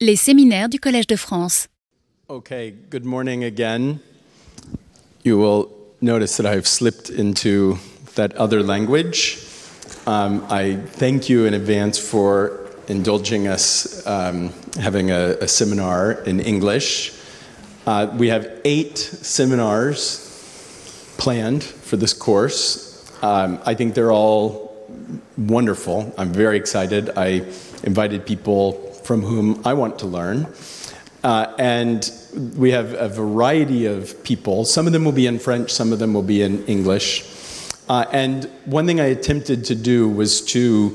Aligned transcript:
Les 0.00 0.14
séminaires 0.14 0.68
du 0.68 0.78
Collège 0.78 1.08
de 1.08 1.16
France. 1.16 1.66
Okay, 2.28 2.72
good 2.88 3.04
morning 3.04 3.42
again. 3.42 3.98
You 5.24 5.36
will 5.38 5.70
notice 6.00 6.36
that 6.36 6.46
I've 6.46 6.68
slipped 6.68 7.10
into 7.10 7.78
that 8.14 8.32
other 8.36 8.62
language. 8.62 9.38
Um, 10.06 10.46
I 10.48 10.76
thank 10.76 11.28
you 11.28 11.46
in 11.46 11.54
advance 11.54 11.98
for 11.98 12.70
indulging 12.86 13.48
us 13.48 14.06
um, 14.06 14.52
having 14.80 15.10
a, 15.10 15.36
a 15.40 15.48
seminar 15.48 16.12
in 16.24 16.38
English. 16.38 17.12
Uh, 17.84 18.06
we 18.16 18.28
have 18.28 18.46
eight 18.64 18.98
seminars 18.98 20.20
planned 21.18 21.64
for 21.64 21.96
this 21.96 22.12
course. 22.12 23.04
Um, 23.20 23.58
I 23.66 23.74
think 23.74 23.94
they're 23.94 24.12
all 24.12 24.76
wonderful. 25.36 26.14
I'm 26.16 26.32
very 26.32 26.56
excited. 26.56 27.10
I 27.16 27.42
invited 27.82 28.24
people 28.24 28.87
from 29.08 29.22
whom 29.22 29.62
I 29.64 29.72
want 29.72 30.00
to 30.00 30.06
learn. 30.06 30.46
Uh, 31.24 31.54
and 31.58 32.12
we 32.58 32.72
have 32.72 32.92
a 32.92 33.08
variety 33.08 33.86
of 33.86 34.22
people. 34.22 34.66
Some 34.66 34.86
of 34.86 34.92
them 34.92 35.02
will 35.06 35.12
be 35.12 35.26
in 35.26 35.38
French, 35.38 35.70
some 35.70 35.94
of 35.94 35.98
them 35.98 36.12
will 36.12 36.22
be 36.22 36.42
in 36.42 36.62
English. 36.66 37.24
Uh, 37.88 38.04
and 38.12 38.44
one 38.66 38.86
thing 38.86 39.00
I 39.00 39.06
attempted 39.06 39.64
to 39.64 39.74
do 39.74 40.10
was 40.10 40.42
to 40.52 40.94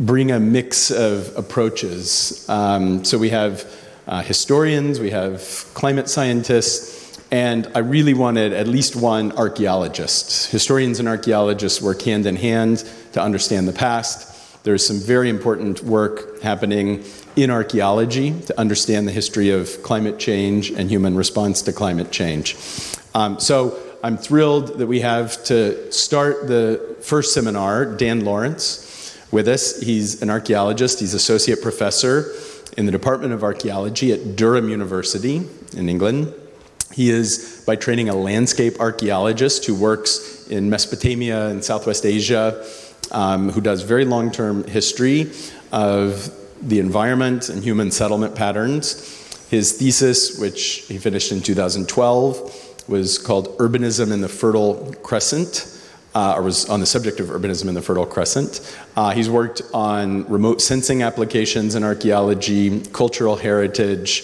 bring 0.00 0.32
a 0.32 0.38
mix 0.38 0.90
of 0.90 1.34
approaches. 1.34 2.46
Um, 2.50 3.06
so 3.06 3.16
we 3.16 3.30
have 3.30 3.64
uh, 4.06 4.20
historians, 4.20 5.00
we 5.00 5.12
have 5.12 5.40
climate 5.72 6.10
scientists, 6.10 7.18
and 7.30 7.72
I 7.74 7.78
really 7.78 8.12
wanted 8.12 8.52
at 8.52 8.68
least 8.68 8.96
one 8.96 9.32
archaeologist. 9.32 10.50
Historians 10.50 11.00
and 11.00 11.08
archaeologists 11.08 11.80
work 11.80 12.02
hand 12.02 12.26
in 12.26 12.36
hand 12.36 12.84
to 13.12 13.22
understand 13.22 13.66
the 13.66 13.72
past. 13.72 14.31
There's 14.64 14.86
some 14.86 15.00
very 15.00 15.28
important 15.28 15.82
work 15.82 16.40
happening 16.40 17.04
in 17.34 17.50
archaeology 17.50 18.38
to 18.42 18.60
understand 18.60 19.08
the 19.08 19.12
history 19.12 19.50
of 19.50 19.82
climate 19.82 20.20
change 20.20 20.70
and 20.70 20.88
human 20.88 21.16
response 21.16 21.62
to 21.62 21.72
climate 21.72 22.12
change. 22.12 22.56
Um, 23.14 23.40
so 23.40 23.76
I'm 24.04 24.16
thrilled 24.16 24.78
that 24.78 24.86
we 24.86 25.00
have 25.00 25.42
to 25.44 25.90
start 25.90 26.46
the 26.46 26.96
first 27.00 27.34
seminar, 27.34 27.84
Dan 27.84 28.24
Lawrence, 28.24 29.18
with 29.32 29.48
us. 29.48 29.80
He's 29.80 30.22
an 30.22 30.30
archaeologist, 30.30 31.00
he's 31.00 31.14
associate 31.14 31.60
professor 31.60 32.32
in 32.76 32.86
the 32.86 32.92
Department 32.92 33.32
of 33.32 33.42
Archaeology 33.42 34.12
at 34.12 34.36
Durham 34.36 34.68
University 34.68 35.48
in 35.76 35.88
England. 35.88 36.32
He 36.92 37.10
is, 37.10 37.64
by 37.66 37.76
training, 37.76 38.10
a 38.10 38.14
landscape 38.14 38.78
archaeologist 38.78 39.64
who 39.64 39.74
works 39.74 40.46
in 40.48 40.70
Mesopotamia 40.70 41.48
and 41.48 41.64
Southwest 41.64 42.04
Asia 42.06 42.64
um, 43.12 43.50
who 43.50 43.60
does 43.60 43.82
very 43.82 44.04
long 44.04 44.30
term 44.30 44.64
history 44.64 45.30
of 45.70 46.34
the 46.60 46.78
environment 46.78 47.48
and 47.48 47.62
human 47.62 47.90
settlement 47.90 48.34
patterns. 48.34 49.18
His 49.48 49.72
thesis, 49.72 50.38
which 50.38 50.84
he 50.88 50.98
finished 50.98 51.30
in 51.30 51.40
2012, 51.42 52.88
was 52.88 53.18
called 53.18 53.56
Urbanism 53.58 54.12
in 54.12 54.20
the 54.20 54.28
Fertile 54.28 54.94
Crescent. 55.02 55.68
Uh, 56.14 56.34
or 56.36 56.42
was 56.42 56.68
on 56.68 56.78
the 56.78 56.84
subject 56.84 57.20
of 57.20 57.28
urbanism 57.28 57.68
in 57.68 57.74
the 57.74 57.80
Fertile 57.80 58.04
Crescent. 58.04 58.60
Uh, 58.94 59.12
he's 59.12 59.30
worked 59.30 59.62
on 59.72 60.28
remote 60.28 60.60
sensing 60.60 61.02
applications 61.02 61.74
in 61.74 61.82
archaeology, 61.82 62.80
cultural 62.92 63.34
heritage, 63.34 64.20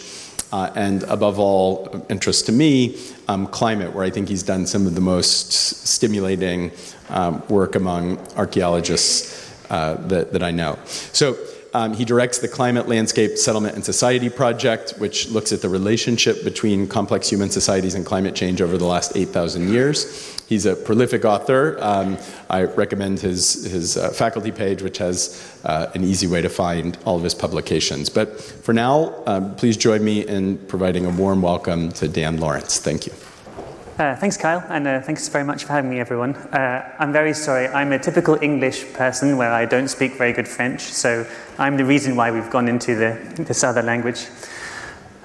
uh, 0.52 0.70
and 0.74 1.02
above 1.04 1.38
all, 1.38 2.04
interest 2.08 2.46
to 2.46 2.52
me, 2.52 2.98
um, 3.28 3.46
climate, 3.46 3.94
where 3.94 4.04
I 4.04 4.10
think 4.10 4.28
he's 4.28 4.42
done 4.42 4.66
some 4.66 4.86
of 4.86 4.94
the 4.94 5.00
most 5.00 5.52
stimulating 5.52 6.70
um, 7.10 7.42
work 7.48 7.74
among 7.74 8.18
archaeologists 8.36 9.52
uh, 9.70 9.94
that, 10.08 10.32
that 10.32 10.42
I 10.42 10.50
know. 10.50 10.78
So 11.12 11.36
um, 11.74 11.94
he 11.94 12.05
directs 12.05 12.38
the 12.38 12.48
Climate, 12.48 12.88
Landscape, 12.88 13.36
Settlement, 13.36 13.74
and 13.74 13.84
Society 13.84 14.30
Project, 14.30 14.94
which 14.98 15.28
looks 15.28 15.52
at 15.52 15.61
the 15.61 15.69
relationship 15.69 16.42
between 16.44 16.88
complex 16.88 17.28
human 17.28 17.50
societies 17.50 17.94
and 17.94 18.06
climate 18.06 18.34
change 18.34 18.62
over 18.62 18.78
the 18.78 18.86
last 18.86 19.16
8,000 19.16 19.69
years. 19.69 20.34
He's 20.48 20.64
a 20.64 20.75
prolific 20.75 21.27
author. 21.27 21.76
Um, 21.81 22.16
I 22.48 22.65
recommend 22.65 23.20
his, 23.20 23.65
his 23.65 23.98
uh, 23.98 24.10
faculty 24.10 24.50
page, 24.50 24.82
which 24.82 24.98
has 24.98 25.60
uh, 25.65 25.91
an 25.94 26.04
easy 26.04 26.26
way 26.26 26.41
to 26.41 26.48
find 26.48 26.97
all 27.04 27.16
of 27.16 27.22
his 27.22 27.34
publications. 27.34 28.09
But 28.09 28.41
for 28.41 28.72
now, 28.72 29.22
um, 29.26 29.54
please 29.56 29.76
join 29.76 30.03
me 30.03 30.26
in 30.26 30.56
providing 30.66 31.04
a 31.04 31.10
warm 31.10 31.42
welcome 31.42 31.92
to 31.92 32.09
Dan 32.09 32.38
Lawrence. 32.38 32.78
Thank 32.78 33.06
you. 33.06 33.12
Uh, 33.98 34.14
thanks, 34.14 34.36
Kyle, 34.36 34.64
and 34.69 34.86
uh, 34.86 35.00
thanks 35.00 35.26
very 35.26 35.42
much 35.42 35.64
for 35.64 35.72
having 35.72 35.91
me, 35.91 35.98
everyone. 35.98 36.32
Uh, 36.36 36.88
I'm 37.00 37.12
very 37.12 37.34
sorry. 37.34 37.66
I'm 37.66 37.91
a 37.91 37.98
typical 37.98 38.38
English 38.41 38.92
person 38.92 39.36
where 39.36 39.53
I 39.53 39.64
don't 39.64 39.88
speak 39.88 40.12
very 40.12 40.32
good 40.32 40.47
French, 40.47 40.82
so 40.82 41.26
I'm 41.59 41.76
the 41.76 41.84
reason 41.84 42.14
why 42.14 42.31
we've 42.31 42.48
gone 42.48 42.69
into 42.69 42.94
the, 42.94 43.19
this 43.42 43.64
other 43.64 43.82
language. 43.82 44.28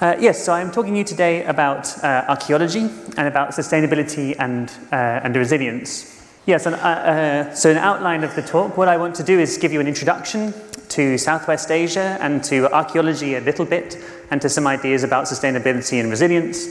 Uh, 0.01 0.15
yes, 0.19 0.43
so 0.43 0.53
I'm 0.53 0.71
talking 0.71 0.93
to 0.93 0.97
you 0.97 1.03
today 1.03 1.45
about 1.45 2.03
uh, 2.03 2.25
archaeology 2.27 2.89
and 3.15 3.27
about 3.27 3.51
sustainability 3.51 4.35
and, 4.39 4.71
uh, 4.91 5.21
and 5.23 5.35
resilience. 5.35 6.25
Yes, 6.47 6.65
and, 6.65 7.55
so 7.55 7.69
an 7.69 7.77
outline 7.77 8.23
of 8.23 8.33
the 8.33 8.41
talk, 8.41 8.75
what 8.75 8.87
I 8.87 8.97
want 8.97 9.13
to 9.17 9.23
do 9.23 9.39
is 9.39 9.55
give 9.59 9.71
you 9.71 9.81
an 9.81 9.87
introduction 9.87 10.51
to 10.89 11.19
Southwest 11.19 11.69
Asia 11.69 12.17
and 12.21 12.43
to 12.45 12.73
archaeology 12.73 13.35
a 13.35 13.41
little 13.41 13.65
bit, 13.65 13.99
and 14.31 14.41
to 14.41 14.49
some 14.49 14.65
ideas 14.65 15.03
about 15.03 15.25
sustainability 15.25 15.99
and 15.99 16.09
resilience. 16.09 16.69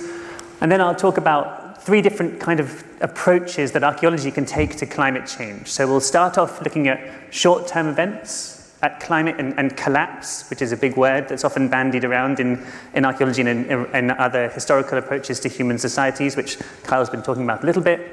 And 0.60 0.70
then 0.70 0.80
I'll 0.80 0.96
talk 0.96 1.16
about 1.16 1.61
three 1.84 2.00
different 2.00 2.38
kind 2.38 2.60
of 2.60 2.84
approaches 3.00 3.72
that 3.72 3.82
archaeology 3.82 4.30
can 4.30 4.44
take 4.44 4.76
to 4.76 4.86
climate 4.86 5.26
change. 5.26 5.66
So 5.66 5.86
we'll 5.86 6.00
start 6.00 6.38
off 6.38 6.62
looking 6.62 6.86
at 6.86 7.00
short-term 7.30 7.88
events, 7.88 8.72
at 8.82 9.00
climate 9.00 9.36
and, 9.38 9.56
and, 9.58 9.76
collapse, 9.76 10.48
which 10.50 10.60
is 10.60 10.72
a 10.72 10.76
big 10.76 10.96
word 10.96 11.28
that's 11.28 11.44
often 11.44 11.68
bandied 11.68 12.04
around 12.04 12.40
in, 12.40 12.64
in 12.94 13.04
archaeology 13.04 13.42
and 13.42 13.66
in, 13.66 13.86
in 13.94 14.10
other 14.10 14.48
historical 14.48 14.98
approaches 14.98 15.38
to 15.40 15.48
human 15.48 15.78
societies, 15.78 16.36
which 16.36 16.58
Kyle's 16.82 17.10
been 17.10 17.22
talking 17.22 17.44
about 17.44 17.62
a 17.62 17.66
little 17.66 17.82
bit. 17.82 18.12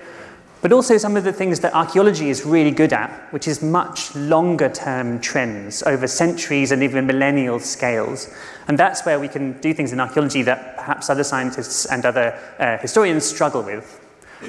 But 0.61 0.73
also 0.73 0.97
some 0.97 1.15
of 1.15 1.23
the 1.23 1.31
things 1.31 1.61
that 1.61 1.73
archaeology 1.73 2.29
is 2.29 2.45
really 2.45 2.71
good 2.71 2.91
at, 2.91 3.09
which 3.31 3.47
is 3.47 3.61
much 3.61 4.13
longer 4.15 4.67
term 4.67 5.21
trends 5.21 5.83
over 5.83 6.05
centuries 6.05 6.71
and 6.71 6.83
even 6.83 7.07
millennial 7.07 7.59
scales. 7.59 8.33
And 8.67 8.77
that's 8.77 9.05
where 9.05 9.19
we 9.19 9.29
can 9.29 9.53
do 9.61 9.73
things 9.73 9.93
in 9.93 10.01
archaeology 10.01 10.41
that 10.43 10.75
perhaps 10.75 11.09
other 11.09 11.23
scientists 11.23 11.85
and 11.85 12.05
other 12.05 12.37
uh, 12.59 12.77
historians 12.79 13.25
struggle 13.25 13.61
with. 13.61 14.01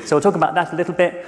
So 0.04 0.16
we'll 0.16 0.22
talk 0.22 0.34
about 0.34 0.54
that 0.54 0.72
a 0.72 0.76
little 0.76 0.94
bit. 0.94 1.26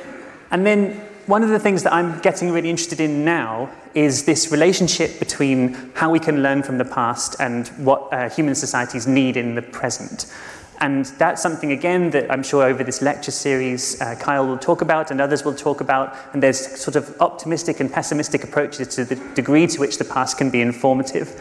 And 0.50 0.66
then 0.66 1.00
one 1.26 1.44
of 1.44 1.50
the 1.50 1.58
things 1.58 1.84
that 1.84 1.92
I'm 1.92 2.18
getting 2.20 2.50
really 2.50 2.68
interested 2.68 3.00
in 3.00 3.24
now 3.24 3.70
is 3.94 4.24
this 4.24 4.50
relationship 4.50 5.20
between 5.20 5.74
how 5.94 6.10
we 6.10 6.18
can 6.18 6.42
learn 6.42 6.64
from 6.64 6.78
the 6.78 6.84
past 6.84 7.36
and 7.38 7.68
what 7.78 8.12
uh, 8.12 8.28
human 8.28 8.56
societies 8.56 9.06
need 9.06 9.36
in 9.36 9.54
the 9.54 9.62
present. 9.62 10.26
And 10.82 11.04
that's 11.16 11.40
something, 11.40 11.70
again, 11.70 12.10
that 12.10 12.28
I'm 12.28 12.42
sure 12.42 12.64
over 12.64 12.82
this 12.82 13.00
lecture 13.00 13.30
series, 13.30 14.00
uh, 14.00 14.16
Kyle 14.16 14.44
will 14.44 14.58
talk 14.58 14.82
about 14.82 15.12
and 15.12 15.20
others 15.20 15.44
will 15.44 15.54
talk 15.54 15.80
about. 15.80 16.16
And 16.32 16.42
there's 16.42 16.58
sort 16.80 16.96
of 16.96 17.16
optimistic 17.20 17.78
and 17.78 17.90
pessimistic 17.90 18.42
approaches 18.42 18.88
to 18.96 19.04
the 19.04 19.14
degree 19.34 19.68
to 19.68 19.78
which 19.78 19.98
the 19.98 20.04
past 20.04 20.38
can 20.38 20.50
be 20.50 20.60
informative. 20.60 21.40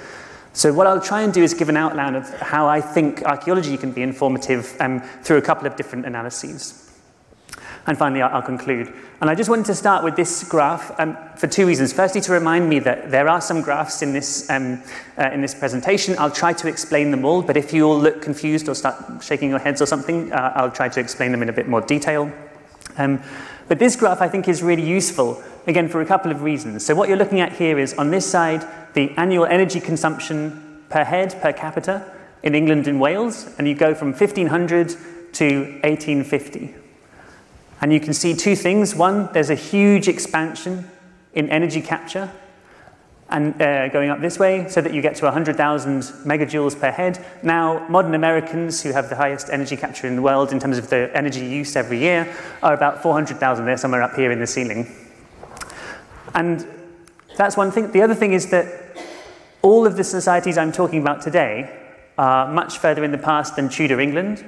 So, 0.53 0.72
what 0.72 0.85
I'll 0.85 1.02
try 1.02 1.24
and 1.24 1.34
do 1.34 1.41
is 1.41 1.56
give 1.56 1.69
an 1.69 1.78
outline 1.78 2.13
of 2.13 2.29
how 2.40 2.68
I 2.68 2.81
think 2.81 3.24
archaeology 3.24 3.78
can 3.78 3.91
be 3.91 4.03
informative 4.03 4.75
um, 4.79 5.02
through 5.24 5.38
a 5.38 5.41
couple 5.41 5.66
of 5.66 5.75
different 5.75 6.06
analyses. 6.06 6.91
And 7.88 7.97
finally, 7.97 8.22
I'll, 8.22 8.44
conclude. 8.44 8.94
And 9.22 9.30
I 9.30 9.34
just 9.34 9.50
wanted 9.50 9.66
to 9.66 9.75
start 9.75 10.03
with 10.03 10.16
this 10.16 10.44
graph 10.44 10.97
um, 11.00 11.18
for 11.36 11.47
two 11.47 11.66
reasons. 11.66 11.92
Firstly, 11.92 12.22
to 12.22 12.31
remind 12.31 12.69
me 12.69 12.78
that 12.80 13.09
there 13.09 13.28
are 13.28 13.42
some 13.42 13.62
graphs 13.62 14.03
in 14.03 14.14
this, 14.14 14.47
um, 14.52 14.84
uh, 15.18 15.31
in 15.31 15.42
this 15.42 15.56
presentation. 15.56 16.16
I'll 16.20 16.30
try 16.30 16.53
to 16.53 16.68
explain 16.68 17.09
them 17.09 17.25
all, 17.25 17.41
but 17.41 17.58
if 17.58 17.74
you 17.74 17.88
all 17.88 18.00
look 18.00 18.22
confused 18.22 18.70
or 18.70 18.75
start 18.75 19.24
shaking 19.24 19.50
your 19.50 19.58
heads 19.58 19.81
or 19.81 19.88
something, 19.88 20.31
uh, 20.31 20.53
I'll 20.56 20.72
try 20.72 20.90
to 20.90 21.00
explain 21.00 21.31
them 21.31 21.41
in 21.41 21.50
a 21.50 21.53
bit 21.53 21.68
more 21.68 21.81
detail. 21.81 22.31
Um, 22.97 23.22
but 23.68 23.80
this 23.80 23.96
graph, 23.96 24.22
I 24.22 24.28
think, 24.28 24.47
is 24.47 24.62
really 24.62 24.88
useful, 24.88 25.41
again, 25.66 25.88
for 25.88 26.02
a 26.02 26.06
couple 26.06 26.31
of 26.31 26.44
reasons. 26.44 26.86
So 26.86 26.94
what 26.94 27.09
you're 27.09 27.18
looking 27.18 27.40
at 27.40 27.53
here 27.53 27.80
is, 27.80 27.94
on 27.96 28.12
this 28.12 28.30
side, 28.30 28.68
the 28.94 29.09
annual 29.18 29.46
energy 29.46 29.80
consumption 29.80 30.84
per 30.90 31.03
head, 31.03 31.36
per 31.41 31.52
capita, 31.52 32.14
in 32.44 32.53
England 32.53 32.88
and 32.88 33.00
Wales, 33.00 33.47
and 33.58 33.67
you 33.67 33.73
go 33.73 33.96
from 33.96 34.09
1500 34.09 34.90
to 35.34 35.61
1850. 35.84 36.81
And 37.82 37.92
you 37.92 38.00
can 38.00 38.14
see 38.14 38.36
two 38.36 38.56
things. 38.56 38.96
One, 38.96 39.30
there's 39.34 39.50
a 39.50 39.56
huge 39.56 40.08
expansion 40.08 40.90
in 41.34 41.50
energy 41.50 41.82
capture 41.82 42.32
and 43.32 43.60
uh, 43.62 43.88
going 43.88 44.10
up 44.10 44.20
this 44.20 44.38
way 44.38 44.68
so 44.68 44.82
that 44.82 44.94
you 44.94 45.02
get 45.02 45.16
to 45.16 45.26
100,000 45.26 46.02
megajoules 46.02 46.80
per 46.80 46.92
head. 46.92 47.26
Now, 47.42 47.88
modern 47.88 48.14
Americans, 48.14 48.84
who 48.84 48.92
have 48.92 49.10
the 49.10 49.16
highest 49.16 49.50
energy 49.50 49.78
capture 49.78 50.06
in 50.06 50.18
the 50.18 50.22
world 50.22 50.52
in 50.52 50.60
terms 50.60 50.78
of 50.78 50.90
the 50.90 51.10
energy 51.16 51.46
use 51.46 51.76
every 51.76 51.98
year, 51.98 52.32
are 52.62 52.74
about 52.74 53.02
400,000. 53.02 53.66
They're 53.66 53.78
somewhere 53.78 54.04
up 54.04 54.16
here 54.16 54.32
in 54.32 54.40
the 54.40 54.48
ceiling. 54.48 54.94
And 56.36 56.68
that's 57.38 57.56
one 57.56 57.72
thing. 57.72 57.92
The 57.92 58.02
other 58.02 58.16
thing 58.16 58.34
is 58.34 58.50
that 58.52 58.98
all 59.62 59.88
of 59.88 59.96
the 59.96 60.04
societies 60.04 60.58
I'm 60.58 60.72
talking 60.72 61.02
about 61.02 61.22
today 61.22 61.78
are 62.18 62.52
much 62.52 62.80
further 62.80 63.04
in 63.04 63.12
the 63.12 63.18
past 63.18 63.56
than 63.56 63.70
Tudor 63.70 64.02
England. 64.02 64.44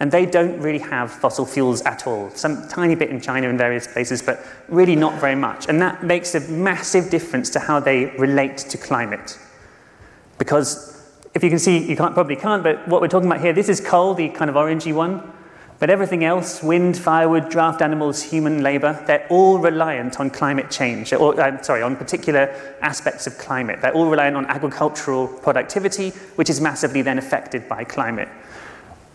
And 0.00 0.10
they 0.10 0.26
don't 0.26 0.60
really 0.60 0.80
have 0.80 1.10
fossil 1.10 1.46
fuels 1.46 1.82
at 1.82 2.06
all. 2.06 2.30
Some 2.30 2.68
tiny 2.68 2.94
bit 2.94 3.10
in 3.10 3.20
China 3.20 3.48
and 3.48 3.56
various 3.56 3.86
places, 3.86 4.22
but 4.22 4.44
really 4.68 4.96
not 4.96 5.20
very 5.20 5.36
much. 5.36 5.68
And 5.68 5.80
that 5.80 6.02
makes 6.02 6.34
a 6.34 6.40
massive 6.40 7.10
difference 7.10 7.50
to 7.50 7.60
how 7.60 7.80
they 7.80 8.06
relate 8.18 8.58
to 8.58 8.78
climate. 8.78 9.38
Because 10.38 10.94
if 11.34 11.42
you 11.42 11.50
can 11.50 11.58
see, 11.58 11.78
you 11.78 11.96
can't, 11.96 12.14
probably 12.14 12.36
can't, 12.36 12.62
but 12.62 12.86
what 12.88 13.00
we're 13.00 13.08
talking 13.08 13.28
about 13.28 13.40
here, 13.40 13.52
this 13.52 13.68
is 13.68 13.80
coal, 13.80 14.14
the 14.14 14.28
kind 14.30 14.50
of 14.50 14.56
orangey 14.56 14.94
one. 14.94 15.32
But 15.80 15.90
everything 15.90 16.24
else, 16.24 16.62
wind, 16.62 16.96
firewood, 16.96 17.50
draft 17.50 17.82
animals, 17.82 18.22
human 18.22 18.62
labor, 18.62 19.02
they're 19.06 19.26
all 19.28 19.58
reliant 19.58 20.20
on 20.20 20.30
climate 20.30 20.70
change, 20.70 21.12
or 21.12 21.38
uh, 21.38 21.60
sorry, 21.62 21.82
on 21.82 21.96
particular 21.96 22.54
aspects 22.80 23.26
of 23.26 23.36
climate. 23.38 23.80
They're 23.82 23.92
all 23.92 24.08
reliant 24.08 24.36
on 24.36 24.46
agricultural 24.46 25.26
productivity, 25.26 26.10
which 26.36 26.48
is 26.48 26.60
massively 26.60 27.02
then 27.02 27.18
affected 27.18 27.68
by 27.68 27.82
climate. 27.82 28.28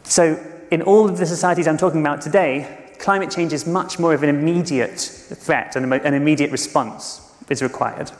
So, 0.03 0.37
in 0.71 0.81
all 0.81 1.09
of 1.09 1.17
the 1.17 1.25
societies 1.25 1.67
I'm 1.67 1.77
talking 1.77 2.01
about 2.01 2.21
today, 2.21 2.93
climate 2.99 3.31
change 3.31 3.53
is 3.53 3.65
much 3.65 3.97
more 3.97 4.13
of 4.13 4.23
an 4.23 4.29
immediate 4.29 4.99
threat 4.99 5.75
and 5.75 5.93
an 5.93 6.13
immediate 6.13 6.51
response 6.51 7.21
is 7.49 7.61
required. 7.61 8.11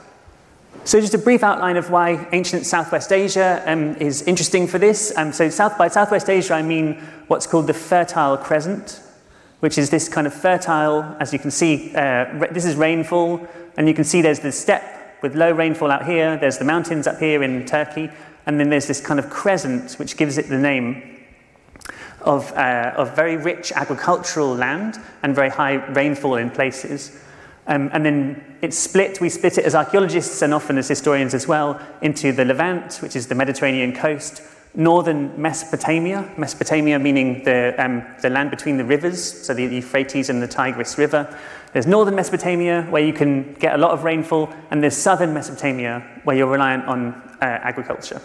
So 0.84 1.00
just 1.00 1.14
a 1.14 1.18
brief 1.18 1.42
outline 1.42 1.76
of 1.76 1.90
why 1.90 2.26
ancient 2.32 2.64
Southwest 2.64 3.12
Asia 3.12 3.62
um, 3.66 3.96
is 3.96 4.22
interesting 4.22 4.66
for 4.66 4.78
this. 4.78 5.12
Um, 5.16 5.32
so 5.32 5.50
south, 5.50 5.76
by 5.76 5.88
Southwest 5.88 6.30
Asia, 6.30 6.54
I 6.54 6.62
mean 6.62 6.94
what's 7.28 7.46
called 7.46 7.66
the 7.66 7.74
Fertile 7.74 8.38
Crescent, 8.38 9.00
which 9.60 9.76
is 9.76 9.90
this 9.90 10.08
kind 10.08 10.26
of 10.26 10.32
fertile, 10.32 11.02
as 11.20 11.32
you 11.32 11.38
can 11.38 11.50
see, 11.50 11.94
uh, 11.94 12.46
this 12.50 12.64
is 12.64 12.76
rainfall, 12.76 13.46
and 13.76 13.86
you 13.86 13.94
can 13.94 14.04
see 14.04 14.22
there's 14.22 14.40
the 14.40 14.52
steppe 14.52 15.22
with 15.22 15.34
low 15.34 15.52
rainfall 15.52 15.90
out 15.90 16.06
here, 16.06 16.38
there's 16.38 16.56
the 16.56 16.64
mountains 16.64 17.06
up 17.06 17.18
here 17.18 17.42
in 17.42 17.66
Turkey, 17.66 18.08
and 18.46 18.58
then 18.58 18.70
there's 18.70 18.86
this 18.86 19.02
kind 19.02 19.20
of 19.20 19.28
crescent, 19.28 19.92
which 19.98 20.16
gives 20.16 20.38
it 20.38 20.48
the 20.48 20.58
name 20.58 21.19
of, 22.22 22.52
uh, 22.52 22.92
of 22.96 23.14
very 23.16 23.36
rich 23.36 23.72
agricultural 23.72 24.54
land 24.54 24.98
and 25.22 25.34
very 25.34 25.50
high 25.50 25.74
rainfall 25.74 26.36
in 26.36 26.50
places. 26.50 27.18
Um, 27.66 27.90
and 27.92 28.04
then 28.04 28.56
it's 28.62 28.78
split, 28.78 29.20
we 29.20 29.28
split 29.28 29.58
it 29.58 29.64
as 29.64 29.74
archaeologists 29.74 30.42
and 30.42 30.52
often 30.52 30.78
as 30.78 30.88
historians 30.88 31.34
as 31.34 31.46
well, 31.46 31.80
into 32.02 32.32
the 32.32 32.44
Levant, 32.44 32.96
which 32.96 33.14
is 33.14 33.28
the 33.28 33.34
Mediterranean 33.34 33.94
coast, 33.94 34.42
northern 34.74 35.40
Mesopotamia, 35.40 36.32
Mesopotamia 36.36 36.98
meaning 36.98 37.42
the, 37.44 37.74
um, 37.78 38.04
the 38.22 38.30
land 38.30 38.50
between 38.50 38.76
the 38.76 38.84
rivers, 38.84 39.22
so 39.22 39.54
the 39.54 39.64
Euphrates 39.64 40.30
and 40.30 40.42
the 40.42 40.48
Tigris 40.48 40.98
River. 40.98 41.36
There's 41.72 41.86
northern 41.86 42.16
Mesopotamia, 42.16 42.82
where 42.90 43.04
you 43.04 43.12
can 43.12 43.54
get 43.54 43.74
a 43.74 43.78
lot 43.78 43.92
of 43.92 44.04
rainfall, 44.04 44.50
and 44.70 44.82
there's 44.82 44.96
southern 44.96 45.32
Mesopotamia, 45.32 46.04
where 46.24 46.36
you're 46.36 46.50
reliant 46.50 46.86
on 46.86 47.14
uh, 47.40 47.44
agriculture, 47.44 48.20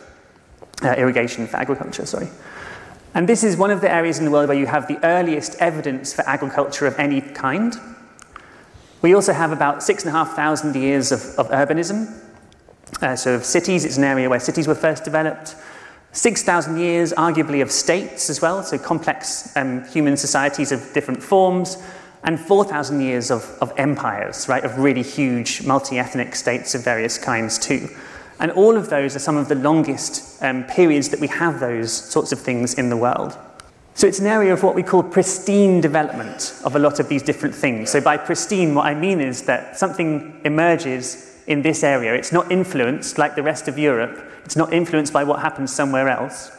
uh, 0.82 0.96
irrigation 0.98 1.48
for 1.48 1.58
agriculture, 1.58 2.06
sorry. 2.06 2.30
And 3.16 3.30
this 3.30 3.46
is 3.46 3.56
one 3.56 3.72
of 3.72 3.80
the 3.80 3.90
areas 3.90 4.20
in 4.20 4.26
the 4.26 4.32
world 4.32 4.50
where 4.50 4.58
you 4.58 4.66
have 4.66 4.90
the 4.90 5.00
earliest 5.06 5.56
evidence 5.62 6.14
for 6.14 6.22
agriculture 6.28 6.86
of 6.86 7.00
any 7.00 7.22
kind. 7.22 7.74
We 9.02 9.16
also 9.16 9.32
have 9.32 9.54
about 9.54 9.82
6,500 9.82 10.78
years 10.78 11.14
of, 11.14 11.22
of 11.38 11.48
urbanism. 11.48 12.14
Uh, 13.02 13.16
so, 13.16 13.36
of 13.36 13.46
cities, 13.46 13.86
it's 13.86 13.96
an 13.96 14.04
area 14.04 14.30
where 14.30 14.40
cities 14.42 14.68
were 14.68 14.76
first 14.76 15.06
developed. 15.06 15.56
6,000 16.12 16.78
years, 16.78 17.14
arguably, 17.14 17.62
of 17.62 17.72
states 17.72 18.30
as 18.30 18.42
well, 18.42 18.64
so 18.64 18.78
complex 18.78 19.56
um, 19.56 19.86
human 19.86 20.18
societies 20.18 20.74
of 20.74 20.92
different 20.94 21.24
forms. 21.24 21.78
And 22.26 22.38
4,000 22.38 23.00
years 23.00 23.32
of, 23.32 23.44
of 23.62 23.72
empires, 23.78 24.50
right, 24.50 24.64
of 24.66 24.78
really 24.78 25.04
huge 25.04 25.64
multi 25.64 26.00
ethnic 26.00 26.36
states 26.36 26.76
of 26.76 26.84
various 26.84 27.18
kinds, 27.18 27.58
too. 27.60 27.88
And 28.40 28.52
all 28.52 28.76
of 28.76 28.90
those 28.90 29.16
are 29.16 29.20
some 29.20 29.38
of 29.38 29.48
the 29.48 29.56
longest 29.56 30.42
um, 30.44 30.64
periods 30.66 31.10
that 31.10 31.20
we 31.20 31.28
have 31.28 31.60
those 31.60 31.92
sorts 31.92 32.32
of 32.32 32.40
things 32.40 32.74
in 32.74 32.90
the 32.90 32.98
world. 32.98 33.38
So 33.94 34.08
it's 34.08 34.20
an 34.20 34.28
area 34.28 34.52
of 34.52 34.62
what 34.62 34.76
we 34.76 34.84
call 34.84 35.04
pristine 35.04 35.80
development 35.80 36.54
of 36.66 36.76
a 36.76 36.80
lot 36.80 37.00
of 37.00 37.08
these 37.08 37.24
different 37.24 37.56
things. 37.56 37.90
So 37.90 38.02
by 38.02 38.18
pristine, 38.18 38.76
what 38.76 38.86
I 38.86 38.94
mean 38.94 39.22
is 39.22 39.44
that 39.44 39.78
something 39.78 40.42
emerges 40.44 41.42
in 41.48 41.62
this 41.62 41.82
area. 41.82 42.14
It's 42.14 42.34
not 42.34 42.52
influenced, 42.52 43.18
like 43.18 43.36
the 43.36 43.44
rest 43.44 43.70
of 43.70 43.80
Europe, 43.80 44.22
it's 44.44 44.58
not 44.58 44.74
influenced 44.74 45.14
by 45.14 45.24
what 45.24 45.40
happens 45.40 45.74
somewhere 45.74 46.10
else. 46.10 46.52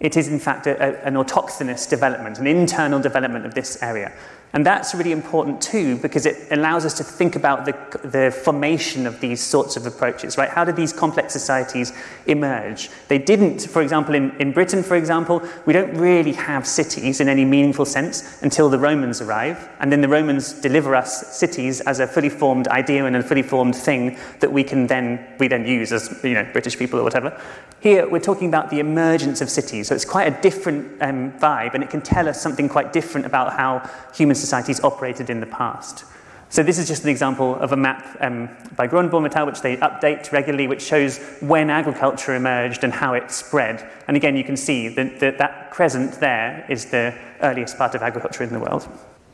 It 0.00 0.18
is, 0.18 0.28
in 0.28 0.38
fact, 0.38 0.66
a, 0.66 0.76
a, 0.76 1.06
an 1.06 1.14
autochthonous 1.14 1.88
development, 1.88 2.38
an 2.38 2.46
internal 2.46 3.00
development 3.00 3.46
of 3.46 3.54
this 3.54 3.82
area. 3.82 4.12
And 4.56 4.64
that's 4.64 4.94
really 4.94 5.12
important 5.12 5.60
too, 5.60 5.98
because 5.98 6.24
it 6.24 6.50
allows 6.50 6.86
us 6.86 6.94
to 6.94 7.04
think 7.04 7.36
about 7.36 7.66
the, 7.66 7.74
the 8.08 8.30
formation 8.30 9.06
of 9.06 9.20
these 9.20 9.42
sorts 9.42 9.76
of 9.76 9.84
approaches, 9.84 10.38
right? 10.38 10.48
How 10.48 10.64
did 10.64 10.76
these 10.76 10.94
complex 10.94 11.34
societies 11.34 11.92
emerge? 12.24 12.88
They 13.08 13.18
didn't, 13.18 13.60
for 13.60 13.82
example, 13.82 14.14
in, 14.14 14.34
in 14.38 14.52
Britain, 14.52 14.82
for 14.82 14.96
example, 14.96 15.46
we 15.66 15.74
don't 15.74 15.92
really 15.92 16.32
have 16.32 16.66
cities 16.66 17.20
in 17.20 17.28
any 17.28 17.44
meaningful 17.44 17.84
sense 17.84 18.42
until 18.42 18.70
the 18.70 18.78
Romans 18.78 19.20
arrive. 19.20 19.68
And 19.78 19.92
then 19.92 20.00
the 20.00 20.08
Romans 20.08 20.54
deliver 20.54 20.96
us 20.96 21.36
cities 21.36 21.82
as 21.82 22.00
a 22.00 22.06
fully 22.06 22.30
formed 22.30 22.66
idea 22.68 23.04
and 23.04 23.14
a 23.14 23.22
fully 23.22 23.42
formed 23.42 23.76
thing 23.76 24.16
that 24.40 24.50
we 24.50 24.64
can 24.64 24.86
then, 24.86 25.34
we 25.38 25.48
then 25.48 25.66
use 25.66 25.92
as, 25.92 26.18
you 26.24 26.32
know, 26.32 26.48
British 26.54 26.78
people 26.78 26.98
or 26.98 27.02
whatever. 27.02 27.38
Here, 27.80 28.08
we're 28.08 28.20
talking 28.20 28.48
about 28.48 28.70
the 28.70 28.80
emergence 28.80 29.42
of 29.42 29.50
cities. 29.50 29.88
So 29.88 29.94
it's 29.94 30.06
quite 30.06 30.32
a 30.32 30.40
different 30.40 31.02
um, 31.02 31.32
vibe, 31.32 31.74
and 31.74 31.84
it 31.84 31.90
can 31.90 32.00
tell 32.00 32.26
us 32.26 32.40
something 32.40 32.70
quite 32.70 32.94
different 32.94 33.26
about 33.26 33.52
how 33.52 33.88
human 34.14 34.34
societies 34.46 34.80
operated 34.90 35.28
in 35.30 35.40
the 35.40 35.50
past. 35.60 36.04
So 36.48 36.62
this 36.62 36.78
is 36.78 36.86
just 36.86 37.02
an 37.02 37.10
example 37.10 37.56
of 37.56 37.72
a 37.72 37.76
map 37.76 38.16
um, 38.20 38.48
by 38.76 38.86
Gronbaum 38.86 39.26
et 39.26 39.36
al., 39.36 39.46
which 39.46 39.62
they 39.62 39.76
update 39.78 40.30
regularly, 40.30 40.68
which 40.68 40.82
shows 40.82 41.18
when 41.40 41.70
agriculture 41.70 42.34
emerged 42.36 42.84
and 42.84 42.92
how 42.92 43.14
it 43.14 43.30
spread. 43.30 43.76
And 44.06 44.16
again, 44.16 44.36
you 44.36 44.44
can 44.44 44.56
see 44.56 44.88
that, 44.88 45.18
that, 45.20 45.38
that 45.38 45.70
crescent 45.72 46.20
there 46.20 46.64
is 46.68 46.86
the 46.86 47.14
earliest 47.42 47.76
part 47.76 47.94
of 47.96 48.02
agriculture 48.02 48.44
in 48.44 48.52
the 48.52 48.60
world. 48.60 48.88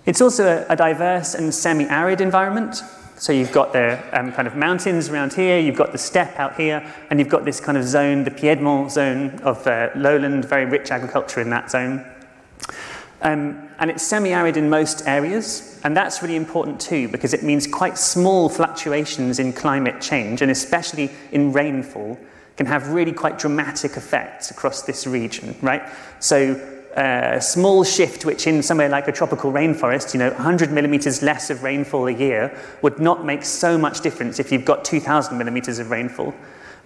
It's 0.07 0.23
also 0.23 0.45
a, 0.47 0.73
a 0.73 0.77
diverse 0.77 1.35
and 1.35 1.55
semi-arid 1.55 2.21
environment. 2.21 2.83
So 3.17 3.33
you've 3.33 3.53
got 3.53 3.73
the 3.73 4.03
um, 4.19 4.33
kind 4.33 4.49
of 4.49 4.57
mountains 4.57 5.11
around 5.11 5.35
here, 5.35 5.59
you've 5.59 5.77
got 5.77 5.93
the 5.93 5.99
steppe 5.99 6.41
out 6.41 6.57
here, 6.57 6.83
and 7.11 7.21
you've 7.21 7.29
got 7.29 7.45
this 7.45 7.61
kind 7.61 7.79
of 7.79 7.85
zone, 7.85 8.25
the 8.25 8.33
Piedmont 8.33 8.91
zone 8.91 9.39
of 9.45 9.65
uh, 9.67 9.91
lowland, 9.95 10.47
very 10.47 10.65
rich 10.65 10.91
agriculture 10.91 11.41
in 11.41 11.51
that 11.51 11.71
zone. 11.71 12.05
Um, 13.23 13.69
and 13.79 13.91
it's 13.91 14.03
semi 14.03 14.33
arid 14.33 14.57
in 14.57 14.69
most 14.69 15.07
areas, 15.07 15.81
and 15.85 15.97
that's 15.97 16.23
really 16.23 16.37
important 16.37 16.81
too 16.81 17.09
because 17.09 17.33
it 17.33 17.43
means 17.43 17.67
quite 17.67 17.97
small 17.97 18.49
fluctuations 18.49 19.39
in 19.39 19.53
climate 19.53 20.01
change, 20.01 20.43
and 20.43 20.51
especially 20.51 21.11
in 21.31 21.53
rainfall, 21.53 22.19
can 22.57 22.67
have 22.67 22.91
really 22.91 23.13
quite 23.13 23.39
dramatic 23.39 23.97
effects 23.97 24.51
across 24.51 24.83
this 24.83 25.07
region, 25.07 25.57
right? 25.63 25.83
So 26.19 26.61
a 26.97 27.41
small 27.41 27.85
shift, 27.85 28.25
which 28.25 28.47
in 28.47 28.63
somewhere 28.63 28.89
like 28.89 29.09
a 29.09 29.13
tropical 29.13 29.53
rainforest, 29.53 30.13
you 30.13 30.19
know, 30.19 30.31
100 30.31 30.71
millimeters 30.71 31.23
less 31.23 31.49
of 31.49 31.63
rainfall 31.63 32.07
a 32.09 32.13
year 32.13 32.57
would 32.83 32.99
not 32.99 33.25
make 33.25 33.45
so 33.45 33.79
much 33.79 34.01
difference 34.01 34.39
if 34.39 34.53
you've 34.53 34.65
got 34.65 34.85
2,000 34.85 35.39
millimeters 35.39 35.79
of 35.79 35.91
rainfall. 35.91 36.35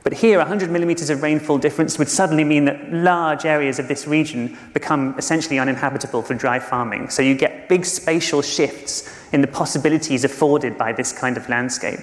But 0.02 0.12
here, 0.12 0.38
100 0.38 0.70
millimeters 0.70 1.10
of 1.10 1.22
rainfall 1.22 1.58
difference 1.58 1.98
would 1.98 2.08
suddenly 2.08 2.44
mean 2.44 2.64
that 2.66 2.93
large 2.93 3.44
areas 3.44 3.78
of 3.78 3.88
this 3.88 4.06
region 4.06 4.56
become 4.73 5.14
essentially 5.18 5.59
uninhabitable 5.59 6.23
for 6.23 6.35
dry 6.35 6.61
farming. 6.61 7.11
So 7.11 7.23
you 7.23 7.35
get 7.35 7.68
big 7.68 7.85
spatial 7.85 8.40
shifts 8.40 9.12
in 9.32 9.40
the 9.40 9.49
possibilities 9.49 10.23
afforded 10.23 10.78
by 10.78 10.92
this 10.92 11.12
kind 11.12 11.37
of 11.37 11.49
landscape. 11.49 12.00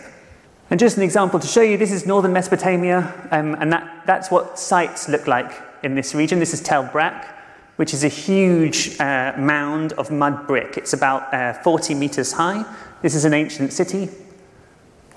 And 0.69 0.79
just 0.79 0.97
an 0.97 1.03
example 1.03 1.39
to 1.39 1.47
show 1.47 1.61
you, 1.61 1.77
this 1.77 1.91
is 1.91 2.05
northern 2.05 2.33
Mesopotamia, 2.33 3.27
um, 3.31 3.55
and 3.55 3.71
that, 3.71 4.03
that's 4.05 4.29
what 4.29 4.59
sites 4.59 5.07
look 5.07 5.27
like 5.27 5.51
in 5.83 5.95
this 5.95 6.13
region. 6.13 6.39
This 6.39 6.53
is 6.53 6.61
Tel 6.61 6.83
Brak 6.83 7.33
which 7.77 7.93
is 7.93 8.03
a 8.03 8.07
huge 8.07 8.99
uh, 8.99 9.33
mound 9.37 9.93
of 9.93 10.11
mud 10.11 10.45
brick. 10.47 10.77
It's 10.77 10.93
about 10.93 11.33
uh, 11.33 11.53
40 11.53 11.95
meters 11.95 12.31
high. 12.31 12.63
This 13.01 13.15
is 13.15 13.25
an 13.25 13.33
ancient 13.33 13.73
city 13.73 14.09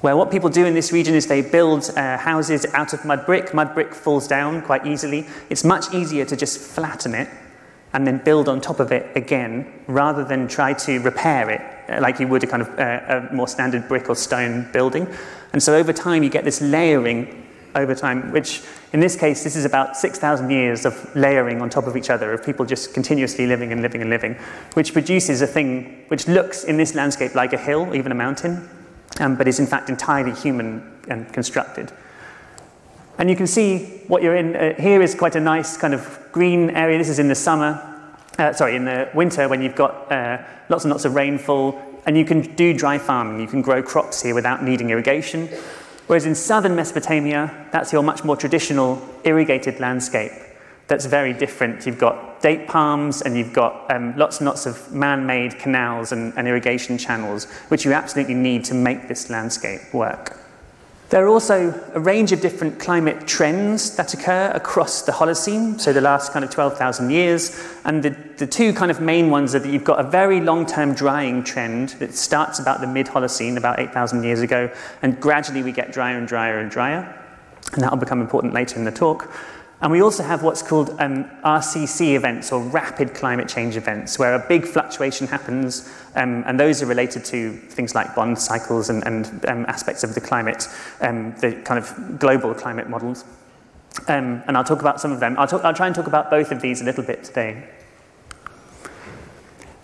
where 0.00 0.16
what 0.16 0.30
people 0.30 0.50
do 0.50 0.66
in 0.66 0.74
this 0.74 0.92
region 0.92 1.14
is 1.14 1.26
they 1.26 1.42
build 1.42 1.90
uh, 1.96 2.18
houses 2.18 2.66
out 2.74 2.92
of 2.92 3.04
mud 3.04 3.24
brick. 3.24 3.54
Mud 3.54 3.74
brick 3.74 3.94
falls 3.94 4.28
down 4.28 4.62
quite 4.62 4.86
easily. 4.86 5.26
It's 5.48 5.64
much 5.64 5.92
easier 5.94 6.24
to 6.26 6.36
just 6.36 6.58
flatten 6.58 7.14
it 7.14 7.28
and 7.92 8.06
then 8.06 8.18
build 8.18 8.48
on 8.48 8.60
top 8.60 8.78
of 8.78 8.92
it 8.92 9.16
again 9.16 9.72
rather 9.86 10.22
than 10.22 10.48
try 10.48 10.74
to 10.74 10.98
repair 11.00 11.48
it 11.48 11.60
uh, 11.88 12.00
like 12.00 12.20
you 12.20 12.28
would 12.28 12.44
a 12.44 12.46
kind 12.46 12.62
of 12.62 12.68
uh, 12.78 13.28
a 13.30 13.34
more 13.34 13.48
standard 13.48 13.88
brick 13.88 14.10
or 14.10 14.14
stone 14.14 14.70
building. 14.72 15.08
And 15.52 15.62
so 15.62 15.74
over 15.74 15.92
time 15.92 16.22
you 16.22 16.28
get 16.28 16.44
this 16.44 16.60
layering 16.60 17.44
over 17.74 17.94
time, 17.94 18.32
which 18.32 18.62
in 18.92 19.00
this 19.00 19.16
case, 19.16 19.44
this 19.44 19.56
is 19.56 19.64
about 19.64 19.96
6,000 19.96 20.50
years 20.50 20.84
of 20.86 21.14
layering 21.14 21.60
on 21.60 21.68
top 21.68 21.86
of 21.86 21.96
each 21.96 22.10
other, 22.10 22.32
of 22.32 22.44
people 22.44 22.64
just 22.64 22.94
continuously 22.94 23.46
living 23.46 23.72
and 23.72 23.82
living 23.82 24.00
and 24.00 24.10
living, 24.10 24.34
which 24.74 24.92
produces 24.92 25.42
a 25.42 25.46
thing 25.46 26.04
which 26.08 26.26
looks 26.26 26.64
in 26.64 26.76
this 26.76 26.94
landscape 26.94 27.34
like 27.34 27.52
a 27.52 27.58
hill, 27.58 27.94
even 27.94 28.12
a 28.12 28.14
mountain, 28.14 28.68
um, 29.20 29.36
but 29.36 29.48
is 29.48 29.58
in 29.58 29.66
fact 29.66 29.88
entirely 29.88 30.32
human 30.32 31.00
and 31.08 31.32
constructed. 31.32 31.92
And 33.18 33.30
you 33.30 33.36
can 33.36 33.46
see 33.46 34.02
what 34.08 34.22
you're 34.22 34.36
in. 34.36 34.54
Uh, 34.56 34.74
here 34.74 35.02
is 35.02 35.14
quite 35.14 35.36
a 35.36 35.40
nice 35.40 35.76
kind 35.76 35.94
of 35.94 36.18
green 36.32 36.70
area. 36.70 36.98
This 36.98 37.08
is 37.08 37.18
in 37.18 37.28
the 37.28 37.34
summer, 37.34 37.80
uh, 38.38 38.52
sorry, 38.52 38.76
in 38.76 38.84
the 38.84 39.08
winter 39.14 39.48
when 39.48 39.62
you've 39.62 39.76
got 39.76 40.12
uh, 40.12 40.42
lots 40.68 40.84
and 40.84 40.92
lots 40.92 41.04
of 41.04 41.14
rainfall, 41.14 41.80
and 42.04 42.16
you 42.16 42.24
can 42.24 42.54
do 42.56 42.76
dry 42.76 42.98
farming. 42.98 43.40
You 43.40 43.46
can 43.46 43.62
grow 43.62 43.82
crops 43.82 44.22
here 44.22 44.34
without 44.34 44.62
needing 44.62 44.90
irrigation. 44.90 45.48
Whereas 46.06 46.26
in 46.26 46.34
southern 46.34 46.76
Mesopotamia, 46.76 47.68
that's 47.72 47.92
your 47.92 48.02
much 48.02 48.22
more 48.22 48.36
traditional 48.36 49.02
irrigated 49.24 49.80
landscape 49.80 50.30
that's 50.88 51.06
very 51.06 51.32
different. 51.32 51.84
You've 51.84 51.98
got 51.98 52.40
date 52.40 52.68
palms 52.68 53.22
and 53.22 53.36
you've 53.36 53.52
got 53.52 53.90
um, 53.90 54.16
lots 54.16 54.38
and 54.38 54.46
lots 54.46 54.66
of 54.66 54.92
man 54.92 55.26
made 55.26 55.58
canals 55.58 56.12
and, 56.12 56.32
and 56.36 56.46
irrigation 56.46 56.96
channels, 56.96 57.46
which 57.68 57.84
you 57.84 57.92
absolutely 57.92 58.34
need 58.34 58.64
to 58.66 58.74
make 58.74 59.08
this 59.08 59.28
landscape 59.28 59.92
work. 59.92 60.38
There 61.08 61.24
are 61.24 61.28
also 61.28 61.72
a 61.94 62.00
range 62.00 62.32
of 62.32 62.40
different 62.40 62.80
climate 62.80 63.28
trends 63.28 63.94
that 63.94 64.12
occur 64.12 64.50
across 64.52 65.02
the 65.02 65.12
Holocene, 65.12 65.80
so 65.80 65.92
the 65.92 66.00
last 66.00 66.32
kind 66.32 66.44
of 66.44 66.50
12,000 66.50 67.10
years. 67.10 67.64
And 67.84 68.02
the, 68.02 68.10
the 68.38 68.46
two 68.46 68.72
kind 68.72 68.90
of 68.90 69.00
main 69.00 69.30
ones 69.30 69.54
are 69.54 69.60
that 69.60 69.68
you've 69.68 69.84
got 69.84 70.00
a 70.00 70.08
very 70.08 70.40
long 70.40 70.66
term 70.66 70.94
drying 70.94 71.44
trend 71.44 71.90
that 72.00 72.14
starts 72.14 72.58
about 72.58 72.80
the 72.80 72.88
mid 72.88 73.06
Holocene, 73.06 73.56
about 73.56 73.78
8,000 73.78 74.24
years 74.24 74.40
ago, 74.40 74.68
and 75.02 75.20
gradually 75.20 75.62
we 75.62 75.70
get 75.70 75.92
drier 75.92 76.18
and 76.18 76.26
drier 76.26 76.58
and 76.58 76.72
drier. 76.72 77.22
And 77.72 77.82
that 77.82 77.90
will 77.92 77.98
become 77.98 78.20
important 78.20 78.52
later 78.52 78.76
in 78.76 78.84
the 78.84 78.90
talk. 78.90 79.32
And 79.82 79.92
we 79.92 80.00
also 80.00 80.22
have 80.22 80.42
what's 80.42 80.62
called 80.62 80.96
um, 81.00 81.24
RCC 81.44 82.14
events 82.14 82.50
or 82.50 82.62
rapid 82.62 83.14
climate 83.14 83.46
change 83.46 83.76
events, 83.76 84.18
where 84.18 84.34
a 84.34 84.48
big 84.48 84.66
fluctuation 84.66 85.26
happens, 85.26 85.92
um, 86.14 86.44
and 86.46 86.58
those 86.58 86.82
are 86.82 86.86
related 86.86 87.26
to 87.26 87.52
things 87.52 87.94
like 87.94 88.14
Bond 88.14 88.38
cycles 88.38 88.88
and, 88.88 89.06
and 89.06 89.44
um, 89.46 89.66
aspects 89.66 90.02
of 90.02 90.14
the 90.14 90.20
climate, 90.20 90.66
um, 91.02 91.34
the 91.40 91.52
kind 91.64 91.78
of 91.78 92.18
global 92.18 92.54
climate 92.54 92.88
models. 92.88 93.24
Um, 94.08 94.42
and 94.46 94.56
I'll 94.56 94.64
talk 94.64 94.80
about 94.80 95.00
some 95.00 95.12
of 95.12 95.20
them. 95.20 95.38
I'll, 95.38 95.46
talk, 95.46 95.62
I'll 95.64 95.74
try 95.74 95.86
and 95.86 95.94
talk 95.94 96.06
about 96.06 96.30
both 96.30 96.52
of 96.52 96.62
these 96.62 96.80
a 96.80 96.84
little 96.84 97.04
bit 97.04 97.24
today. 97.24 97.68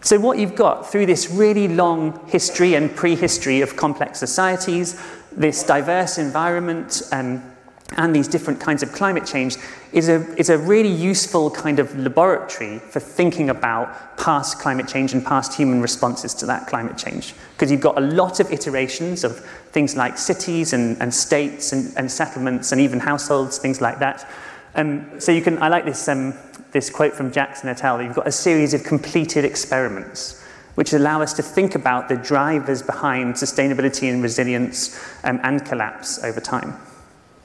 So, 0.01 0.19
what 0.19 0.39
you've 0.39 0.57
got 0.57 0.91
through 0.91 1.07
this 1.07 1.31
really 1.31 1.69
long 1.69 2.29
history 2.29 2.75
and 2.75 2.95
prehistory 2.95 3.61
of 3.61 3.77
complex 3.77 4.19
societies, 4.19 5.01
this 5.31 5.63
diverse 5.63 6.19
environment, 6.19 7.03
um, 7.13 7.52
and 7.97 8.15
these 8.15 8.29
different 8.29 8.61
kinds 8.61 8.83
of 8.83 8.93
climate 8.93 9.27
change 9.27 9.57
is 9.93 10.09
a, 10.09 10.27
is 10.37 10.51
a 10.51 10.59
really 10.59 10.91
useful 10.91 11.51
kind 11.51 11.79
of 11.79 11.97
laboratory 11.97 12.79
for 12.79 13.01
thinking 13.01 13.51
about 13.51 14.17
past 14.17 14.59
climate 14.59 14.89
change 14.89 15.13
and 15.13 15.25
past 15.25 15.55
human 15.55 15.81
responses 15.81 16.35
to 16.35 16.47
that 16.47 16.67
climate 16.67 16.97
change. 16.97 17.35
Because 17.53 17.71
you've 17.71 17.81
got 17.81 17.99
a 17.99 18.01
lot 18.01 18.41
of 18.41 18.51
iterations 18.51 19.25
of 19.25 19.41
things 19.73 19.97
like 19.97 20.17
cities 20.19 20.73
and, 20.73 21.01
and 21.01 21.13
states 21.13 21.73
and, 21.73 21.93
and 21.97 22.11
settlements 22.11 22.73
and 22.73 22.81
even 22.81 23.01
households, 23.01 23.59
things 23.59 23.81
like 23.81 23.99
that. 23.99 24.29
Um, 24.75 25.21
so 25.21 25.33
you 25.33 25.43
can, 25.43 25.63
I 25.63 25.69
like 25.69 25.85
this, 25.85 26.09
um, 26.09 26.35
this 26.71 26.89
quote 26.89 27.13
from 27.13 27.33
Jackson 27.33 27.69
et 27.69 27.85
al. 27.85 28.03
You've 28.03 28.15
got 28.15 28.27
a 28.27 28.33
series 28.33 28.75
of 28.75 28.85
completed 28.85 29.45
experiments 29.45 30.43
which 30.75 30.93
allow 30.93 31.21
us 31.21 31.35
to 31.35 31.43
think 31.43 31.75
about 31.75 32.09
the 32.09 32.17
drivers 32.17 32.83
behind 32.83 33.35
sustainability 33.35 34.11
and 34.11 34.23
resilience 34.23 34.99
um, 35.25 35.39
and 35.43 35.65
collapse 35.67 36.23
over 36.25 36.41
time. 36.41 36.75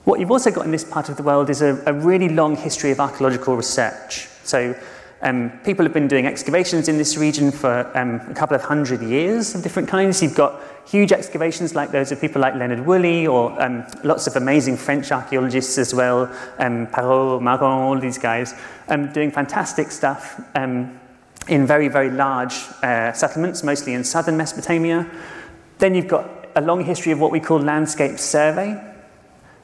What 0.07 0.21
you've 0.21 0.31
also 0.31 0.51
got 0.51 0.63
in 0.63 0.71
this 0.71 0.85
part 0.85 1.09
of 1.09 1.17
the 1.17 1.23
world 1.23 1.49
is 1.49 1.61
a, 1.61 1.83
a 1.85 1.91
really 1.91 2.29
long 2.29 2.55
history 2.55 2.91
of 2.91 2.99
archaeological 3.01 3.57
research. 3.57 4.29
So 4.45 4.73
um, 5.21 5.51
people 5.65 5.83
have 5.83 5.91
been 5.91 6.07
doing 6.07 6.25
excavations 6.25 6.87
in 6.87 6.97
this 6.97 7.17
region 7.17 7.51
for 7.51 7.91
um, 7.93 8.21
a 8.29 8.33
couple 8.33 8.55
of 8.55 8.63
hundred 8.63 9.01
years 9.01 9.53
of 9.53 9.63
different 9.63 9.89
kinds. 9.89 10.23
You've 10.23 10.33
got 10.33 10.61
huge 10.87 11.11
excavations 11.11 11.75
like 11.75 11.91
those 11.91 12.13
of 12.13 12.21
people 12.21 12.41
like 12.41 12.55
Leonard 12.55 12.85
Woolley 12.85 13.27
or 13.27 13.61
um, 13.61 13.85
lots 14.05 14.27
of 14.27 14.37
amazing 14.37 14.77
French 14.77 15.11
archaeologists 15.11 15.77
as 15.77 15.93
well, 15.93 16.33
um, 16.57 16.87
Parrot, 16.87 17.41
Margueron, 17.41 17.63
all 17.63 17.99
these 17.99 18.17
guys, 18.17 18.53
um, 18.87 19.11
doing 19.11 19.29
fantastic 19.29 19.91
stuff 19.91 20.39
um, 20.55 20.97
in 21.49 21.67
very, 21.67 21.89
very 21.89 22.11
large 22.11 22.53
uh, 22.81 23.11
settlements, 23.11 23.61
mostly 23.61 23.93
in 23.93 24.05
southern 24.05 24.37
Mesopotamia. 24.37 25.05
Then 25.79 25.95
you've 25.95 26.07
got 26.07 26.47
a 26.55 26.61
long 26.61 26.85
history 26.85 27.11
of 27.11 27.19
what 27.19 27.31
we 27.31 27.41
call 27.41 27.59
landscape 27.59 28.19
survey 28.19 28.87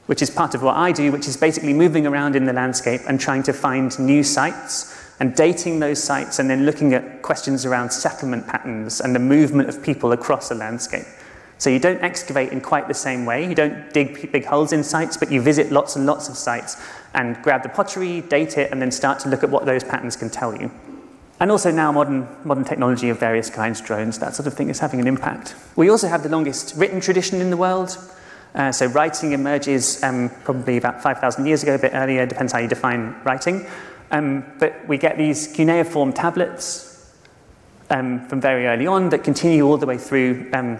which 0.06 0.22
is 0.22 0.30
part 0.30 0.54
of 0.54 0.62
what 0.62 0.76
I 0.76 0.92
do, 0.92 1.10
which 1.12 1.26
is 1.26 1.36
basically 1.36 1.72
moving 1.72 2.06
around 2.06 2.36
in 2.36 2.44
the 2.44 2.52
landscape 2.52 3.00
and 3.06 3.18
trying 3.18 3.42
to 3.44 3.52
find 3.52 3.98
new 3.98 4.22
sites 4.22 4.94
and 5.20 5.34
dating 5.34 5.80
those 5.80 6.02
sites 6.02 6.38
and 6.38 6.50
then 6.50 6.66
looking 6.66 6.92
at 6.92 7.22
questions 7.22 7.64
around 7.64 7.90
settlement 7.90 8.46
patterns 8.46 9.00
and 9.00 9.14
the 9.14 9.20
movement 9.20 9.68
of 9.68 9.82
people 9.82 10.12
across 10.12 10.50
a 10.50 10.54
landscape. 10.54 11.06
So 11.58 11.70
you 11.70 11.78
don't 11.78 12.02
excavate 12.02 12.52
in 12.52 12.60
quite 12.60 12.88
the 12.88 12.94
same 12.94 13.24
way. 13.24 13.48
You 13.48 13.54
don't 13.54 13.92
dig 13.92 14.32
big 14.32 14.44
holes 14.44 14.72
in 14.72 14.82
sites, 14.82 15.16
but 15.16 15.30
you 15.30 15.40
visit 15.40 15.70
lots 15.70 15.96
and 15.96 16.04
lots 16.04 16.28
of 16.28 16.36
sites 16.36 16.76
and 17.14 17.40
grab 17.42 17.62
the 17.62 17.68
pottery, 17.68 18.22
date 18.22 18.58
it, 18.58 18.72
and 18.72 18.82
then 18.82 18.90
start 18.90 19.20
to 19.20 19.28
look 19.28 19.44
at 19.44 19.50
what 19.50 19.64
those 19.64 19.84
patterns 19.84 20.16
can 20.16 20.28
tell 20.28 20.54
you. 20.54 20.70
And 21.40 21.50
also 21.50 21.70
now 21.70 21.90
modern, 21.92 22.28
modern 22.44 22.64
technology 22.64 23.08
of 23.08 23.18
various 23.18 23.50
kinds, 23.50 23.80
drones, 23.80 24.18
that 24.18 24.34
sort 24.34 24.46
of 24.46 24.54
thing 24.54 24.68
is 24.68 24.80
having 24.80 25.00
an 25.00 25.06
impact. 25.06 25.54
We 25.76 25.90
also 25.90 26.08
have 26.08 26.22
the 26.22 26.28
longest 26.28 26.74
written 26.76 27.00
tradition 27.00 27.40
in 27.40 27.50
the 27.50 27.56
world. 27.56 27.96
Uh, 28.54 28.70
so 28.70 28.86
writing 28.86 29.32
emerges 29.32 30.02
um, 30.02 30.30
probably 30.44 30.76
about 30.76 31.02
5,000 31.02 31.46
years 31.46 31.62
ago, 31.62 31.74
a 31.74 31.78
bit 31.78 31.92
earlier, 31.94 32.24
depends 32.24 32.52
how 32.52 32.60
you 32.60 32.68
define 32.68 33.14
writing. 33.24 33.66
Um, 34.10 34.44
but 34.58 34.86
we 34.86 34.96
get 34.96 35.18
these 35.18 35.48
cuneiform 35.48 36.12
tablets 36.12 37.12
um, 37.90 38.26
from 38.28 38.40
very 38.40 38.66
early 38.66 38.86
on 38.86 39.08
that 39.10 39.24
continue 39.24 39.66
all 39.66 39.76
the 39.76 39.86
way 39.86 39.98
through 39.98 40.50
um, 40.52 40.78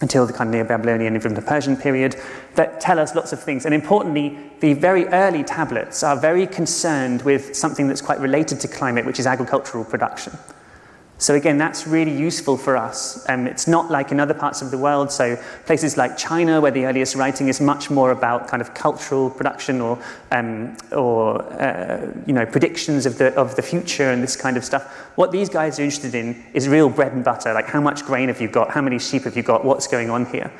until 0.00 0.26
the 0.26 0.32
kind 0.32 0.48
of 0.48 0.54
Neo-Babylonian 0.54 1.08
and 1.08 1.16
even 1.16 1.34
the 1.34 1.42
Persian 1.42 1.76
period 1.76 2.16
that 2.54 2.80
tell 2.80 2.98
us 2.98 3.14
lots 3.14 3.32
of 3.32 3.42
things. 3.42 3.66
And 3.66 3.74
importantly, 3.74 4.38
the 4.60 4.72
very 4.72 5.06
early 5.08 5.44
tablets 5.44 6.02
are 6.02 6.16
very 6.16 6.46
concerned 6.46 7.22
with 7.22 7.54
something 7.54 7.86
that's 7.86 8.00
quite 8.00 8.18
related 8.18 8.60
to 8.60 8.68
climate, 8.68 9.04
which 9.04 9.20
is 9.20 9.26
agricultural 9.26 9.84
production. 9.84 10.32
So 11.20 11.34
again, 11.34 11.58
that's 11.58 11.86
really 11.86 12.16
useful 12.16 12.56
for 12.56 12.78
us. 12.78 13.28
Um, 13.28 13.46
it's 13.46 13.68
not 13.68 13.90
like 13.90 14.10
in 14.10 14.18
other 14.18 14.32
parts 14.32 14.62
of 14.62 14.70
the 14.70 14.78
world. 14.78 15.12
So 15.12 15.36
places 15.66 15.98
like 15.98 16.16
China, 16.16 16.62
where 16.62 16.70
the 16.70 16.86
earliest 16.86 17.14
writing 17.14 17.48
is 17.48 17.60
much 17.60 17.90
more 17.90 18.10
about 18.10 18.48
kind 18.48 18.62
of 18.62 18.72
cultural 18.72 19.28
production 19.28 19.82
or, 19.82 20.02
um, 20.30 20.78
or 20.92 21.42
uh, 21.60 22.10
you 22.26 22.32
know, 22.32 22.46
predictions 22.46 23.04
of 23.04 23.18
the, 23.18 23.34
of 23.34 23.54
the 23.54 23.60
future 23.60 24.10
and 24.10 24.22
this 24.22 24.34
kind 24.34 24.56
of 24.56 24.64
stuff. 24.64 24.90
What 25.16 25.30
these 25.30 25.50
guys 25.50 25.78
are 25.78 25.82
interested 25.82 26.14
in 26.14 26.42
is 26.54 26.70
real 26.70 26.88
bread 26.88 27.12
and 27.12 27.22
butter, 27.22 27.52
like 27.52 27.66
how 27.66 27.82
much 27.82 28.02
grain 28.06 28.28
have 28.28 28.40
you 28.40 28.48
got, 28.48 28.70
how 28.70 28.80
many 28.80 28.98
sheep 28.98 29.24
have 29.24 29.36
you 29.36 29.42
got, 29.42 29.62
what's 29.62 29.86
going 29.86 30.08
on 30.08 30.24
here. 30.24 30.50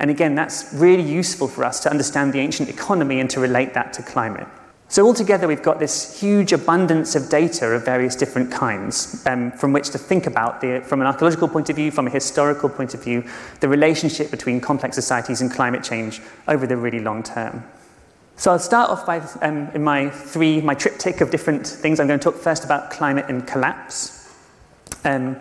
And 0.00 0.10
again, 0.10 0.34
that's 0.34 0.74
really 0.74 1.08
useful 1.08 1.46
for 1.46 1.62
us 1.62 1.78
to 1.80 1.90
understand 1.90 2.32
the 2.32 2.40
ancient 2.40 2.68
economy 2.68 3.20
and 3.20 3.30
to 3.30 3.38
relate 3.38 3.72
that 3.74 3.92
to 3.92 4.02
climate. 4.02 4.48
So 4.90 5.06
altogether, 5.06 5.46
we've 5.46 5.62
got 5.62 5.78
this 5.78 6.18
huge 6.18 6.54
abundance 6.54 7.14
of 7.14 7.28
data 7.28 7.66
of 7.66 7.84
various 7.84 8.16
different 8.16 8.50
kinds 8.50 9.22
um, 9.26 9.52
from 9.52 9.74
which 9.74 9.90
to 9.90 9.98
think 9.98 10.26
about, 10.26 10.62
the, 10.62 10.80
from 10.80 11.02
an 11.02 11.06
archaeological 11.06 11.46
point 11.46 11.68
of 11.68 11.76
view, 11.76 11.90
from 11.90 12.06
a 12.06 12.10
historical 12.10 12.70
point 12.70 12.94
of 12.94 13.04
view, 13.04 13.22
the 13.60 13.68
relationship 13.68 14.30
between 14.30 14.62
complex 14.62 14.94
societies 14.94 15.42
and 15.42 15.52
climate 15.52 15.84
change 15.84 16.22
over 16.48 16.66
the 16.66 16.76
really 16.76 17.00
long 17.00 17.22
term. 17.22 17.62
So 18.36 18.50
I'll 18.50 18.58
start 18.58 18.88
off 18.88 19.04
by, 19.04 19.18
um, 19.42 19.68
in 19.74 19.84
my 19.84 20.08
three, 20.08 20.62
my 20.62 20.74
triptych 20.74 21.20
of 21.20 21.30
different 21.30 21.66
things. 21.66 22.00
I'm 22.00 22.06
going 22.06 22.18
to 22.18 22.24
talk 22.24 22.40
first 22.40 22.64
about 22.64 22.90
climate 22.90 23.26
and 23.28 23.46
collapse. 23.46 24.32
Um, 25.04 25.36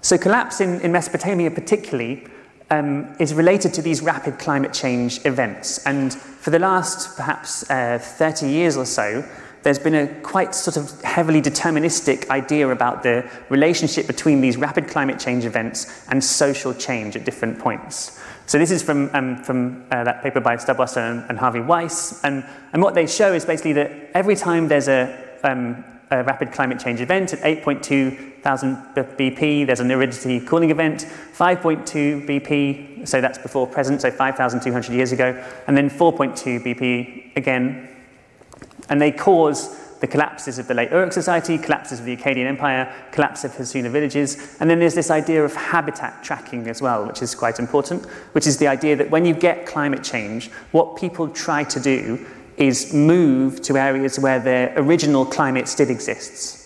so 0.00 0.18
collapse 0.18 0.60
in, 0.60 0.80
in 0.80 0.90
Mesopotamia 0.90 1.52
particularly 1.52 2.26
um, 2.70 3.14
is 3.20 3.34
related 3.34 3.72
to 3.74 3.82
these 3.82 4.02
rapid 4.02 4.40
climate 4.40 4.72
change 4.72 5.24
events. 5.24 5.86
And 5.86 6.16
for 6.40 6.50
the 6.50 6.58
last 6.58 7.16
perhaps 7.16 7.68
uh, 7.70 7.98
30 8.00 8.48
years 8.48 8.76
or 8.76 8.86
so, 8.86 9.24
there's 9.62 9.78
been 9.78 9.94
a 9.94 10.06
quite 10.22 10.54
sort 10.54 10.76
of 10.76 11.00
heavily 11.02 11.42
deterministic 11.42 12.30
idea 12.30 12.68
about 12.68 13.02
the 13.02 13.28
relationship 13.48 14.06
between 14.06 14.40
these 14.40 14.56
rapid 14.56 14.88
climate 14.88 15.18
change 15.18 15.44
events 15.44 16.04
and 16.08 16.22
social 16.22 16.72
change 16.72 17.16
at 17.16 17.24
different 17.24 17.58
points. 17.58 18.20
So 18.46 18.58
this 18.58 18.70
is 18.70 18.82
from, 18.82 19.10
um, 19.12 19.42
from 19.42 19.84
uh, 19.90 20.04
that 20.04 20.22
paper 20.22 20.40
by 20.40 20.56
Staubwasser 20.56 21.10
and, 21.10 21.28
and 21.28 21.38
Harvey 21.38 21.60
Weiss. 21.60 22.22
And, 22.24 22.46
and 22.72 22.82
what 22.82 22.94
they 22.94 23.06
show 23.06 23.34
is 23.34 23.44
basically 23.44 23.74
that 23.74 23.90
every 24.14 24.36
time 24.36 24.68
there's 24.68 24.88
a, 24.88 25.22
um, 25.42 25.84
a 26.10 26.22
rapid 26.24 26.52
climate 26.52 26.80
change 26.80 27.00
event 27.00 27.32
at 27.32 27.40
8.2 27.40 28.28
thousand 28.42 28.76
BP, 28.94 29.66
there's 29.66 29.80
an 29.80 29.90
aridity 29.90 30.40
cooling 30.40 30.70
event, 30.70 31.06
5.2 31.36 32.26
BP, 32.26 33.06
so 33.06 33.20
that's 33.20 33.38
before 33.38 33.66
present, 33.66 34.00
so 34.00 34.10
5,200 34.10 34.92
years 34.92 35.12
ago, 35.12 35.44
and 35.66 35.76
then 35.76 35.90
4.2 35.90 36.64
BP 36.64 37.36
again. 37.36 37.88
And 38.88 39.00
they 39.00 39.12
cause 39.12 39.76
the 40.00 40.06
collapses 40.06 40.58
of 40.58 40.68
the 40.68 40.74
late 40.74 40.90
Uruk 40.90 41.12
society, 41.12 41.58
collapses 41.58 41.98
of 41.98 42.06
the 42.06 42.16
Akkadian 42.16 42.46
Empire, 42.46 42.92
collapse 43.10 43.44
of 43.44 43.52
Hassuna 43.52 43.90
villages, 43.90 44.56
and 44.60 44.70
then 44.70 44.78
there's 44.78 44.94
this 44.94 45.10
idea 45.10 45.44
of 45.44 45.54
habitat 45.54 46.22
tracking 46.22 46.68
as 46.68 46.80
well, 46.80 47.06
which 47.06 47.20
is 47.20 47.34
quite 47.34 47.58
important, 47.58 48.06
which 48.32 48.46
is 48.46 48.58
the 48.58 48.68
idea 48.68 48.94
that 48.94 49.10
when 49.10 49.24
you 49.26 49.34
get 49.34 49.66
climate 49.66 50.04
change, 50.04 50.50
what 50.70 50.96
people 50.96 51.28
try 51.28 51.64
to 51.64 51.80
do 51.80 52.24
is 52.58 52.92
move 52.92 53.62
to 53.62 53.76
areas 53.76 54.18
where 54.18 54.40
their 54.40 54.72
original 54.76 55.24
climate 55.24 55.68
still 55.68 55.90
exists. 55.90 56.58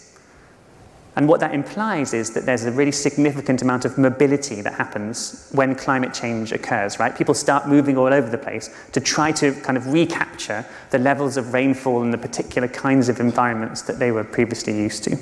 And 1.14 1.28
what 1.28 1.40
that 1.40 1.54
implies 1.54 2.14
is 2.14 2.30
that 2.30 2.46
there's 2.46 2.64
a 2.64 2.72
really 2.72 2.92
significant 2.92 3.60
amount 3.60 3.84
of 3.84 3.98
mobility 3.98 4.62
that 4.62 4.72
happens 4.72 5.46
when 5.52 5.74
climate 5.74 6.14
change 6.14 6.52
occurs, 6.52 6.98
right? 6.98 7.14
People 7.14 7.34
start 7.34 7.68
moving 7.68 7.98
all 7.98 8.14
over 8.14 8.30
the 8.30 8.38
place 8.38 8.70
to 8.92 9.00
try 9.00 9.30
to 9.32 9.52
kind 9.60 9.76
of 9.76 9.92
recapture 9.92 10.64
the 10.90 10.98
levels 10.98 11.36
of 11.36 11.52
rainfall 11.52 12.02
and 12.02 12.14
the 12.14 12.18
particular 12.18 12.66
kinds 12.66 13.10
of 13.10 13.20
environments 13.20 13.82
that 13.82 13.98
they 13.98 14.10
were 14.10 14.24
previously 14.24 14.74
used 14.74 15.04
to. 15.04 15.18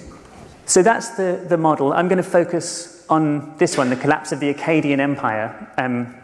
So 0.66 0.80
that's 0.80 1.10
the, 1.16 1.44
the 1.48 1.56
model. 1.56 1.92
I'm 1.92 2.06
going 2.06 2.22
to 2.22 2.22
focus 2.22 3.04
on 3.10 3.58
this 3.58 3.76
one, 3.76 3.90
the 3.90 3.96
collapse 3.96 4.30
of 4.30 4.38
the 4.38 4.54
Akkadian 4.54 5.00
Empire, 5.00 5.72
um, 5.76 6.14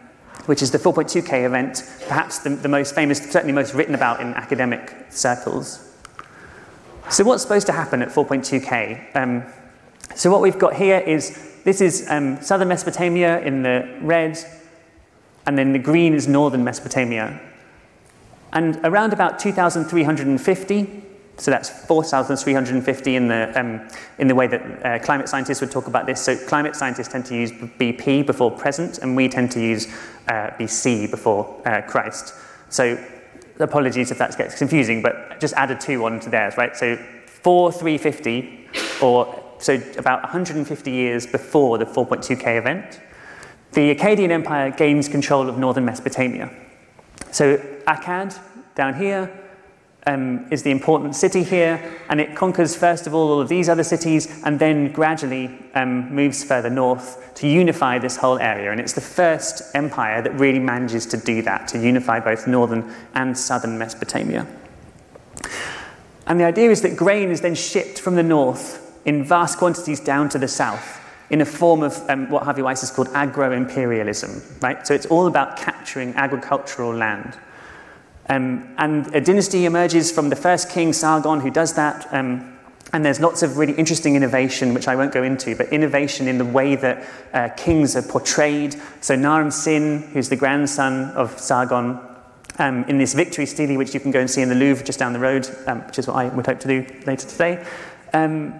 which 0.47 0.61
is 0.61 0.71
the 0.71 0.79
4.2K 0.79 1.45
event, 1.45 1.83
perhaps 2.07 2.39
the, 2.39 2.49
the 2.49 2.69
most 2.69 2.95
famous, 2.95 3.19
certainly 3.19 3.53
most 3.53 3.73
written 3.73 3.93
about 3.93 4.21
in 4.21 4.33
academic 4.33 4.93
circles. 5.09 5.93
So 7.09 7.23
what's 7.23 7.43
supposed 7.43 7.67
to 7.67 7.73
happen 7.73 8.01
at 8.01 8.09
4.2K? 8.09 9.15
Um, 9.15 9.43
so 10.15 10.31
what 10.31 10.41
we've 10.41 10.57
got 10.57 10.73
here 10.73 10.99
is, 10.99 11.61
this 11.63 11.81
is 11.81 12.07
um, 12.09 12.41
southern 12.41 12.69
Mesopotamia 12.69 13.41
in 13.41 13.61
the 13.61 13.97
red, 14.01 14.37
and 15.45 15.57
then 15.57 15.73
the 15.73 15.79
green 15.79 16.13
is 16.13 16.27
northern 16.27 16.63
Mesopotamia. 16.63 17.39
And 18.53 18.79
around 18.85 19.13
about 19.13 19.39
2350, 19.39 21.03
so 21.37 21.51
that's 21.51 21.69
4,350 21.69 23.15
in 23.15 23.27
the, 23.27 23.59
um, 23.59 23.87
in 24.17 24.27
the 24.27 24.33
way 24.33 24.47
that 24.47 24.85
uh, 24.85 24.99
climate 25.03 25.29
scientists 25.29 25.61
would 25.61 25.69
talk 25.69 25.87
about 25.87 26.07
this. 26.07 26.19
So 26.19 26.35
climate 26.35 26.75
scientists 26.75 27.09
tend 27.09 27.25
to 27.27 27.35
use 27.35 27.51
BP 27.51 28.25
before 28.25 28.49
present, 28.49 28.97
and 28.97 29.15
we 29.15 29.29
tend 29.29 29.51
to 29.51 29.61
use 29.61 29.87
uh, 30.27 30.49
BC 30.59 31.11
before 31.11 31.61
uh, 31.65 31.81
Christ. 31.81 32.33
So 32.69 32.97
apologies 33.59 34.09
if 34.09 34.17
that 34.17 34.35
gets 34.35 34.57
confusing, 34.57 35.03
but 35.03 35.39
just 35.39 35.53
add 35.53 35.69
a 35.69 35.75
2 35.75 36.03
on 36.05 36.19
to 36.21 36.29
theirs, 36.29 36.57
right? 36.57 36.75
So 36.75 36.95
4350, 37.27 38.69
or 39.01 39.43
so 39.59 39.81
about 39.97 40.23
150 40.23 40.91
years 40.91 41.27
before 41.27 41.77
the 41.77 41.85
4.2K 41.85 42.57
event, 42.57 42.99
the 43.73 43.93
Akkadian 43.93 44.29
Empire 44.29 44.71
gains 44.71 45.07
control 45.07 45.49
of 45.49 45.59
northern 45.59 45.85
Mesopotamia. 45.85 46.51
So 47.31 47.57
Akkad, 47.87 48.39
down 48.75 48.95
here, 48.95 49.46
um, 50.07 50.47
is 50.51 50.63
the 50.63 50.71
important 50.71 51.15
city 51.15 51.43
here, 51.43 51.79
and 52.09 52.19
it 52.19 52.35
conquers 52.35 52.75
first 52.75 53.05
of 53.05 53.13
all 53.13 53.29
all 53.29 53.41
of 53.41 53.49
these 53.49 53.69
other 53.69 53.83
cities, 53.83 54.41
and 54.45 54.57
then 54.57 54.91
gradually 54.91 55.59
um, 55.75 56.13
moves 56.15 56.43
further 56.43 56.69
north 56.69 57.33
to 57.35 57.47
unify 57.47 57.99
this 57.99 58.17
whole 58.17 58.39
area. 58.39 58.71
And 58.71 58.79
it's 58.79 58.93
the 58.93 59.01
first 59.01 59.75
empire 59.75 60.21
that 60.21 60.33
really 60.39 60.59
manages 60.59 61.05
to 61.07 61.17
do 61.17 61.41
that, 61.43 61.67
to 61.69 61.77
unify 61.79 62.19
both 62.19 62.47
northern 62.47 62.91
and 63.13 63.37
southern 63.37 63.77
Mesopotamia. 63.77 64.47
And 66.25 66.39
the 66.39 66.45
idea 66.45 66.71
is 66.71 66.81
that 66.81 66.95
grain 66.95 67.29
is 67.29 67.41
then 67.41 67.55
shipped 67.55 67.99
from 67.99 68.15
the 68.15 68.23
north 68.23 68.99
in 69.05 69.23
vast 69.23 69.57
quantities 69.57 69.99
down 69.99 70.29
to 70.29 70.39
the 70.39 70.47
south 70.47 70.99
in 71.29 71.41
a 71.41 71.45
form 71.45 71.83
of 71.83 72.09
um, 72.09 72.29
what 72.29 72.43
Harvey 72.43 72.61
Weiss 72.61 72.81
has 72.81 72.91
called 72.91 73.09
agro-imperialism, 73.13 74.41
right? 74.61 74.87
So 74.87 74.93
it's 74.93 75.05
all 75.07 75.27
about 75.27 75.57
capturing 75.57 76.13
agricultural 76.15 76.93
land. 76.93 77.37
Um, 78.29 78.67
and 78.77 79.13
a 79.15 79.21
dynasty 79.21 79.65
emerges 79.65 80.11
from 80.11 80.29
the 80.29 80.35
first 80.35 80.69
king, 80.69 80.93
Sargon, 80.93 81.39
who 81.39 81.51
does 81.51 81.73
that. 81.73 82.07
Um, 82.13 82.57
and 82.93 83.03
there's 83.03 83.19
lots 83.19 83.43
of 83.43 83.57
really 83.57 83.73
interesting 83.73 84.15
innovation, 84.15 84.73
which 84.73 84.87
I 84.87 84.95
won't 84.95 85.11
go 85.11 85.23
into, 85.23 85.55
but 85.55 85.71
innovation 85.73 86.27
in 86.27 86.37
the 86.37 86.45
way 86.45 86.75
that 86.75 87.05
uh, 87.33 87.49
kings 87.55 87.95
are 87.95 88.01
portrayed. 88.01 88.75
So 89.01 89.15
Naram 89.15 89.51
Sin, 89.51 90.03
who's 90.13 90.29
the 90.29 90.35
grandson 90.35 91.11
of 91.11 91.37
Sargon, 91.39 91.99
um, 92.59 92.83
in 92.85 92.97
this 92.97 93.13
victory 93.13 93.45
stele, 93.45 93.77
which 93.77 93.93
you 93.93 93.99
can 93.99 94.11
go 94.11 94.19
and 94.19 94.29
see 94.29 94.41
in 94.41 94.49
the 94.49 94.55
Louvre 94.55 94.85
just 94.85 94.99
down 94.99 95.13
the 95.13 95.19
road, 95.19 95.47
um, 95.67 95.81
which 95.81 95.99
is 95.99 96.07
what 96.07 96.15
I 96.15 96.29
would 96.29 96.45
hope 96.45 96.59
to 96.61 96.67
do 96.67 96.85
later 97.05 97.27
today. 97.27 97.65
Um, 98.13 98.53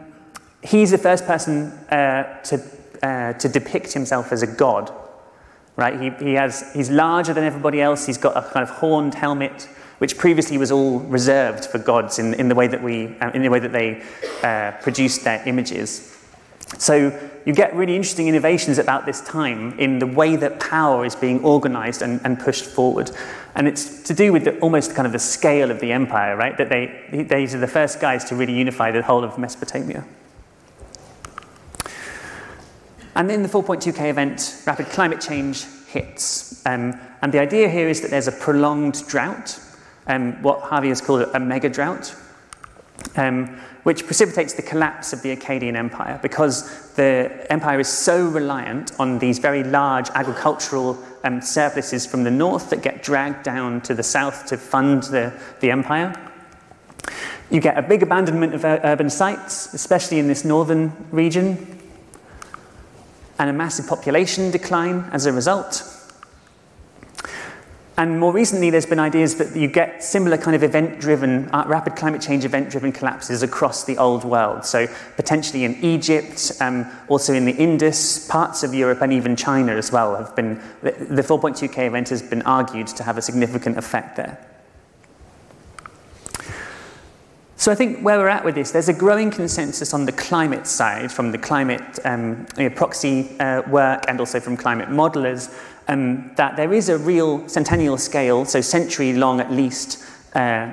he's 0.62 0.91
the 0.91 0.97
first 0.97 1.25
person 1.25 1.71
uh, 1.89 2.41
to, 2.43 2.62
uh, 3.01 3.33
to 3.33 3.50
depict 3.50 3.93
himself 3.93 4.31
as 4.31 4.43
a 4.43 4.47
god 4.47 4.91
right? 5.77 6.01
He, 6.01 6.10
he 6.25 6.34
has, 6.34 6.74
he's 6.74 6.89
larger 6.89 7.34
than 7.34 7.46
everybody 7.46 7.81
else. 7.81 8.05
He's 8.05 8.17
got 8.17 8.36
a 8.36 8.41
kind 8.41 8.67
of 8.67 8.75
horned 8.75 9.13
helmet, 9.13 9.69
which 10.00 10.17
previously 10.17 10.57
was 10.57 10.72
all 10.72 11.00
reserved 11.00 11.65
for 11.65 11.77
gods 11.77 12.19
in, 12.19 12.34
in 12.34 12.50
the 12.50 12.55
way 12.55 12.67
that 12.67 12.84
we, 12.84 13.15
uh, 13.19 13.31
in 13.31 13.43
the 13.43 13.50
way 13.50 13.60
that 13.60 13.72
they 13.72 14.03
uh, 14.43 14.72
produced 14.81 15.24
their 15.24 15.41
images. 15.48 16.13
So 16.79 17.17
you 17.46 17.53
get 17.53 17.74
really 17.75 17.96
interesting 17.96 18.27
innovations 18.27 18.77
about 18.77 19.05
this 19.05 19.22
time 19.22 19.79
in 19.79 20.00
the 20.00 20.07
way 20.07 20.36
that 20.36 20.60
power 20.60 21.05
is 21.05 21.15
being 21.15 21.41
organized 21.43 22.01
and, 22.01 22.19
and 22.25 22.38
pushed 22.38 22.65
forward. 22.65 23.10
And 23.55 23.67
it's 23.67 24.03
to 24.03 24.13
do 24.13 24.34
with 24.34 24.43
the, 24.43 24.60
almost 24.60 24.93
kind 24.93 25.05
of 25.05 25.13
the 25.13 25.19
scale 25.19 25.72
of 25.72 25.79
the 25.79 25.93
empire, 25.93 26.36
right? 26.36 26.57
That 26.57 26.69
they, 26.69 27.25
these 27.29 27.55
are 27.55 27.60
the 27.60 27.67
first 27.67 28.01
guys 28.01 28.25
to 28.25 28.36
really 28.36 28.53
unify 28.53 28.91
the 28.91 29.01
whole 29.01 29.24
of 29.24 29.38
Mesopotamia. 29.38 30.03
And 33.17 33.31
in 33.31 33.41
the 33.41 33.50
4.2K 33.50 34.12
event, 34.12 34.62
rapid 34.67 34.86
climate 34.86 35.19
change 35.19 35.65
hits. 35.88 36.63
Um, 36.67 36.93
and 37.24 37.33
the 37.33 37.39
idea 37.39 37.67
here 37.67 37.89
is 37.89 38.01
that 38.01 38.12
there's 38.12 38.27
a 38.27 38.31
prolonged 38.31 39.03
drought, 39.07 39.59
um, 40.05 40.39
what 40.43 40.62
Harvey 40.62 40.89
has 40.89 41.01
called 41.01 41.24
a 41.33 41.39
mega 41.39 41.67
drought, 41.67 42.15
um, 43.15 43.59
which 43.81 44.05
precipitates 44.05 44.53
the 44.53 44.62
collapse 44.62 45.13
of 45.13 45.24
the 45.24 45.36
Akkadian 45.36 45.75
Empire 45.75 46.19
because 46.21 46.94
the 46.94 47.48
empire 47.50 47.79
is 47.79 47.87
so 47.87 48.27
reliant 48.27 48.92
on 49.00 49.18
these 49.18 49.39
very 49.39 49.63
large 49.63 50.09
agricultural 50.11 51.03
um, 51.24 51.42
surpluses 51.42 52.05
from 52.05 52.24
the 52.24 52.29
north 52.29 52.70
that 52.70 52.83
get 52.83 53.01
dragged 53.01 53.42
down 53.42 53.81
to 53.81 53.96
the 53.96 54.03
south 54.03 54.46
to 54.46 54.57
fund 54.57 55.03
the, 55.03 55.33
the 55.61 55.72
empire. 55.72 56.13
You 57.50 57.61
get 57.61 57.79
a 57.79 57.81
big 57.81 58.03
abandonment 58.03 58.53
of 58.53 58.63
urban 58.63 59.09
sites, 59.09 59.74
especially 59.74 60.20
in 60.20 60.27
this 60.27 60.46
northern 60.46 60.94
region, 61.09 61.76
and 63.39 63.50
a 63.50 63.53
massive 63.53 63.87
population 63.87 64.51
decline 64.51 65.09
as 65.11 65.25
a 65.25 65.31
result. 65.31 65.93
And 68.00 68.19
more 68.19 68.31
recently, 68.31 68.69
there's 68.69 68.85
been 68.85 69.00
ideas 69.00 69.35
that 69.37 69.59
you 69.59 69.67
get 69.67 70.03
similar 70.03 70.37
kind 70.37 70.55
of 70.55 70.61
event 70.61 71.00
driven, 71.00 71.50
uh, 71.50 71.63
rapid 71.65 71.95
climate 71.95 72.21
change 72.21 72.45
event 72.45 72.69
driven 72.69 72.91
collapses 72.91 73.41
across 73.41 73.85
the 73.85 73.97
old 73.97 74.23
world. 74.23 74.65
So, 74.65 74.85
potentially 75.15 75.63
in 75.63 75.83
Egypt, 75.83 76.51
um, 76.61 76.85
also 77.07 77.33
in 77.33 77.45
the 77.45 77.55
Indus, 77.55 78.27
parts 78.27 78.61
of 78.61 78.75
Europe, 78.75 79.01
and 79.01 79.11
even 79.11 79.35
China 79.35 79.71
as 79.71 79.91
well 79.91 80.15
have 80.15 80.35
been, 80.35 80.61
the 80.83 81.23
4.2K 81.23 81.87
event 81.87 82.09
has 82.09 82.21
been 82.21 82.43
argued 82.43 82.85
to 82.85 83.01
have 83.01 83.17
a 83.17 83.21
significant 83.21 83.79
effect 83.79 84.15
there. 84.15 84.37
So 87.59 87.72
I 87.72 87.75
think 87.75 88.01
where 88.01 88.20
we're 88.20 88.27
at 88.27 88.46
with 88.46 88.53
this, 88.53 88.70
there's 88.70 88.87
a 88.87 88.93
growing 88.93 89.31
consensus 89.31 89.91
on 89.91 90.05
the 90.05 90.11
climate 90.11 90.67
side 90.67 91.11
from 91.11 91.31
the 91.31 91.39
climate 91.39 91.98
um, 92.05 92.46
you 92.55 92.70
know, 92.70 92.75
proxy 92.75 93.35
uh, 93.39 93.63
work 93.63 94.03
and 94.07 94.20
also 94.20 94.39
from 94.39 94.55
climate 94.55 94.89
modelers 94.89 95.51
um, 95.87 96.31
that 96.35 96.55
there 96.55 96.72
is 96.72 96.89
a 96.89 97.00
real 97.00 97.48
centennial 97.50 97.98
scale, 97.98 98.46
so 98.46 98.61
century 98.61 99.13
long 99.13 99.39
at 99.39 99.51
least, 99.51 100.03
uh, 100.35 100.72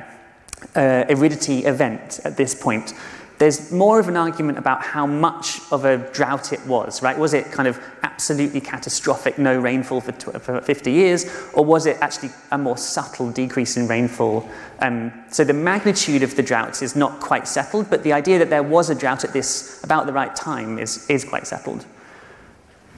uh, 0.77 1.05
aridity 1.09 1.65
event 1.65 2.21
at 2.25 2.37
this 2.37 2.55
point 2.55 2.93
there's 3.39 3.73
more 3.73 3.99
of 3.99 4.09
an 4.09 4.17
argument 4.17 4.59
about 4.59 4.83
how 4.83 5.07
much 5.07 5.61
of 5.73 5.85
a 5.85 5.99
drought 6.13 6.53
it 6.53 6.65
was, 6.67 7.03
right? 7.03 7.19
Was 7.19 7.35
it 7.35 7.51
kind 7.51 7.67
of 7.67 7.81
absolutely 8.03 8.61
catastrophic, 8.61 9.39
no 9.39 9.59
rainfall 9.59 10.01
for, 10.01 10.13
for 10.39 10.61
50 10.61 10.93
years, 10.93 11.27
or 11.53 11.65
was 11.65 11.87
it 11.87 11.97
actually 12.01 12.31
a 12.53 12.59
more 12.59 12.79
subtle 12.79 13.31
decrease 13.31 13.77
in 13.77 13.89
rainfall? 13.89 14.49
Um, 14.81 15.13
so 15.31 15.43
the 15.43 15.53
magnitude 15.53 16.23
of 16.23 16.37
the 16.37 16.43
droughts 16.43 16.81
is 16.81 16.95
not 16.95 17.21
quite 17.21 17.49
settled, 17.49 17.91
but 17.91 18.05
the 18.05 18.13
idea 18.13 18.39
that 18.39 18.51
there 18.51 18.63
was 18.63 18.89
a 18.91 18.95
drought 18.95 19.25
at 19.25 19.33
this 19.33 19.83
about 19.83 20.07
the 20.07 20.13
right 20.13 20.35
time 20.37 20.79
is, 20.79 21.09
is 21.11 21.25
quite 21.25 21.47
settled. 21.47 21.85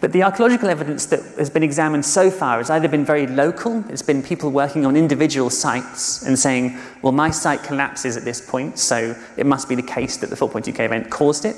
But 0.00 0.12
the 0.12 0.22
archaeological 0.22 0.68
evidence 0.68 1.06
that 1.06 1.20
has 1.38 1.48
been 1.48 1.62
examined 1.62 2.04
so 2.04 2.30
far 2.30 2.58
has 2.58 2.68
either 2.68 2.88
been 2.88 3.04
very 3.04 3.26
local, 3.26 3.82
it's 3.88 4.02
been 4.02 4.22
people 4.22 4.50
working 4.50 4.84
on 4.84 4.94
individual 4.94 5.48
sites 5.48 6.22
and 6.22 6.38
saying, 6.38 6.78
well, 7.00 7.12
my 7.12 7.30
site 7.30 7.62
collapses 7.62 8.16
at 8.16 8.24
this 8.24 8.40
point, 8.40 8.78
so 8.78 9.16
it 9.36 9.46
must 9.46 9.68
be 9.68 9.74
the 9.74 9.82
case 9.82 10.18
that 10.18 10.28
the 10.28 10.36
4.2K 10.36 10.80
event 10.80 11.10
caused 11.10 11.46
it. 11.46 11.56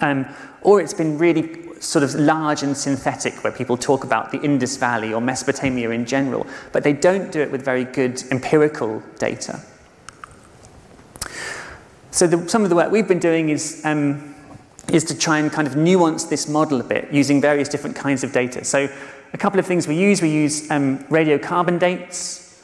Um, 0.00 0.26
or 0.60 0.80
it's 0.80 0.94
been 0.94 1.16
really 1.16 1.80
sort 1.80 2.02
of 2.02 2.14
large 2.14 2.62
and 2.62 2.76
synthetic, 2.76 3.42
where 3.42 3.52
people 3.52 3.76
talk 3.76 4.04
about 4.04 4.30
the 4.30 4.40
Indus 4.40 4.76
Valley 4.76 5.14
or 5.14 5.20
Mesopotamia 5.20 5.90
in 5.90 6.04
general, 6.04 6.46
but 6.72 6.82
they 6.82 6.92
don't 6.92 7.32
do 7.32 7.40
it 7.40 7.50
with 7.50 7.64
very 7.64 7.84
good 7.84 8.22
empirical 8.30 9.02
data. 9.18 9.60
So 12.10 12.26
the, 12.26 12.48
some 12.48 12.62
of 12.62 12.70
the 12.70 12.76
work 12.76 12.92
we've 12.92 13.08
been 13.08 13.18
doing 13.18 13.48
is 13.48 13.82
um, 13.84 14.33
is 14.92 15.04
to 15.04 15.18
try 15.18 15.38
and 15.38 15.50
kind 15.50 15.66
of 15.66 15.76
nuance 15.76 16.24
this 16.24 16.48
model 16.48 16.80
a 16.80 16.84
bit 16.84 17.12
using 17.12 17.40
various 17.40 17.68
different 17.68 17.96
kinds 17.96 18.22
of 18.24 18.32
data. 18.32 18.64
So 18.64 18.88
a 19.32 19.38
couple 19.38 19.58
of 19.58 19.66
things 19.66 19.88
we 19.88 19.96
use, 19.96 20.22
we 20.22 20.30
use 20.30 20.70
um, 20.70 20.98
radiocarbon 21.04 21.78
dates, 21.78 22.62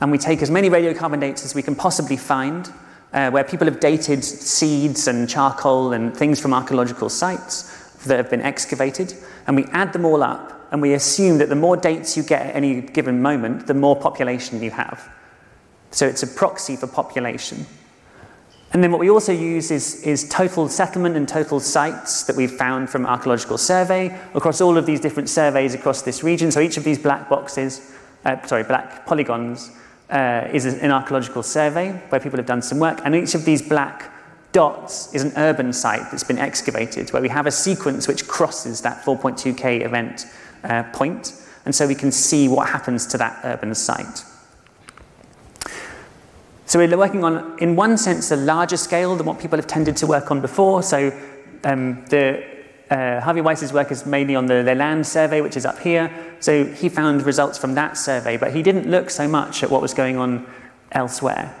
and 0.00 0.10
we 0.10 0.18
take 0.18 0.42
as 0.42 0.50
many 0.50 0.68
radiocarbon 0.68 1.20
dates 1.20 1.44
as 1.44 1.54
we 1.54 1.62
can 1.62 1.74
possibly 1.74 2.16
find, 2.16 2.70
uh, 3.12 3.30
where 3.30 3.44
people 3.44 3.66
have 3.66 3.80
dated 3.80 4.24
seeds 4.24 5.06
and 5.06 5.28
charcoal 5.28 5.92
and 5.92 6.16
things 6.16 6.40
from 6.40 6.52
archaeological 6.52 7.08
sites 7.08 8.04
that 8.06 8.16
have 8.16 8.28
been 8.28 8.42
excavated, 8.42 9.14
and 9.46 9.56
we 9.56 9.64
add 9.66 9.92
them 9.92 10.04
all 10.04 10.22
up, 10.22 10.68
and 10.72 10.82
we 10.82 10.94
assume 10.94 11.38
that 11.38 11.48
the 11.48 11.54
more 11.54 11.76
dates 11.76 12.16
you 12.16 12.22
get 12.22 12.46
at 12.46 12.56
any 12.56 12.80
given 12.80 13.22
moment, 13.22 13.66
the 13.66 13.74
more 13.74 13.94
population 13.94 14.62
you 14.62 14.70
have. 14.70 15.08
So 15.90 16.06
it's 16.06 16.22
a 16.22 16.26
proxy 16.26 16.76
for 16.76 16.86
population. 16.86 17.66
And 18.72 18.82
then 18.82 18.90
what 18.90 19.00
we 19.00 19.10
also 19.10 19.32
use 19.32 19.70
is, 19.70 20.02
is 20.02 20.26
total 20.28 20.66
settlement 20.68 21.14
and 21.14 21.28
total 21.28 21.60
sites 21.60 22.22
that 22.24 22.36
we've 22.36 22.50
found 22.52 22.88
from 22.88 23.04
archaeological 23.04 23.58
survey 23.58 24.18
across 24.34 24.62
all 24.62 24.78
of 24.78 24.86
these 24.86 25.00
different 25.00 25.28
surveys 25.28 25.74
across 25.74 26.02
this 26.02 26.22
region. 26.22 26.50
So 26.50 26.60
each 26.60 26.78
of 26.78 26.84
these 26.84 26.98
black 26.98 27.28
boxes, 27.28 27.92
uh, 28.24 28.42
sorry, 28.46 28.64
black 28.64 29.04
polygons, 29.04 29.70
uh, 30.08 30.48
is 30.52 30.64
an 30.64 30.90
archaeological 30.90 31.42
survey 31.42 31.92
where 32.08 32.20
people 32.20 32.38
have 32.38 32.46
done 32.46 32.62
some 32.62 32.78
work. 32.78 33.00
And 33.04 33.14
each 33.14 33.34
of 33.34 33.44
these 33.44 33.60
black 33.60 34.10
dots 34.52 35.14
is 35.14 35.22
an 35.22 35.32
urban 35.36 35.72
site 35.72 36.10
that's 36.10 36.24
been 36.24 36.38
excavated, 36.38 37.12
where 37.12 37.22
we 37.22 37.28
have 37.28 37.46
a 37.46 37.50
sequence 37.50 38.08
which 38.08 38.26
crosses 38.26 38.80
that 38.82 39.04
4.2K 39.04 39.84
event 39.84 40.26
uh, 40.64 40.84
point, 40.94 41.34
And 41.64 41.74
so 41.74 41.86
we 41.86 41.94
can 41.94 42.10
see 42.10 42.48
what 42.48 42.68
happens 42.68 43.06
to 43.08 43.18
that 43.18 43.40
urban 43.44 43.74
site. 43.74 44.24
So 46.72 46.78
we're 46.78 46.96
working 46.96 47.22
on, 47.22 47.58
in 47.58 47.76
one 47.76 47.98
sense, 47.98 48.30
a 48.30 48.36
larger 48.36 48.78
scale 48.78 49.14
than 49.14 49.26
what 49.26 49.38
people 49.38 49.58
have 49.58 49.66
tended 49.66 49.94
to 49.98 50.06
work 50.06 50.30
on 50.30 50.40
before. 50.40 50.82
So 50.82 51.12
um, 51.64 52.02
the 52.06 52.42
uh, 52.88 53.20
Harvey 53.20 53.42
Weiss's 53.42 53.74
work 53.74 53.92
is 53.92 54.06
mainly 54.06 54.34
on 54.34 54.46
the, 54.46 54.54
Leilan 54.54 55.04
survey, 55.04 55.42
which 55.42 55.54
is 55.54 55.66
up 55.66 55.78
here. 55.80 56.10
So 56.40 56.64
he 56.64 56.88
found 56.88 57.26
results 57.26 57.58
from 57.58 57.74
that 57.74 57.98
survey, 57.98 58.38
but 58.38 58.54
he 58.54 58.62
didn't 58.62 58.90
look 58.90 59.10
so 59.10 59.28
much 59.28 59.62
at 59.62 59.70
what 59.70 59.82
was 59.82 59.92
going 59.92 60.16
on 60.16 60.46
elsewhere. 60.92 61.54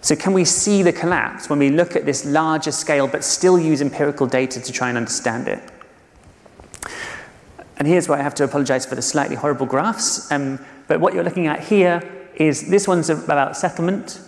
So, 0.00 0.16
can 0.16 0.32
we 0.32 0.46
see 0.46 0.82
the 0.82 0.94
collapse 0.94 1.50
when 1.50 1.58
we 1.58 1.68
look 1.68 1.96
at 1.96 2.06
this 2.06 2.24
larger 2.24 2.72
scale 2.72 3.08
but 3.08 3.24
still 3.24 3.58
use 3.58 3.82
empirical 3.82 4.26
data 4.26 4.58
to 4.58 4.72
try 4.72 4.88
and 4.88 4.96
understand 4.96 5.48
it? 5.48 5.62
And 7.76 7.86
here's 7.86 8.08
where 8.08 8.18
I 8.18 8.22
have 8.22 8.36
to 8.36 8.44
apologize 8.44 8.86
for 8.86 8.94
the 8.94 9.02
slightly 9.02 9.36
horrible 9.36 9.66
graphs. 9.66 10.32
Um, 10.32 10.64
but 10.88 10.98
what 10.98 11.12
you're 11.12 11.24
looking 11.24 11.46
at 11.46 11.60
here 11.60 12.00
is 12.36 12.68
this 12.68 12.86
one's 12.86 13.10
about 13.10 13.56
settlement, 13.56 14.20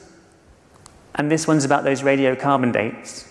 and 1.15 1.31
this 1.31 1.47
one's 1.47 1.65
about 1.65 1.85
those 1.85 2.03
radiocarbon 2.03 2.73
dates. 2.73 3.29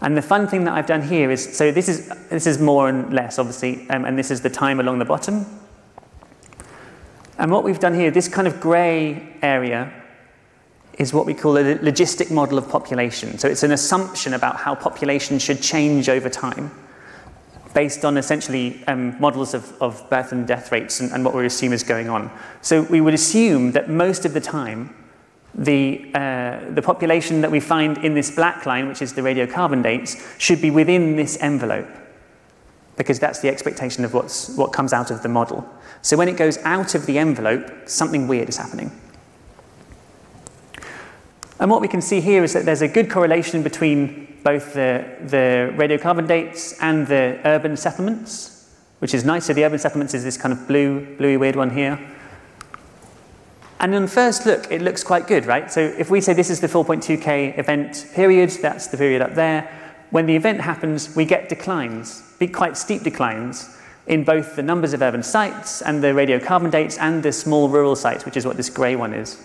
And 0.00 0.16
the 0.16 0.22
fun 0.22 0.46
thing 0.46 0.64
that 0.64 0.74
I've 0.74 0.86
done 0.86 1.02
here 1.02 1.30
is 1.30 1.56
so 1.56 1.72
this 1.72 1.88
is, 1.88 2.08
this 2.28 2.46
is 2.46 2.58
more 2.58 2.88
and 2.88 3.12
less, 3.12 3.38
obviously, 3.38 3.88
um, 3.90 4.04
and 4.04 4.18
this 4.18 4.30
is 4.30 4.42
the 4.42 4.50
time 4.50 4.80
along 4.80 4.98
the 4.98 5.04
bottom. 5.04 5.46
And 7.38 7.50
what 7.50 7.64
we've 7.64 7.78
done 7.78 7.94
here, 7.94 8.10
this 8.10 8.28
kind 8.28 8.46
of 8.46 8.60
grey 8.60 9.34
area, 9.42 9.92
is 10.98 11.12
what 11.12 11.26
we 11.26 11.34
call 11.34 11.56
a 11.58 11.76
logistic 11.78 12.30
model 12.30 12.56
of 12.56 12.68
population. 12.68 13.38
So 13.38 13.48
it's 13.48 13.62
an 13.62 13.72
assumption 13.72 14.34
about 14.34 14.56
how 14.56 14.74
population 14.74 15.38
should 15.38 15.60
change 15.60 16.08
over 16.08 16.30
time 16.30 16.70
based 17.76 18.06
on 18.06 18.16
essentially 18.16 18.82
um, 18.86 19.14
models 19.20 19.52
of, 19.52 19.70
of, 19.82 20.08
birth 20.08 20.32
and 20.32 20.46
death 20.46 20.72
rates 20.72 21.00
and, 21.00 21.12
and, 21.12 21.22
what 21.22 21.34
we 21.34 21.44
assume 21.44 21.74
is 21.74 21.82
going 21.82 22.08
on. 22.08 22.30
So 22.62 22.80
we 22.84 23.02
would 23.02 23.12
assume 23.12 23.72
that 23.72 23.90
most 23.90 24.24
of 24.24 24.32
the 24.32 24.40
time, 24.40 24.94
the, 25.54 26.10
uh, 26.14 26.70
the 26.70 26.80
population 26.80 27.42
that 27.42 27.50
we 27.50 27.60
find 27.60 27.98
in 27.98 28.14
this 28.14 28.30
black 28.30 28.64
line, 28.64 28.88
which 28.88 29.02
is 29.02 29.12
the 29.12 29.20
radiocarbon 29.20 29.82
dates, 29.82 30.16
should 30.38 30.62
be 30.62 30.70
within 30.70 31.16
this 31.16 31.36
envelope 31.42 31.86
because 32.96 33.18
that's 33.18 33.40
the 33.40 33.50
expectation 33.50 34.06
of 34.06 34.14
what's, 34.14 34.56
what 34.56 34.72
comes 34.72 34.94
out 34.94 35.10
of 35.10 35.22
the 35.22 35.28
model. 35.28 35.68
So 36.00 36.16
when 36.16 36.28
it 36.30 36.38
goes 36.38 36.56
out 36.64 36.94
of 36.94 37.04
the 37.04 37.18
envelope, 37.18 37.90
something 37.90 38.26
weird 38.26 38.48
is 38.48 38.56
happening. 38.56 38.90
And 41.58 41.70
what 41.70 41.80
we 41.80 41.88
can 41.88 42.02
see 42.02 42.20
here 42.20 42.44
is 42.44 42.52
that 42.52 42.64
there's 42.64 42.82
a 42.82 42.88
good 42.88 43.10
correlation 43.10 43.62
between 43.62 44.38
both 44.44 44.74
the, 44.74 45.04
the 45.22 45.72
radiocarbon 45.76 46.28
dates 46.28 46.78
and 46.80 47.06
the 47.06 47.40
urban 47.44 47.76
settlements, 47.76 48.70
which 48.98 49.14
is 49.14 49.24
nice. 49.24 49.46
So 49.46 49.54
the 49.54 49.64
urban 49.64 49.78
settlements 49.78 50.14
is 50.14 50.22
this 50.22 50.36
kind 50.36 50.52
of 50.52 50.68
blue, 50.68 51.16
bluey 51.16 51.36
weird 51.36 51.56
one 51.56 51.70
here. 51.70 51.98
And 53.80 53.94
on 53.94 54.06
first 54.06 54.46
look, 54.46 54.70
it 54.70 54.82
looks 54.82 55.02
quite 55.02 55.26
good, 55.26 55.46
right? 55.46 55.70
So 55.70 55.80
if 55.80 56.10
we 56.10 56.20
say 56.20 56.32
this 56.32 56.50
is 56.50 56.60
the 56.60 56.66
4.2k 56.66 57.58
event 57.58 58.06
period, 58.14 58.50
that's 58.50 58.86
the 58.86 58.96
period 58.96 59.22
up 59.22 59.34
there. 59.34 59.70
When 60.10 60.26
the 60.26 60.36
event 60.36 60.60
happens, 60.60 61.14
we 61.16 61.24
get 61.24 61.48
declines, 61.48 62.22
big, 62.38 62.54
quite 62.54 62.76
steep 62.76 63.02
declines, 63.02 63.76
in 64.06 64.24
both 64.24 64.56
the 64.56 64.62
numbers 64.62 64.92
of 64.92 65.02
urban 65.02 65.22
sites 65.22 65.82
and 65.82 66.02
the 66.02 66.08
radiocarbon 66.08 66.70
dates 66.70 66.96
and 66.98 67.22
the 67.22 67.32
small 67.32 67.68
rural 67.68 67.96
sites, 67.96 68.24
which 68.24 68.36
is 68.36 68.46
what 68.46 68.56
this 68.56 68.70
grey 68.70 68.94
one 68.94 69.12
is. 69.12 69.42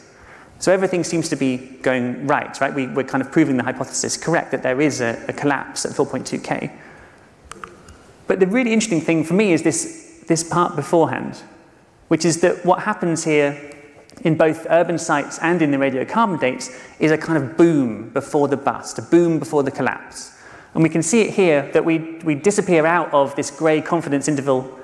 So 0.62 0.72
everything 0.72 1.04
seems 1.04 1.28
to 1.30 1.36
be 1.36 1.58
going 1.58 2.28
right, 2.28 2.62
right? 2.62 2.72
We, 2.72 2.86
are 2.86 3.04
kind 3.04 3.24
of 3.24 3.32
proving 3.32 3.58
the 3.58 3.64
hypothesis 3.64 4.16
correct 4.16 4.52
that 4.52 4.62
there 4.62 4.80
is 4.80 5.02
a, 5.02 5.20
a 5.28 5.34
collapse 5.34 5.86
at 5.86 5.92
4.2k. 5.94 6.72
But 8.28 8.40
the 8.40 8.46
really 8.46 8.72
interesting 8.72 9.02
thing 9.02 9.24
for 9.24 9.34
me 9.34 9.54
is 9.54 9.64
this, 9.64 10.24
this 10.28 10.44
part 10.44 10.76
beforehand, 10.76 11.42
which 12.10 12.26
is 12.26 12.42
that 12.42 12.64
what 12.64 12.84
happens 12.84 13.24
here 13.24 13.72
in 14.24 14.38
both 14.38 14.68
urban 14.70 15.00
sites 15.00 15.40
and 15.40 15.64
in 15.64 15.72
the 15.72 15.78
radiocarbon 15.78 16.40
dates 16.40 16.70
is 17.00 17.10
a 17.10 17.18
kind 17.18 17.44
of 17.44 17.58
boom 17.58 18.10
before 18.10 18.48
the 18.48 18.56
bust, 18.56 19.00
a 19.00 19.02
boom 19.02 19.40
before 19.40 19.64
the 19.64 19.72
collapse. 19.72 20.38
And 20.76 20.84
we 20.84 20.90
can 20.90 21.02
see 21.02 21.22
it 21.22 21.32
here 21.32 21.72
that 21.74 21.84
we, 21.84 22.20
we 22.24 22.36
disappear 22.36 22.86
out 22.86 23.12
of 23.14 23.36
this 23.36 23.50
grey 23.50 23.82
confidence 23.82 24.28
interval. 24.28 24.78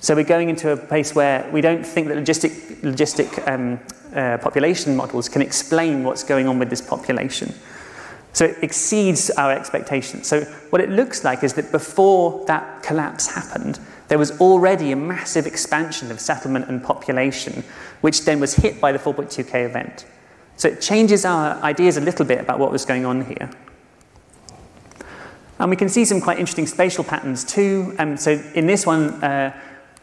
So 0.00 0.16
we're 0.16 0.24
going 0.24 0.48
into 0.48 0.70
a 0.70 0.76
place 0.76 1.14
where 1.14 1.48
we 1.52 1.60
don't 1.60 1.86
think 1.86 2.08
that 2.08 2.18
logistic, 2.18 2.80
logistic 2.80 3.46
um, 3.48 3.78
uh, 4.14 4.38
population 4.38 4.96
models 4.96 5.28
can 5.28 5.42
explain 5.42 6.04
what's 6.04 6.22
going 6.22 6.48
on 6.48 6.58
with 6.58 6.70
this 6.70 6.80
population. 6.80 7.54
So 8.32 8.46
it 8.46 8.58
exceeds 8.62 9.30
our 9.30 9.52
expectations. 9.52 10.26
So 10.26 10.42
what 10.70 10.80
it 10.80 10.90
looks 10.90 11.22
like 11.22 11.44
is 11.44 11.54
that 11.54 11.70
before 11.70 12.44
that 12.46 12.82
collapse 12.82 13.28
happened, 13.28 13.78
there 14.08 14.18
was 14.18 14.38
already 14.40 14.90
a 14.92 14.96
massive 14.96 15.46
expansion 15.46 16.10
of 16.10 16.20
settlement 16.20 16.68
and 16.68 16.82
population, 16.82 17.62
which 18.00 18.24
then 18.24 18.40
was 18.40 18.54
hit 18.54 18.80
by 18.80 18.90
the 18.90 18.98
4.2k 18.98 19.66
event. 19.66 20.06
So 20.56 20.68
it 20.68 20.80
changes 20.80 21.24
our 21.24 21.62
ideas 21.62 21.96
a 21.96 22.00
little 22.00 22.24
bit 22.24 22.40
about 22.40 22.58
what 22.58 22.72
was 22.72 22.84
going 22.84 23.06
on 23.06 23.24
here. 23.24 23.50
And 25.58 25.70
we 25.70 25.76
can 25.76 25.88
see 25.88 26.04
some 26.04 26.20
quite 26.20 26.38
interesting 26.38 26.66
spatial 26.66 27.04
patterns 27.04 27.44
too. 27.44 27.94
Um, 27.98 28.16
so 28.16 28.32
in 28.54 28.66
this 28.66 28.84
one, 28.84 29.22
uh, 29.22 29.56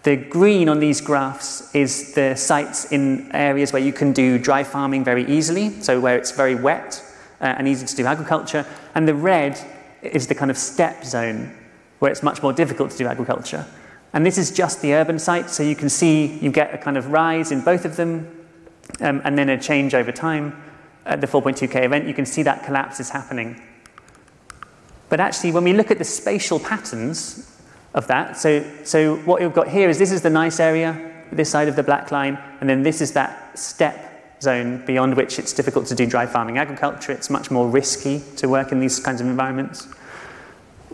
the 0.04 0.16
green 0.16 0.68
on 0.68 0.80
these 0.80 1.00
graphs 1.00 1.74
is 1.76 2.14
the 2.14 2.36
sites 2.36 2.92
in 2.92 3.32
areas 3.36 3.72
where 3.72 3.82
you 3.82 3.94
can 3.94 4.14
do 4.14 4.40
dry 4.40 4.64
farming 4.64 5.04
very 5.04 5.26
easily, 5.26 5.80
so 5.82 6.00
where 6.00 6.18
it's 6.18 6.32
very 6.32 6.56
wet 6.56 7.04
uh, 7.40 7.46
and 7.46 7.68
easy 7.68 7.86
to 7.86 7.96
do 7.96 8.06
agriculture. 8.08 8.66
And 8.96 9.08
the 9.08 9.14
red 9.14 9.60
is 10.02 10.28
the 10.28 10.34
kind 10.34 10.50
of 10.50 10.58
steppe 10.58 11.04
zone 11.04 11.56
where 12.00 12.12
it's 12.12 12.24
much 12.24 12.42
more 12.42 12.52
difficult 12.52 12.90
to 12.92 12.98
do 12.98 13.06
agriculture. 13.06 13.66
And 14.14 14.26
this 14.26 14.40
is 14.40 14.52
just 14.52 14.82
the 14.82 14.96
urban 14.96 15.20
sites, 15.20 15.54
so 15.54 15.62
you 15.62 15.76
can 15.76 15.88
see 15.88 16.38
you 16.40 16.52
get 16.52 16.74
a 16.74 16.80
kind 16.80 16.98
of 16.98 17.12
rise 17.12 17.52
in 17.52 17.62
both 17.62 17.86
of 17.86 17.96
them 17.96 18.28
um, 19.02 19.22
and 19.24 19.38
then 19.38 19.50
a 19.50 19.60
change 19.60 19.94
over 19.94 20.12
time. 20.12 20.62
At 21.06 21.22
the 21.22 21.28
4.2k 21.28 21.84
event, 21.84 22.08
you 22.08 22.14
can 22.14 22.26
see 22.26 22.44
that 22.44 22.64
collapse 22.64 23.00
is 23.00 23.10
happening. 23.10 23.62
But 25.10 25.20
actually, 25.20 25.52
when 25.52 25.64
we 25.64 25.74
look 25.74 25.92
at 25.92 25.98
the 25.98 26.04
spatial 26.04 26.60
patterns 26.60 27.51
of 27.94 28.08
that. 28.08 28.38
So, 28.38 28.66
so 28.84 29.18
what 29.18 29.42
you've 29.42 29.54
got 29.54 29.68
here 29.68 29.90
is 29.90 29.98
this 29.98 30.12
is 30.12 30.22
the 30.22 30.30
nice 30.30 30.60
area, 30.60 31.26
this 31.32 31.50
side 31.50 31.68
of 31.68 31.76
the 31.76 31.84
black 31.84 32.12
line, 32.12 32.38
and 32.60 32.70
then 32.70 32.84
this 32.84 33.02
is 33.02 33.14
that 33.14 33.58
steppe 33.58 34.42
zone 34.42 34.84
beyond 34.86 35.16
which 35.16 35.38
it's 35.38 35.54
difficult 35.54 35.86
to 35.88 35.96
do 35.96 36.06
dry 36.06 36.26
farming 36.26 36.58
agriculture. 36.58 37.12
It's 37.12 37.30
much 37.30 37.52
more 37.52 37.68
risky 37.70 38.22
to 38.38 38.48
work 38.48 38.72
in 38.72 38.80
these 38.80 39.00
kinds 39.00 39.22
of 39.22 39.28
environments. 39.28 39.88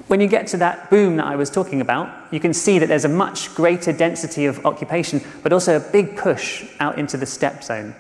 When 0.08 0.22
you 0.22 0.28
get 0.28 0.48
to 0.48 0.58
that 0.58 0.90
boom 0.90 1.18
that 1.18 1.26
I 1.26 1.36
was 1.36 1.50
talking 1.50 1.82
about, 1.82 2.32
you 2.32 2.40
can 2.40 2.54
see 2.54 2.80
that 2.80 2.88
there's 2.88 3.06
a 3.06 3.10
much 3.10 3.54
greater 3.56 3.92
density 3.92 4.46
of 4.46 4.66
occupation, 4.66 5.22
but 5.44 5.52
also 5.52 5.76
a 5.76 5.80
big 5.80 6.16
push 6.16 6.66
out 6.80 6.98
into 7.00 7.18
the 7.18 7.26
steppe 7.26 7.64
zone. 7.64 7.96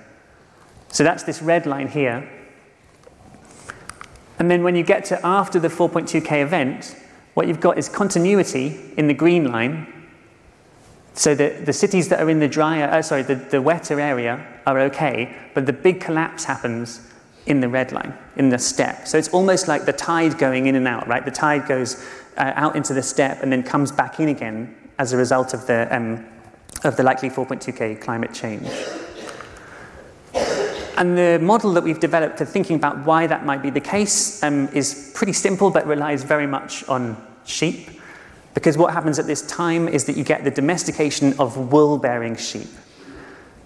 So 0.90 1.04
that's 1.04 1.24
this 1.24 1.42
red 1.42 1.66
line 1.66 1.88
here. 1.88 2.30
And 4.40 4.50
then 4.50 4.64
when 4.64 4.76
you 4.76 4.84
get 4.84 5.06
to 5.06 5.26
after 5.26 5.60
the 5.60 5.68
4.2k 5.68 6.44
event, 6.44 6.96
what 7.38 7.47
you've 7.47 7.60
got 7.60 7.78
is 7.78 7.88
continuity 7.88 8.80
in 8.97 9.06
the 9.06 9.13
green 9.13 9.52
line. 9.52 9.86
So 11.13 11.36
the, 11.36 11.50
the 11.50 11.71
cities 11.71 12.10
that 12.10 12.19
are 12.19 12.32
in 12.32 12.39
the 12.39 12.47
drier, 12.47 12.86
uh, 12.86 13.04
sorry, 13.04 13.21
the, 13.21 13.36
the 13.36 13.62
wetter 13.62 14.00
area 14.00 14.43
are 14.65 14.80
okay, 14.89 15.38
but 15.54 15.67
the 15.67 15.71
big 15.71 16.02
collapse 16.02 16.45
happens 16.45 17.00
in 17.45 17.60
the 17.62 17.69
red 17.69 17.91
line, 17.91 18.17
in 18.38 18.50
the 18.50 18.58
steppe. 18.58 19.08
So 19.08 19.19
it's 19.19 19.30
almost 19.30 19.67
like 19.67 19.86
the 19.86 19.93
tide 19.93 20.39
going 20.39 20.65
in 20.65 20.73
and 20.73 20.88
out, 20.88 21.08
right? 21.08 21.23
The 21.23 21.30
tide 21.30 21.67
goes 21.67 22.04
uh, 22.38 22.54
out 22.56 22.76
into 22.76 22.95
the 22.95 23.04
steppe 23.04 23.43
and 23.43 23.52
then 23.52 23.62
comes 23.62 23.91
back 23.91 24.19
in 24.19 24.30
again 24.30 24.76
as 24.97 25.13
a 25.13 25.17
result 25.17 25.54
of 25.54 25.67
the, 25.67 25.95
um, 25.95 26.26
of 26.84 26.97
the 26.97 27.04
likely 27.04 27.30
4.2K 27.30 28.02
climate 28.02 28.34
change. 28.34 28.67
And 30.98 31.16
the 31.16 31.38
model 31.40 31.74
that 31.74 31.84
we've 31.84 32.00
developed 32.00 32.40
for 32.40 32.46
thinking 32.46 32.76
about 32.76 33.06
why 33.06 33.28
that 33.28 33.46
might 33.46 33.62
be 33.62 33.70
the 33.70 33.80
case 33.80 34.42
um, 34.42 34.68
is 34.74 35.12
pretty 35.14 35.34
simple 35.34 35.70
but 35.70 35.86
relies 35.86 36.24
very 36.24 36.48
much 36.48 36.88
on 36.90 37.16
sheep. 37.46 37.90
Because 38.56 38.80
what 38.80 38.92
happens 38.92 39.20
at 39.20 39.28
this 39.28 39.46
time 39.46 39.88
is 39.88 40.06
that 40.06 40.18
you 40.18 40.24
get 40.24 40.44
the 40.44 40.50
domestication 40.50 41.40
of 41.40 41.72
wool 41.72 42.00
bearing 42.00 42.36
sheep. 42.36 42.68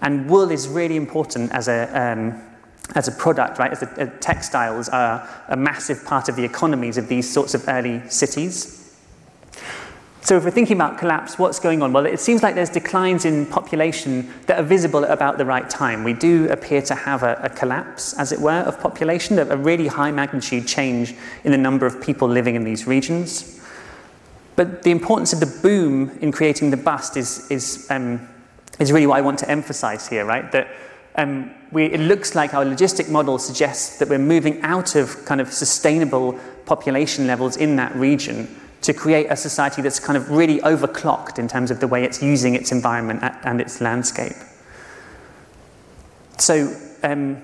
And 0.02 0.28
wool 0.28 0.50
is 0.50 0.68
really 0.68 0.96
important 0.96 1.50
as 1.52 1.68
a, 1.68 1.88
um, 1.98 2.42
as 2.94 3.08
a 3.08 3.12
product, 3.12 3.58
right? 3.58 3.72
As 3.72 3.82
a 3.82 4.06
textiles 4.20 4.90
are 4.90 5.26
a 5.48 5.56
massive 5.56 6.04
part 6.04 6.28
of 6.28 6.36
the 6.36 6.44
economies 6.44 6.98
of 6.98 7.08
these 7.08 7.32
sorts 7.32 7.54
of 7.54 7.66
early 7.66 8.06
cities. 8.10 8.81
So, 10.24 10.36
if 10.36 10.44
we're 10.44 10.52
thinking 10.52 10.76
about 10.76 10.98
collapse, 10.98 11.36
what's 11.36 11.58
going 11.58 11.82
on? 11.82 11.92
Well, 11.92 12.06
it 12.06 12.20
seems 12.20 12.44
like 12.44 12.54
there's 12.54 12.70
declines 12.70 13.24
in 13.24 13.44
population 13.44 14.32
that 14.46 14.60
are 14.60 14.62
visible 14.62 15.04
at 15.04 15.10
about 15.10 15.36
the 15.36 15.44
right 15.44 15.68
time. 15.68 16.04
We 16.04 16.12
do 16.12 16.48
appear 16.48 16.80
to 16.82 16.94
have 16.94 17.24
a, 17.24 17.40
a 17.42 17.48
collapse, 17.48 18.16
as 18.16 18.30
it 18.30 18.38
were, 18.38 18.60
of 18.60 18.78
population, 18.78 19.36
a 19.40 19.56
really 19.56 19.88
high 19.88 20.12
magnitude 20.12 20.68
change 20.68 21.12
in 21.42 21.50
the 21.50 21.58
number 21.58 21.86
of 21.86 22.00
people 22.00 22.28
living 22.28 22.54
in 22.54 22.62
these 22.62 22.86
regions. 22.86 23.60
But 24.54 24.84
the 24.84 24.92
importance 24.92 25.32
of 25.32 25.40
the 25.40 25.58
boom 25.60 26.16
in 26.20 26.30
creating 26.30 26.70
the 26.70 26.76
bust 26.76 27.16
is, 27.16 27.50
is, 27.50 27.88
um, 27.90 28.28
is 28.78 28.92
really 28.92 29.08
what 29.08 29.18
I 29.18 29.22
want 29.22 29.40
to 29.40 29.50
emphasize 29.50 30.06
here, 30.06 30.24
right? 30.24 30.52
That 30.52 30.68
um, 31.16 31.52
we, 31.72 31.86
it 31.86 31.98
looks 32.00 32.36
like 32.36 32.54
our 32.54 32.64
logistic 32.64 33.08
model 33.08 33.38
suggests 33.38 33.98
that 33.98 34.08
we're 34.08 34.18
moving 34.18 34.62
out 34.62 34.94
of 34.94 35.24
kind 35.24 35.40
of 35.40 35.52
sustainable 35.52 36.38
population 36.64 37.26
levels 37.26 37.56
in 37.56 37.74
that 37.74 37.92
region 37.96 38.56
to 38.82 38.92
create 38.92 39.28
a 39.30 39.36
society 39.36 39.80
that's 39.80 40.00
kind 40.00 40.16
of 40.16 40.30
really 40.30 40.58
overclocked 40.60 41.38
in 41.38 41.48
terms 41.48 41.70
of 41.70 41.80
the 41.80 41.88
way 41.88 42.04
it's 42.04 42.22
using 42.22 42.54
its 42.54 42.72
environment 42.72 43.20
and 43.44 43.60
its 43.60 43.80
landscape. 43.80 44.36
So, 46.38 46.76
um, 47.02 47.40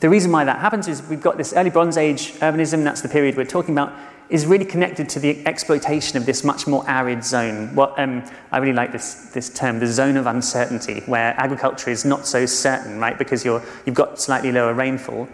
the 0.00 0.08
reason 0.08 0.32
why 0.32 0.44
that 0.44 0.58
happens 0.58 0.88
is 0.88 1.02
we've 1.08 1.22
got 1.22 1.36
this 1.36 1.52
early 1.52 1.70
Bronze 1.70 1.96
Age 1.96 2.32
urbanism, 2.34 2.84
that's 2.84 3.02
the 3.02 3.08
period 3.08 3.36
we're 3.36 3.44
talking 3.44 3.74
about, 3.74 3.92
is 4.28 4.44
really 4.46 4.64
connected 4.64 5.08
to 5.10 5.20
the 5.20 5.46
exploitation 5.46 6.16
of 6.16 6.26
this 6.26 6.42
much 6.42 6.66
more 6.66 6.88
arid 6.88 7.22
zone. 7.22 7.74
What, 7.74 7.96
um, 7.98 8.24
I 8.50 8.58
really 8.58 8.72
like 8.72 8.90
this, 8.90 9.30
this 9.32 9.52
term, 9.52 9.78
the 9.78 9.86
zone 9.86 10.16
of 10.16 10.26
uncertainty, 10.26 11.02
where 11.06 11.34
agriculture 11.38 11.90
is 11.90 12.04
not 12.04 12.26
so 12.26 12.46
certain, 12.46 12.98
right, 12.98 13.16
because 13.16 13.44
you're, 13.44 13.62
you've 13.84 13.94
got 13.94 14.18
slightly 14.20 14.50
lower 14.50 14.74
rainfall. 14.74 15.28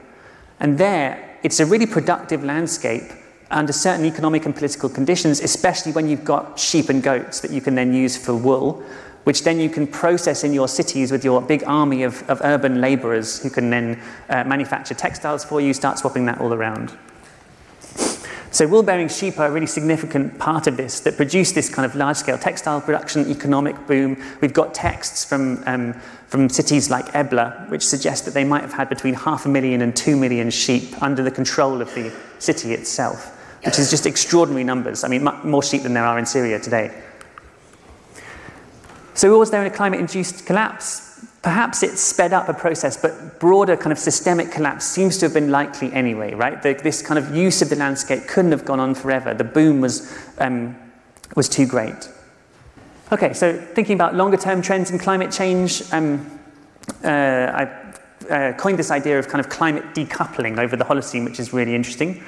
And 0.61 0.77
there, 0.77 1.39
it's 1.43 1.61
a 1.61 1.67
really 1.67 1.87
productive 1.87 2.45
landscape 2.45 3.11
under 3.53 3.73
certain 3.73 4.05
economic 4.05 4.47
and 4.47 4.55
political 4.55 4.89
conditions, 4.89 5.41
especially 5.41 5.93
when 5.93 6.09
you've 6.09 6.25
got 6.25 6.59
sheep 6.59 6.89
and 6.89 7.03
goats 7.03 7.41
that 7.41 7.51
you 7.51 7.61
can 7.61 7.75
then 7.75 7.93
use 7.93 8.17
for 8.17 8.35
wool, 8.35 8.83
which 9.25 9.45
then 9.45 9.61
you 9.61 9.71
can 9.71 9.87
process 9.87 10.43
in 10.43 10.53
your 10.53 10.69
cities 10.69 11.13
with 11.13 11.25
your 11.25 11.41
big 11.41 11.63
army 11.67 12.03
of, 12.03 12.29
of 12.29 12.41
urban 12.43 12.81
laborers 12.81 13.43
who 13.43 13.51
can 13.51 13.71
then 13.71 14.01
uh, 14.29 14.43
manufacture 14.45 14.95
textiles 14.95 15.45
for 15.45 15.61
you, 15.61 15.73
start 15.73 15.99
swapping 15.99 16.27
that 16.27 16.41
all 16.41 16.53
around. 16.53 16.97
So 18.53 18.67
wool 18.67 18.83
bearing 18.83 19.09
sheep 19.09 19.39
are 19.39 19.47
a 19.47 19.51
really 19.51 19.67
significant 19.67 20.39
part 20.39 20.67
of 20.67 20.77
this 20.77 21.01
that 21.01 21.17
produce 21.17 21.53
this 21.53 21.71
kind 21.71 21.87
of 21.87 21.95
large 21.95 22.19
scale 22.19 22.37
textile 22.37 22.83
production, 22.83 23.31
economic 23.31 23.87
boom. 23.87 24.23
We've 24.43 24.53
got 24.53 24.75
texts 24.75 25.25
from, 25.25 25.63
um, 25.65 25.95
from 26.27 26.51
cities 26.51 26.91
like 26.91 27.15
Ebla, 27.15 27.65
which 27.71 27.83
suggest 27.83 28.27
that 28.27 28.35
they 28.35 28.45
might 28.45 28.61
have 28.61 28.75
had 28.75 28.91
between 28.91 29.15
half 29.15 29.47
a 29.47 29.49
million 29.49 29.81
and 29.81 29.97
two 29.97 30.19
million 30.19 30.51
sheep 30.51 31.03
under 31.03 31.23
the 31.23 31.31
control 31.31 31.81
of 31.81 31.95
the 31.95 32.13
city 32.41 32.75
itself, 32.75 33.39
which 33.65 33.79
is 33.79 33.91
just 33.91 34.07
extraordinary 34.07 34.65
numbers. 34.65 35.05
I 35.05 35.09
mean, 35.09 35.29
more 35.45 35.63
sheep 35.63 35.83
than 35.83 35.95
there 35.95 36.05
are 36.05 36.19
in 36.19 36.27
Syria 36.27 36.59
today. 36.59 36.91
So 39.15 39.39
was 39.39 39.51
there 39.51 39.65
a 39.65 39.71
climate 39.71 40.01
induced 40.01 40.47
collapse? 40.47 41.27
Perhaps 41.43 41.83
it 41.83 41.99
sped 41.99 42.33
up 42.33 42.49
a 42.49 42.55
process, 42.55 42.97
but 42.97 43.41
broader 43.41 43.77
kind 43.77 43.93
of 43.93 43.99
systemic 43.99 44.51
collapse 44.51 44.85
seems 44.85 45.19
to 45.19 45.27
have 45.27 45.35
been 45.35 45.51
likely 45.51 45.93
anyway, 45.93 46.35
right? 46.35 46.63
The, 46.63 46.75
this 46.75 47.03
kind 47.03 47.19
of 47.19 47.35
use 47.35 47.63
of 47.63 47.69
the 47.69 47.77
landscape 47.77 48.27
couldn't 48.29 48.53
have 48.53 48.65
gone 48.65 48.81
on 48.81 48.95
forever. 48.95 49.35
The 49.35 49.45
boom 49.45 49.81
was, 49.81 50.17
um, 50.39 50.77
was 51.37 51.49
too 51.49 51.67
great. 51.67 52.09
Okay, 53.13 53.35
so 53.35 53.59
thinking 53.59 53.95
about 53.95 54.15
longer 54.15 54.37
term 54.37 54.63
trends 54.63 54.91
in 54.91 54.99
climate 54.99 55.31
change, 55.31 55.83
um, 55.93 56.41
uh, 57.05 57.09
I 57.09 57.83
uh, 58.31 58.53
coined 58.55 58.79
this 58.79 58.91
idea 58.91 59.19
of 59.19 59.29
kind 59.29 59.41
of 59.41 59.51
climate 59.51 59.85
decoupling 59.95 60.59
over 60.59 60.77
the 60.77 60.85
Holocene, 60.85 61.25
which 61.25 61.39
is 61.39 61.53
really 61.53 61.75
interesting. 61.75 62.23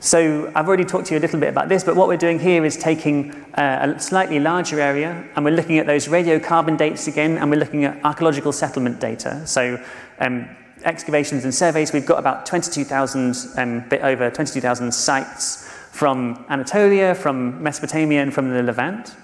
So 0.00 0.52
I've 0.54 0.68
already 0.68 0.84
talked 0.84 1.06
to 1.06 1.14
you 1.14 1.20
a 1.20 1.22
little 1.22 1.40
bit 1.40 1.48
about 1.48 1.68
this, 1.68 1.82
but 1.82 1.96
what 1.96 2.06
we're 2.06 2.18
doing 2.18 2.38
here 2.38 2.64
is 2.64 2.76
taking 2.76 3.32
uh, 3.54 3.94
a 3.96 4.00
slightly 4.00 4.38
larger 4.38 4.78
area 4.78 5.26
and 5.34 5.44
we're 5.44 5.54
looking 5.54 5.78
at 5.78 5.86
those 5.86 6.06
radiocarbon 6.06 6.76
dates 6.76 7.06
again 7.06 7.38
and 7.38 7.50
we're 7.50 7.58
looking 7.58 7.84
at 7.84 8.04
archaeological 8.04 8.52
settlement 8.52 9.00
data. 9.00 9.46
So 9.46 9.82
um, 10.20 10.48
excavations 10.84 11.44
and 11.44 11.54
surveys, 11.54 11.92
we've 11.92 12.06
got 12.06 12.18
about 12.18 12.44
22,000, 12.44 13.36
um, 13.56 13.88
bit 13.88 14.02
over 14.02 14.30
22,000 14.30 14.92
sites 14.92 15.66
from 15.92 16.44
Anatolia, 16.50 17.14
from 17.14 17.62
Mesopotamia 17.62 18.22
and 18.22 18.34
from 18.34 18.50
the 18.50 18.62
Levant, 18.62 19.16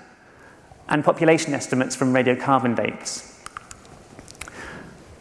and 0.88 1.04
population 1.04 1.52
estimates 1.52 1.94
from 1.94 2.14
radiocarbon 2.14 2.74
dates. 2.74 3.31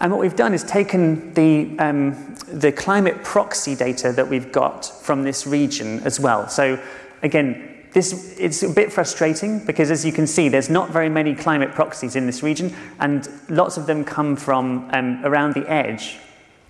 And 0.02 0.12
what 0.12 0.20
we've 0.20 0.36
done 0.36 0.56
is 0.56 0.64
taken 0.64 1.32
the, 1.36 1.78
um, 1.78 2.36
the 2.48 2.72
climate 2.72 3.24
proxy 3.24 3.76
data 3.76 4.12
that 4.12 4.28
we've 4.28 4.52
got 4.52 4.84
from 4.84 5.24
this 5.24 5.46
region 5.46 6.00
as 6.00 6.20
well. 6.20 6.50
So 6.50 6.84
again, 7.22 7.86
this, 7.94 8.36
it's 8.40 8.64
a 8.64 8.70
bit 8.70 8.92
frustrating 8.92 9.64
because 9.64 9.92
as 9.92 10.04
you 10.04 10.12
can 10.12 10.26
see, 10.26 10.50
there's 10.50 10.72
not 10.72 10.90
very 10.90 11.08
many 11.08 11.36
climate 11.36 11.72
proxies 11.74 12.16
in 12.16 12.26
this 12.26 12.42
region 12.42 12.74
and 13.00 13.30
lots 13.48 13.78
of 13.78 13.86
them 13.86 14.04
come 14.04 14.36
from 14.36 14.90
um, 14.92 15.24
around 15.24 15.54
the 15.54 15.70
edge 15.70 16.18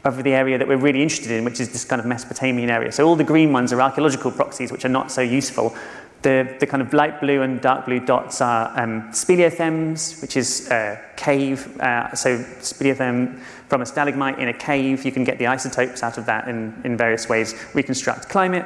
of 0.04 0.24
the 0.24 0.34
area 0.34 0.58
that 0.58 0.68
we're 0.68 0.76
really 0.76 1.02
interested 1.02 1.32
in, 1.32 1.46
which 1.46 1.62
is 1.62 1.72
this 1.72 1.86
kind 1.86 2.02
of 2.02 2.06
Mesopotamian 2.06 2.70
area. 2.70 2.92
So 2.92 3.08
all 3.08 3.16
the 3.16 3.24
green 3.24 3.54
ones 3.54 3.72
are 3.72 3.82
archaeological 3.82 4.32
proxies, 4.32 4.74
which 4.74 4.84
are 4.84 4.90
not 4.90 5.10
so 5.10 5.22
useful. 5.22 5.74
The, 6.22 6.56
the 6.60 6.68
kind 6.68 6.84
of 6.84 6.94
light 6.94 7.20
blue 7.20 7.42
and 7.42 7.60
dark 7.60 7.86
blue 7.86 8.00
dots 8.00 8.42
are 8.42 8.80
um, 8.80 9.10
speleothems, 9.12 10.22
which 10.22 10.38
is 10.38 10.70
a 10.70 11.02
cave. 11.16 11.80
Uh, 11.80 12.14
so 12.14 12.38
speleothem 12.38 13.40
from 13.70 13.82
a 13.82 13.86
stalagmite 13.86 14.38
in 14.38 14.50
a 14.50 14.54
cave, 14.54 15.04
you 15.06 15.12
can 15.12 15.24
get 15.24 15.40
the 15.40 15.48
isotopes 15.48 16.04
out 16.04 16.18
of 16.18 16.26
that 16.26 16.48
in, 16.48 16.80
in 16.84 16.98
various 16.98 17.30
ways, 17.30 17.56
reconstruct 17.74 18.30
climate. 18.30 18.66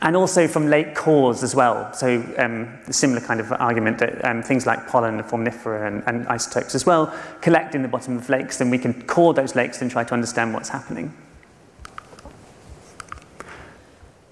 And 0.00 0.16
also 0.16 0.48
from 0.48 0.68
lake 0.68 0.94
cores 0.94 1.42
as 1.42 1.54
well. 1.54 1.92
So 1.94 2.22
um, 2.36 2.68
similar 2.90 3.20
kind 3.20 3.40
of 3.40 3.52
argument 3.52 3.98
that 3.98 4.24
um, 4.24 4.42
things 4.42 4.66
like 4.66 4.88
pollen, 4.88 5.22
foraminifera, 5.22 5.86
and, 5.86 6.02
and 6.06 6.26
isotopes 6.28 6.74
as 6.74 6.84
well 6.84 7.14
collect 7.42 7.74
in 7.74 7.82
the 7.82 7.88
bottom 7.88 8.16
of 8.16 8.28
lakes, 8.28 8.60
and 8.60 8.70
we 8.70 8.78
can 8.78 9.02
core 9.02 9.34
those 9.34 9.54
lakes 9.54 9.82
and 9.82 9.90
try 9.90 10.02
to 10.02 10.14
understand 10.14 10.52
what's 10.52 10.70
happening. 10.70 11.12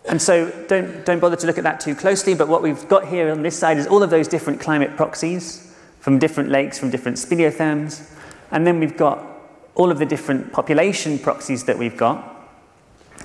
And 0.08 0.20
so 0.20 0.50
don't, 0.66 1.04
don't 1.06 1.20
bother 1.20 1.36
to 1.36 1.46
look 1.46 1.58
at 1.58 1.64
that 1.64 1.80
too 1.80 1.94
closely, 1.94 2.34
but 2.34 2.48
what 2.48 2.62
we've 2.62 2.88
got 2.88 3.06
here 3.06 3.30
on 3.30 3.42
this 3.42 3.58
side 3.58 3.78
is 3.78 3.86
all 3.86 4.02
of 4.02 4.10
those 4.10 4.26
different 4.26 4.60
climate 4.60 4.96
proxies 4.96 5.72
from 6.00 6.18
different 6.18 6.50
lakes, 6.50 6.78
from 6.78 6.90
different 6.90 7.16
speleothems. 7.16 8.10
And 8.50 8.66
then 8.66 8.80
we've 8.80 8.96
got 8.96 9.24
all 9.74 9.90
of 9.90 9.98
the 9.98 10.06
different 10.06 10.52
population 10.52 11.18
proxies 11.18 11.64
that 11.64 11.78
we've 11.78 11.96
got 11.96 12.28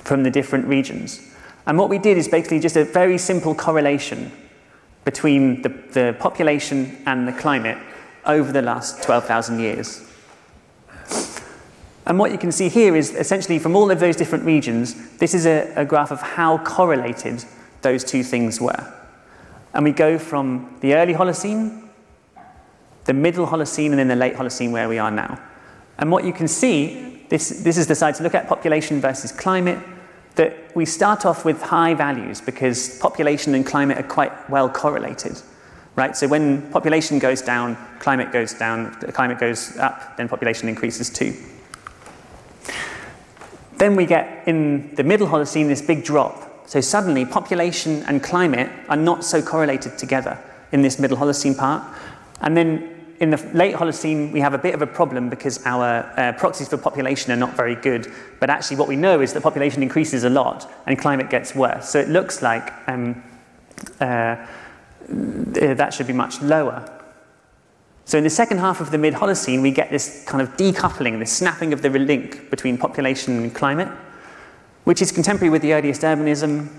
from 0.04 0.24
the 0.24 0.30
different 0.30 0.68
regions. 0.68 1.20
And 1.66 1.78
what 1.78 1.90
we 1.90 1.98
did 1.98 2.18
is 2.18 2.28
basically 2.28 2.60
just 2.60 2.78
a 2.78 2.86
very 2.86 3.18
simple 3.18 3.56
correlation 3.56 4.32
between 5.04 5.62
the, 5.64 5.70
the 5.70 6.16
population 6.20 7.02
and 7.06 7.28
the 7.28 7.34
climate 7.34 7.78
over 8.26 8.52
the 8.52 8.62
last 8.62 9.04
12,000 9.04 9.60
years. 9.60 10.07
And 12.08 12.18
what 12.18 12.32
you 12.32 12.38
can 12.38 12.54
see 12.54 12.70
here 12.70 12.96
is 12.96 13.14
essentially 13.14 13.60
from 13.60 13.76
all 13.76 13.92
of 13.92 14.00
those 14.00 14.16
different 14.16 14.46
regions, 14.46 14.96
this 15.18 15.34
is 15.34 15.46
a, 15.46 15.74
a 15.76 15.84
graph 15.84 16.10
of 16.10 16.22
how 16.22 16.58
correlated 16.60 17.44
those 17.82 18.06
two 18.06 18.24
things 18.24 18.62
were. 18.62 18.94
And 19.74 19.84
we 19.84 19.92
go 19.92 20.18
from 20.18 20.78
the 20.80 20.96
early 20.96 21.14
Holocene, 21.14 21.86
the 23.04 23.14
middle 23.14 23.46
Holocene, 23.46 23.90
and 23.90 24.00
then 24.00 24.08
the 24.08 24.16
late 24.16 24.36
Holocene 24.36 24.72
where 24.72 24.88
we 24.88 24.98
are 25.00 25.12
now. 25.12 25.38
And 25.98 26.10
what 26.10 26.24
you 26.24 26.32
can 26.32 26.48
see, 26.48 27.26
this, 27.28 27.50
this 27.62 27.78
is 27.78 27.88
the 27.88 27.96
side 27.96 28.16
to 28.16 28.24
look 28.24 28.36
at 28.36 28.48
population 28.48 29.02
versus 29.02 29.34
climate, 29.34 29.84
that 30.36 30.74
we 30.78 30.86
start 30.86 31.26
off 31.26 31.44
with 31.44 31.62
high 31.62 31.94
values 31.94 32.40
because 32.40 33.00
population 33.00 33.54
and 33.54 33.66
climate 33.66 33.98
are 33.98 34.04
quite 34.04 34.50
well 34.50 34.70
correlated. 34.70 35.42
Right? 35.98 36.16
So 36.16 36.30
when 36.30 36.72
population 36.72 37.20
goes 37.20 37.42
down, 37.42 37.76
climate 38.00 38.32
goes 38.32 38.54
down, 38.54 38.94
climate 39.12 39.40
goes 39.40 39.76
up, 39.78 40.16
then 40.16 40.30
population 40.30 40.70
increases 40.70 41.10
too. 41.10 41.36
Then 43.78 43.96
we 43.96 44.06
get 44.06 44.48
in 44.48 44.94
the 44.96 45.04
middle 45.04 45.28
Holocene 45.28 45.68
this 45.68 45.82
big 45.82 46.04
drop. 46.04 46.68
So 46.68 46.82
suddenly 46.82 47.26
population 47.26 48.04
and 48.04 48.22
climate 48.22 48.70
are 48.90 48.98
not 48.98 49.24
so 49.24 49.42
correlated 49.42 49.98
together 49.98 50.38
in 50.72 50.82
this 50.82 51.00
middle 51.00 51.18
Holocene 51.18 51.58
part. 51.58 51.84
And 52.42 52.58
then 52.58 52.98
in 53.20 53.30
the 53.30 53.38
late 53.54 53.76
Holocene, 53.76 54.32
we 54.32 54.42
have 54.42 54.54
a 54.54 54.58
bit 54.58 54.76
of 54.76 54.82
a 54.82 54.88
problem 54.88 55.30
because 55.30 55.66
our 55.66 56.12
uh, 56.18 56.34
proxies 56.34 56.68
for 56.68 56.78
population 56.78 57.32
are 57.32 57.38
not 57.38 57.56
very 57.56 57.76
good. 57.76 58.12
But 58.40 58.50
actually, 58.50 58.78
what 58.78 58.88
we 58.88 58.96
know 58.96 59.22
is 59.22 59.34
that 59.34 59.44
population 59.44 59.82
increases 59.82 60.24
a 60.24 60.30
lot 60.30 60.70
and 60.86 61.00
climate 61.00 61.30
gets 61.30 61.56
worse. 61.56 61.90
So 61.90 62.00
it 62.00 62.10
looks 62.10 62.42
like 62.42 62.74
um, 62.88 63.24
uh, 64.00 64.36
that 65.08 65.94
should 65.94 66.08
be 66.08 66.14
much 66.14 66.42
lower. 66.42 66.97
So 68.08 68.18
in 68.18 68.24
the 68.24 68.30
second 68.30 68.60
half 68.60 68.80
of 68.80 68.90
the 68.90 68.98
mid-Holocene, 68.98 69.62
we 69.62 69.70
get 69.70 69.90
this 69.92 70.24
kind 70.26 70.42
of 70.42 70.56
decoupling, 70.56 71.20
this 71.20 71.34
snapping 71.34 71.74
of 71.74 71.82
the 71.82 71.90
link 71.90 72.50
between 72.50 72.78
population 72.78 73.38
and 73.38 73.54
climate, 73.54 73.90
which 74.86 75.02
is 75.02 75.12
contemporary 75.12 75.50
with 75.50 75.62
the 75.62 75.74
earliest 75.74 76.04
urbanism, 76.04 76.70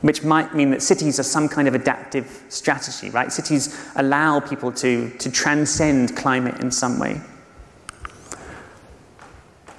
which 0.00 0.24
might 0.24 0.54
mean 0.54 0.70
that 0.70 0.80
cities 0.80 1.20
are 1.20 1.24
some 1.24 1.46
kind 1.46 1.68
of 1.68 1.74
adaptive 1.74 2.42
strategy, 2.48 3.10
right? 3.10 3.30
Cities 3.30 3.78
allow 3.96 4.40
people 4.40 4.72
to, 4.72 5.10
to 5.10 5.30
transcend 5.30 6.16
climate 6.16 6.58
in 6.62 6.70
some 6.70 6.98
way. 6.98 7.20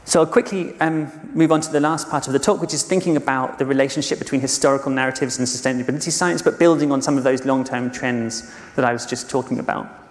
So 0.03 0.19
I'll 0.19 0.27
quickly 0.27 0.79
um, 0.79 1.11
move 1.33 1.51
on 1.51 1.61
to 1.61 1.71
the 1.71 1.79
last 1.79 2.07
part 2.07 2.27
of 2.27 2.33
the 2.33 2.39
talk, 2.39 2.61
which 2.61 2.75
is 2.75 2.83
thinking 2.83 3.17
about 3.17 3.57
the 3.57 3.65
relationship 3.65 4.19
between 4.19 4.41
historical 4.41 4.91
narratives 4.91 5.39
and 5.39 5.47
sustainability 5.47 6.11
science, 6.11 6.43
but 6.43 6.59
building 6.59 6.91
on 6.91 7.01
some 7.01 7.17
of 7.17 7.23
those 7.23 7.45
long-term 7.45 7.89
trends 7.89 8.53
that 8.75 8.85
I 8.85 8.93
was 8.93 9.07
just 9.07 9.27
talking 9.27 9.57
about. 9.57 10.04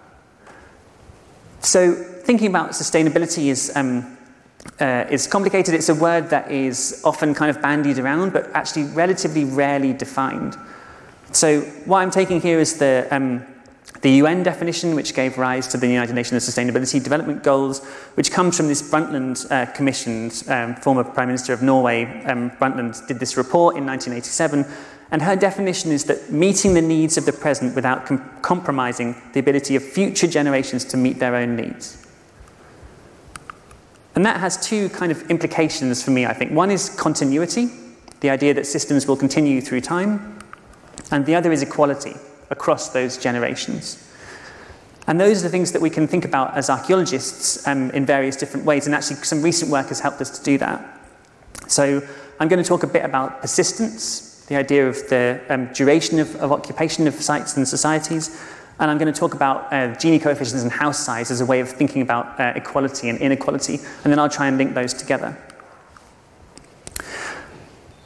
So, 1.61 1.93
thinking 1.93 2.47
about 2.47 2.71
sustainability 2.71 3.47
is, 3.47 3.71
um, 3.75 4.17
uh, 4.79 5.05
is 5.09 5.27
complicated. 5.27 5.73
It's 5.73 5.89
a 5.89 5.95
word 5.95 6.29
that 6.29 6.51
is 6.51 7.01
often 7.03 7.33
kind 7.33 7.55
of 7.55 7.61
bandied 7.61 7.99
around, 7.99 8.33
but 8.33 8.49
actually 8.53 8.83
relatively 8.85 9.45
rarely 9.45 9.93
defined. 9.93 10.55
So, 11.31 11.61
what 11.85 11.99
I'm 11.99 12.11
taking 12.11 12.41
here 12.41 12.59
is 12.59 12.77
the, 12.77 13.07
um, 13.11 13.45
the 14.01 14.11
UN 14.21 14.43
definition, 14.43 14.95
which 14.95 15.13
gave 15.13 15.37
rise 15.37 15.67
to 15.69 15.77
the 15.77 15.87
United 15.87 16.13
Nations 16.13 16.47
Sustainability 16.47 17.03
Development 17.03 17.43
Goals, 17.43 17.83
which 18.13 18.31
comes 18.31 18.55
from 18.55 18.67
this 18.67 18.81
Brundtland 18.81 19.49
uh, 19.51 19.65
Commission. 19.71 20.31
Um, 20.47 20.75
former 20.75 21.03
Prime 21.03 21.27
Minister 21.29 21.53
of 21.53 21.61
Norway, 21.61 22.23
um, 22.25 22.51
Brundtland, 22.51 23.07
did 23.07 23.19
this 23.19 23.35
report 23.37 23.75
in 23.75 23.85
1987 23.85 24.65
and 25.11 25.21
her 25.21 25.35
definition 25.35 25.91
is 25.91 26.05
that 26.05 26.31
meeting 26.31 26.73
the 26.73 26.81
needs 26.81 27.17
of 27.17 27.25
the 27.25 27.33
present 27.33 27.75
without 27.75 28.05
com- 28.05 28.29
compromising 28.41 29.15
the 29.33 29.39
ability 29.39 29.75
of 29.75 29.83
future 29.83 30.27
generations 30.27 30.83
to 30.85 30.97
meet 30.97 31.19
their 31.19 31.35
own 31.35 31.55
needs. 31.55 32.05
And 34.15 34.25
that 34.25 34.39
has 34.39 34.57
two 34.57 34.89
kind 34.89 35.11
of 35.11 35.29
implications 35.29 36.01
for 36.01 36.11
me, 36.11 36.25
I 36.25 36.33
think. 36.33 36.51
One 36.51 36.71
is 36.71 36.89
continuity. 36.89 37.69
The 38.21 38.29
idea 38.29 38.53
that 38.53 38.65
systems 38.65 39.05
will 39.05 39.17
continue 39.17 39.61
through 39.61 39.81
time, 39.81 40.39
and 41.11 41.25
the 41.25 41.35
other 41.35 41.51
is 41.51 41.61
equality 41.61 42.15
across 42.49 42.89
those 42.89 43.17
generations. 43.17 44.01
And 45.07 45.19
those 45.19 45.41
are 45.41 45.43
the 45.43 45.49
things 45.49 45.73
that 45.73 45.81
we 45.81 45.89
can 45.89 46.07
think 46.07 46.25
about 46.25 46.55
as 46.55 46.69
archaeologists 46.69 47.67
um, 47.67 47.91
in 47.91 48.05
various 48.05 48.35
different 48.35 48.65
ways, 48.65 48.85
and 48.87 48.95
actually, 48.95 49.17
some 49.17 49.41
recent 49.41 49.69
work 49.69 49.89
has 49.89 49.99
helped 49.99 50.21
us 50.21 50.39
to 50.39 50.43
do 50.43 50.57
that. 50.59 50.83
So, 51.67 52.01
I'm 52.39 52.47
going 52.47 52.61
to 52.61 52.67
talk 52.67 52.83
a 52.83 52.87
bit 52.87 53.05
about 53.05 53.41
persistence, 53.41 54.34
the 54.47 54.55
idea 54.55 54.87
of 54.87 54.95
the 55.09 55.41
um, 55.49 55.71
duration 55.73 56.19
of, 56.19 56.35
of, 56.37 56.51
occupation 56.51 57.07
of 57.07 57.15
sites 57.15 57.57
and 57.57 57.67
societies, 57.67 58.41
and 58.79 58.91
I'm 58.91 58.97
going 58.97 59.11
to 59.11 59.19
talk 59.19 59.33
about 59.33 59.71
uh, 59.73 59.95
Gini 59.95 60.21
coefficients 60.21 60.63
and 60.63 60.71
house 60.71 60.99
size 60.99 61.31
as 61.31 61.41
a 61.41 61.45
way 61.45 61.61
of 61.61 61.69
thinking 61.69 62.01
about 62.01 62.39
uh, 62.39 62.53
equality 62.55 63.09
and 63.09 63.19
inequality, 63.19 63.75
and 64.03 64.11
then 64.11 64.19
I'll 64.19 64.29
try 64.29 64.47
and 64.47 64.57
link 64.57 64.73
those 64.73 64.93
together. 64.93 65.37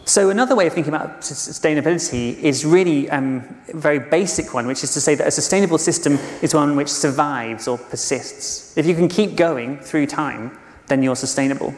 So, 0.06 0.32
another 0.32 0.56
way 0.56 0.66
of 0.66 0.74
thinking 0.74 0.92
about 0.92 1.22
sustainability 1.22 2.36
is 2.40 2.66
really 2.66 3.08
um, 3.12 3.44
a 3.72 3.78
very 3.78 4.00
basic 4.00 4.56
one, 4.56 4.66
which 4.66 4.84
is 4.84 4.92
to 4.94 5.02
say 5.02 5.14
that 5.14 5.28
a 5.28 5.32
sustainable 5.32 5.78
system 5.78 6.18
is 6.42 6.56
one 6.56 6.76
which 6.76 6.90
survives 6.90 7.68
or 7.68 7.78
persists. 7.78 8.76
If 8.76 8.88
you 8.88 8.96
can 8.96 9.08
keep 9.08 9.36
going 9.36 9.78
through 9.78 10.08
time, 10.08 10.58
then 10.88 11.04
you're 11.04 11.16
sustainable. 11.16 11.76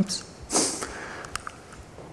Oops. 0.00 0.25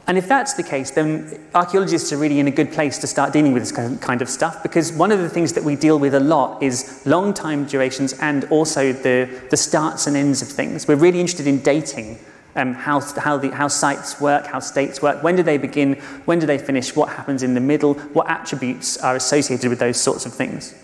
And 0.06 0.18
if 0.18 0.28
that's 0.28 0.54
the 0.54 0.64
case, 0.64 0.92
then 0.92 1.40
archaeologists 1.56 2.12
are 2.12 2.18
really 2.18 2.40
in 2.40 2.48
a 2.48 2.52
good 2.52 2.74
place 2.74 2.98
to 3.00 3.08
start 3.08 3.32
dealing 3.32 3.54
with 3.54 3.64
this 3.64 3.72
kind 3.72 4.22
of 4.22 4.30
stuff 4.30 4.62
because 4.62 4.92
one 4.92 5.14
of 5.14 5.20
the 5.20 5.30
things 5.30 5.54
that 5.54 5.64
we 5.64 5.78
deal 5.78 5.98
with 5.98 6.14
a 6.14 6.20
lot 6.20 6.62
is 6.62 7.02
long 7.06 7.34
time 7.34 7.66
durations 7.66 8.12
and 8.20 8.44
also 8.46 8.92
the, 8.92 9.30
the 9.50 9.56
starts 9.56 10.06
and 10.06 10.18
ends 10.18 10.42
of 10.42 10.50
things. 10.50 10.88
We're 10.88 10.96
really 10.96 11.22
interested 11.22 11.48
in 11.48 11.62
dating 11.62 12.20
um, 12.58 12.74
how, 12.74 13.00
how, 13.00 13.38
the, 13.38 13.50
how 13.52 13.70
sites 13.70 14.20
work, 14.20 14.46
how 14.46 14.60
states 14.60 15.02
work, 15.02 15.24
when 15.24 15.38
do 15.38 15.44
they 15.44 15.58
begin, 15.58 15.94
when 16.26 16.40
do 16.40 16.46
they 16.46 16.58
finish, 16.58 16.96
what 16.96 17.10
happens 17.10 17.42
in 17.42 17.54
the 17.54 17.62
middle, 17.62 17.94
what 17.94 18.30
attributes 18.30 18.98
are 18.98 19.16
associated 19.16 19.70
with 19.70 19.80
those 19.80 20.00
sorts 20.00 20.26
of 20.26 20.34
things. 20.34 20.76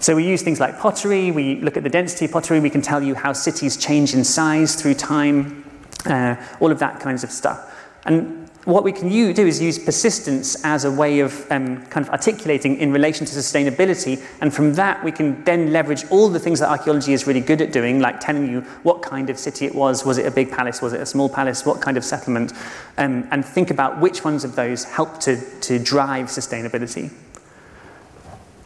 So 0.00 0.14
we 0.14 0.26
use 0.26 0.42
things 0.42 0.60
like 0.60 0.78
pottery, 0.78 1.30
we 1.30 1.56
look 1.56 1.76
at 1.76 1.82
the 1.82 1.90
density 1.90 2.26
of 2.26 2.32
pottery, 2.32 2.60
we 2.60 2.70
can 2.70 2.82
tell 2.82 3.02
you 3.02 3.14
how 3.14 3.32
cities 3.32 3.76
change 3.76 4.14
in 4.14 4.24
size 4.24 4.74
through 4.74 4.94
time, 4.94 5.64
uh, 6.06 6.36
all 6.60 6.70
of 6.70 6.78
that 6.78 7.00
kinds 7.00 7.24
of 7.24 7.30
stuff. 7.30 7.79
And 8.04 8.48
what 8.64 8.84
we 8.84 8.92
can 8.92 9.08
do 9.08 9.46
is 9.46 9.60
use 9.60 9.78
persistence 9.78 10.62
as 10.64 10.84
a 10.84 10.90
way 10.90 11.20
of 11.20 11.50
um, 11.50 11.84
kind 11.86 12.06
of 12.06 12.10
articulating 12.12 12.76
in 12.76 12.92
relation 12.92 13.26
to 13.26 13.32
sustainability. 13.32 14.22
And 14.40 14.52
from 14.52 14.74
that, 14.74 15.02
we 15.02 15.12
can 15.12 15.42
then 15.44 15.72
leverage 15.72 16.04
all 16.10 16.28
the 16.28 16.38
things 16.38 16.60
that 16.60 16.68
archaeology 16.68 17.14
is 17.14 17.26
really 17.26 17.40
good 17.40 17.62
at 17.62 17.72
doing, 17.72 18.00
like 18.00 18.20
telling 18.20 18.50
you 18.50 18.60
what 18.82 19.00
kind 19.00 19.30
of 19.30 19.38
city 19.38 19.64
it 19.64 19.74
was. 19.74 20.04
Was 20.04 20.18
it 20.18 20.26
a 20.26 20.30
big 20.30 20.50
palace? 20.50 20.82
Was 20.82 20.92
it 20.92 21.00
a 21.00 21.06
small 21.06 21.28
palace? 21.28 21.64
What 21.64 21.80
kind 21.80 21.96
of 21.96 22.04
settlement? 22.04 22.52
Um, 22.98 23.26
and 23.30 23.44
think 23.44 23.70
about 23.70 23.98
which 23.98 24.24
ones 24.24 24.44
of 24.44 24.56
those 24.56 24.84
help 24.84 25.20
to, 25.20 25.40
to 25.60 25.78
drive 25.78 26.26
sustainability. 26.26 27.10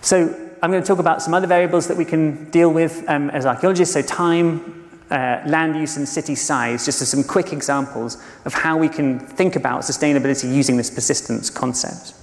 So 0.01 0.23
I'm 0.61 0.71
going 0.71 0.83
to 0.83 0.87
talk 0.87 0.99
about 0.99 1.23
some 1.23 1.35
other 1.35 1.47
variables 1.47 1.87
that 1.87 1.97
we 1.97 2.05
can 2.05 2.51
deal 2.51 2.73
with 2.73 3.05
um, 3.09 3.31
as 3.31 3.47
archaeologists. 3.47 3.95
So 3.95 4.03
time, 4.03 4.84
uh, 5.11 5.43
land 5.47 5.77
use 5.77 5.97
and 5.97 6.09
city 6.09 6.35
size, 6.35 6.85
just 6.85 7.03
as 7.03 7.09
some 7.09 7.23
quick 7.23 7.53
examples 7.53 8.23
of 8.45 8.55
how 8.55 8.77
we 8.77 8.89
can 8.89 9.19
think 9.19 9.57
about 9.57 9.83
sustainability 9.83 10.53
using 10.55 10.77
this 10.77 10.91
persistence 10.91 11.51
concept. 11.51 12.15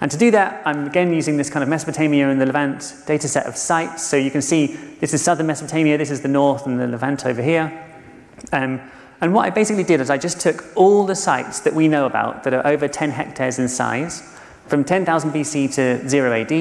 And 0.00 0.10
to 0.10 0.16
do 0.16 0.30
that, 0.30 0.62
I'm 0.64 0.86
again 0.86 1.12
using 1.12 1.36
this 1.36 1.50
kind 1.50 1.62
of 1.62 1.68
Mesopotamia 1.68 2.30
and 2.30 2.40
the 2.40 2.46
Levant 2.46 2.94
data 3.06 3.28
set 3.28 3.46
of 3.46 3.56
sites. 3.56 4.02
So 4.02 4.16
you 4.16 4.30
can 4.30 4.40
see 4.42 4.66
this 4.98 5.12
is 5.12 5.22
southern 5.22 5.46
Mesopotamia, 5.46 5.98
this 5.98 6.10
is 6.10 6.22
the 6.22 6.28
north, 6.28 6.66
and 6.66 6.80
the 6.80 6.86
Levant 6.86 7.26
over 7.26 7.42
here. 7.42 7.86
Um, 8.52 8.80
and 9.20 9.34
what 9.34 9.44
I 9.44 9.50
basically 9.50 9.84
did 9.84 10.00
is 10.00 10.08
I 10.08 10.16
just 10.16 10.40
took 10.40 10.64
all 10.74 11.04
the 11.04 11.14
sites 11.14 11.60
that 11.60 11.74
we 11.74 11.88
know 11.88 12.06
about 12.06 12.44
that 12.44 12.54
are 12.54 12.66
over 12.66 12.88
10 12.88 13.10
hectares 13.10 13.58
in 13.58 13.68
size 13.68 14.22
from 14.66 14.84
10,000 14.84 15.30
BC 15.30 15.74
to 15.74 16.08
0 16.08 16.32
AD 16.32 16.52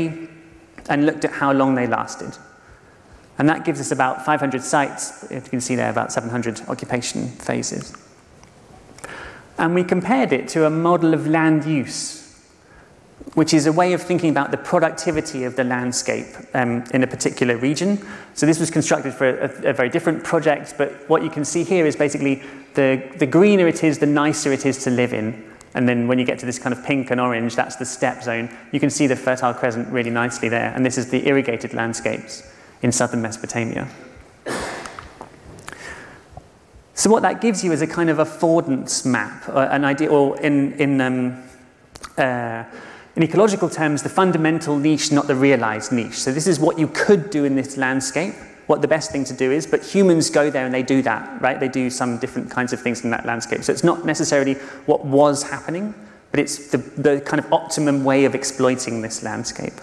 and 0.90 1.06
looked 1.06 1.24
at 1.24 1.32
how 1.32 1.54
long 1.54 1.76
they 1.76 1.88
lasted. 1.88 2.38
And 3.40 3.48
that 3.48 3.64
gives 3.64 3.80
us 3.80 3.92
about 3.92 4.26
500 4.26 4.62
sites, 4.62 5.24
if 5.32 5.46
you 5.46 5.50
can 5.50 5.62
see 5.62 5.76
there, 5.76 5.90
about 5.90 6.12
700 6.12 6.62
occupation 6.68 7.30
phases. 7.30 7.96
And 9.58 9.74
we 9.74 9.84
compared 9.86 10.34
it 10.34 10.50
to 10.50 10.66
a 10.66 10.70
model 10.70 11.14
of 11.14 11.26
land 11.26 11.64
use, 11.64 12.38
which 13.36 13.54
is 13.54 13.66
a 13.66 13.72
way 13.72 13.94
of 13.94 14.02
thinking 14.02 14.30
about 14.30 14.52
the 14.52 14.58
productivity 14.58 15.46
of 15.46 15.56
the 15.56 15.64
landscape 15.64 16.28
um, 16.54 16.84
in 16.94 17.02
a 17.02 17.08
particular 17.08 17.56
region. 17.56 18.06
So 18.34 18.46
this 18.46 18.60
was 18.60 18.70
constructed 18.70 19.14
for 19.14 19.30
a, 19.30 19.70
a, 19.70 19.74
very 19.74 19.90
different 19.90 20.26
project, 20.26 20.76
but 20.78 21.08
what 21.10 21.24
you 21.24 21.30
can 21.30 21.46
see 21.46 21.64
here 21.64 21.86
is 21.86 21.96
basically 21.96 22.44
the, 22.74 23.02
the 23.18 23.26
greener 23.26 23.68
it 23.68 23.86
is, 23.86 24.00
the 24.00 24.06
nicer 24.06 24.52
it 24.52 24.66
is 24.66 24.84
to 24.84 24.90
live 24.90 25.14
in. 25.14 25.46
And 25.76 25.88
then 25.88 26.10
when 26.10 26.20
you 26.20 26.26
get 26.26 26.40
to 26.40 26.46
this 26.46 26.60
kind 26.60 26.74
of 26.74 26.84
pink 26.84 27.10
and 27.10 27.22
orange, 27.22 27.56
that's 27.56 27.78
the 27.78 27.86
steppe 27.86 28.24
zone. 28.24 28.50
You 28.74 28.82
can 28.82 28.90
see 28.90 29.08
the 29.08 29.16
Fertile 29.16 29.54
Crescent 29.54 29.88
really 29.90 30.10
nicely 30.10 30.50
there, 30.50 30.74
and 30.76 30.86
this 30.86 30.98
is 30.98 31.10
the 31.10 31.26
irrigated 31.28 31.74
landscapes 31.74 32.44
in 32.82 32.92
southern 32.92 33.22
Mesopotamia. 33.22 33.88
So, 37.00 37.10
what 37.10 37.22
that 37.22 37.40
gives 37.40 37.64
you 37.64 37.72
is 37.72 37.82
a 37.82 37.88
kind 37.88 38.10
of 38.10 38.18
affordance 38.18 39.06
map, 39.06 39.48
uh, 39.48 39.70
an 39.72 39.86
idea, 39.86 40.10
or 40.10 40.38
in, 40.42 40.74
in, 40.74 41.00
um, 41.00 41.42
uh, 42.18 42.66
in 43.16 43.24
ecological 43.24 43.70
terms, 43.70 44.04
the 44.04 44.10
fundamental 44.10 44.78
niche, 44.78 45.10
not 45.10 45.28
the 45.28 45.36
realized 45.36 45.94
niche. 45.94 46.16
So, 46.16 46.34
this 46.34 46.46
is 46.46 46.60
what 46.60 46.78
you 46.78 46.90
could 46.90 47.30
do 47.30 47.46
in 47.46 47.56
this 47.56 47.78
landscape, 47.78 48.34
what 48.68 48.82
the 48.82 48.88
best 48.90 49.12
thing 49.12 49.24
to 49.24 49.34
do 49.34 49.50
is, 49.50 49.66
but 49.66 49.82
humans 49.82 50.30
go 50.30 50.50
there 50.50 50.66
and 50.66 50.74
they 50.74 50.84
do 50.84 51.02
that, 51.04 51.42
right? 51.42 51.58
They 51.58 51.70
do 51.70 51.90
some 51.90 52.18
different 52.18 52.52
kinds 52.52 52.74
of 52.74 52.82
things 52.82 53.06
in 53.06 53.12
that 53.12 53.26
landscape. 53.26 53.64
So, 53.64 53.72
it's 53.72 53.86
not 53.86 54.04
necessarily 54.04 54.56
what 54.86 55.06
was 55.06 55.44
happening, 55.44 55.96
but 56.32 56.42
it's 56.42 56.68
the, 56.68 56.80
the 56.80 57.22
kind 57.22 57.40
of 57.42 57.54
optimum 57.54 58.04
way 58.04 58.26
of 58.26 58.36
exploiting 58.36 59.02
this 59.02 59.24
landscape. 59.24 59.80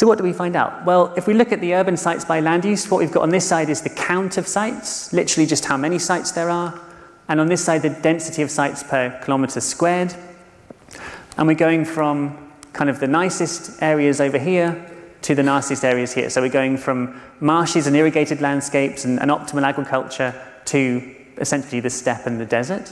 So 0.00 0.06
what 0.06 0.16
do 0.16 0.24
we 0.24 0.32
find 0.32 0.56
out? 0.56 0.86
Well, 0.86 1.12
if 1.14 1.26
we 1.26 1.34
look 1.34 1.52
at 1.52 1.60
the 1.60 1.74
urban 1.74 1.94
sites 1.94 2.24
by 2.24 2.40
land 2.40 2.64
use, 2.64 2.90
what 2.90 3.00
we've 3.00 3.12
got 3.12 3.22
on 3.22 3.28
this 3.28 3.46
side 3.46 3.68
is 3.68 3.82
the 3.82 3.90
count 3.90 4.38
of 4.38 4.48
sites, 4.48 5.12
literally 5.12 5.46
just 5.46 5.66
how 5.66 5.76
many 5.76 5.98
sites 5.98 6.32
there 6.32 6.48
are. 6.48 6.80
And 7.28 7.38
on 7.38 7.48
this 7.48 7.62
side, 7.62 7.82
the 7.82 7.90
density 7.90 8.40
of 8.40 8.50
sites 8.50 8.82
per 8.82 9.20
kilometre 9.22 9.60
squared. 9.60 10.14
And 11.36 11.46
we're 11.46 11.52
going 11.52 11.84
from 11.84 12.50
kind 12.72 12.88
of 12.88 12.98
the 12.98 13.08
nicest 13.08 13.82
areas 13.82 14.22
over 14.22 14.38
here 14.38 14.90
to 15.20 15.34
the 15.34 15.42
nastiest 15.42 15.84
areas 15.84 16.14
here. 16.14 16.30
So 16.30 16.40
we're 16.40 16.48
going 16.48 16.78
from 16.78 17.20
marshes 17.40 17.86
and 17.86 17.94
irrigated 17.94 18.40
landscapes 18.40 19.04
and, 19.04 19.20
and 19.20 19.30
optimal 19.30 19.64
agriculture 19.64 20.32
to 20.64 21.14
essentially 21.36 21.80
the 21.80 21.90
steppe 21.90 22.24
and 22.24 22.40
the 22.40 22.46
desert. 22.46 22.90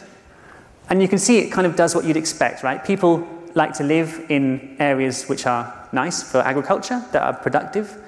And 0.90 1.00
you 1.00 1.08
can 1.08 1.18
see 1.18 1.38
it 1.38 1.50
kind 1.52 1.66
of 1.66 1.74
does 1.74 1.94
what 1.94 2.04
you'd 2.04 2.18
expect, 2.18 2.62
right? 2.62 2.84
People 2.84 3.26
like 3.58 3.74
to 3.74 3.84
live 3.84 4.24
in 4.30 4.76
areas 4.78 5.28
which 5.28 5.44
are 5.44 5.88
nice 5.92 6.22
for 6.22 6.38
agriculture, 6.38 7.04
that 7.12 7.22
are 7.22 7.34
productive. 7.34 8.00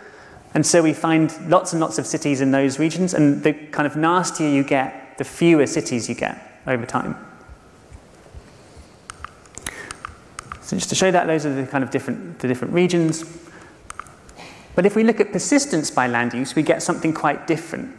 And 0.55 0.65
so 0.65 0.83
we 0.83 0.95
find 0.95 1.31
lots 1.51 1.73
and 1.73 1.81
lots 1.81 1.99
of 1.99 2.07
cities 2.07 2.41
in 2.41 2.51
those 2.53 2.79
regions, 2.79 3.13
and 3.13 3.43
the 3.43 3.53
kind 3.53 3.87
of 3.87 3.97
nastier 3.97 4.49
you 4.49 4.65
get, 4.65 5.19
the 5.19 5.25
fewer 5.25 5.67
cities 5.67 6.09
you 6.09 6.15
get 6.15 6.63
over 6.67 6.87
time. 6.87 7.17
So 10.63 10.77
just 10.77 10.89
to 10.91 10.95
show 10.95 11.11
that, 11.11 11.27
those 11.27 11.45
are 11.45 11.55
the 11.55 11.67
kind 11.67 11.85
of 11.85 11.91
different, 11.91 12.39
the 12.39 12.49
different 12.49 12.73
regions. 12.73 13.25
But 14.77 14.87
if 14.87 14.95
we 14.95 15.03
look 15.03 15.21
at 15.21 15.33
persistence 15.33 15.91
by 15.91 16.07
land 16.07 16.33
use, 16.33 16.55
we 16.55 16.63
get 16.63 16.83
something 16.83 17.13
quite 17.13 17.47
different. 17.47 17.97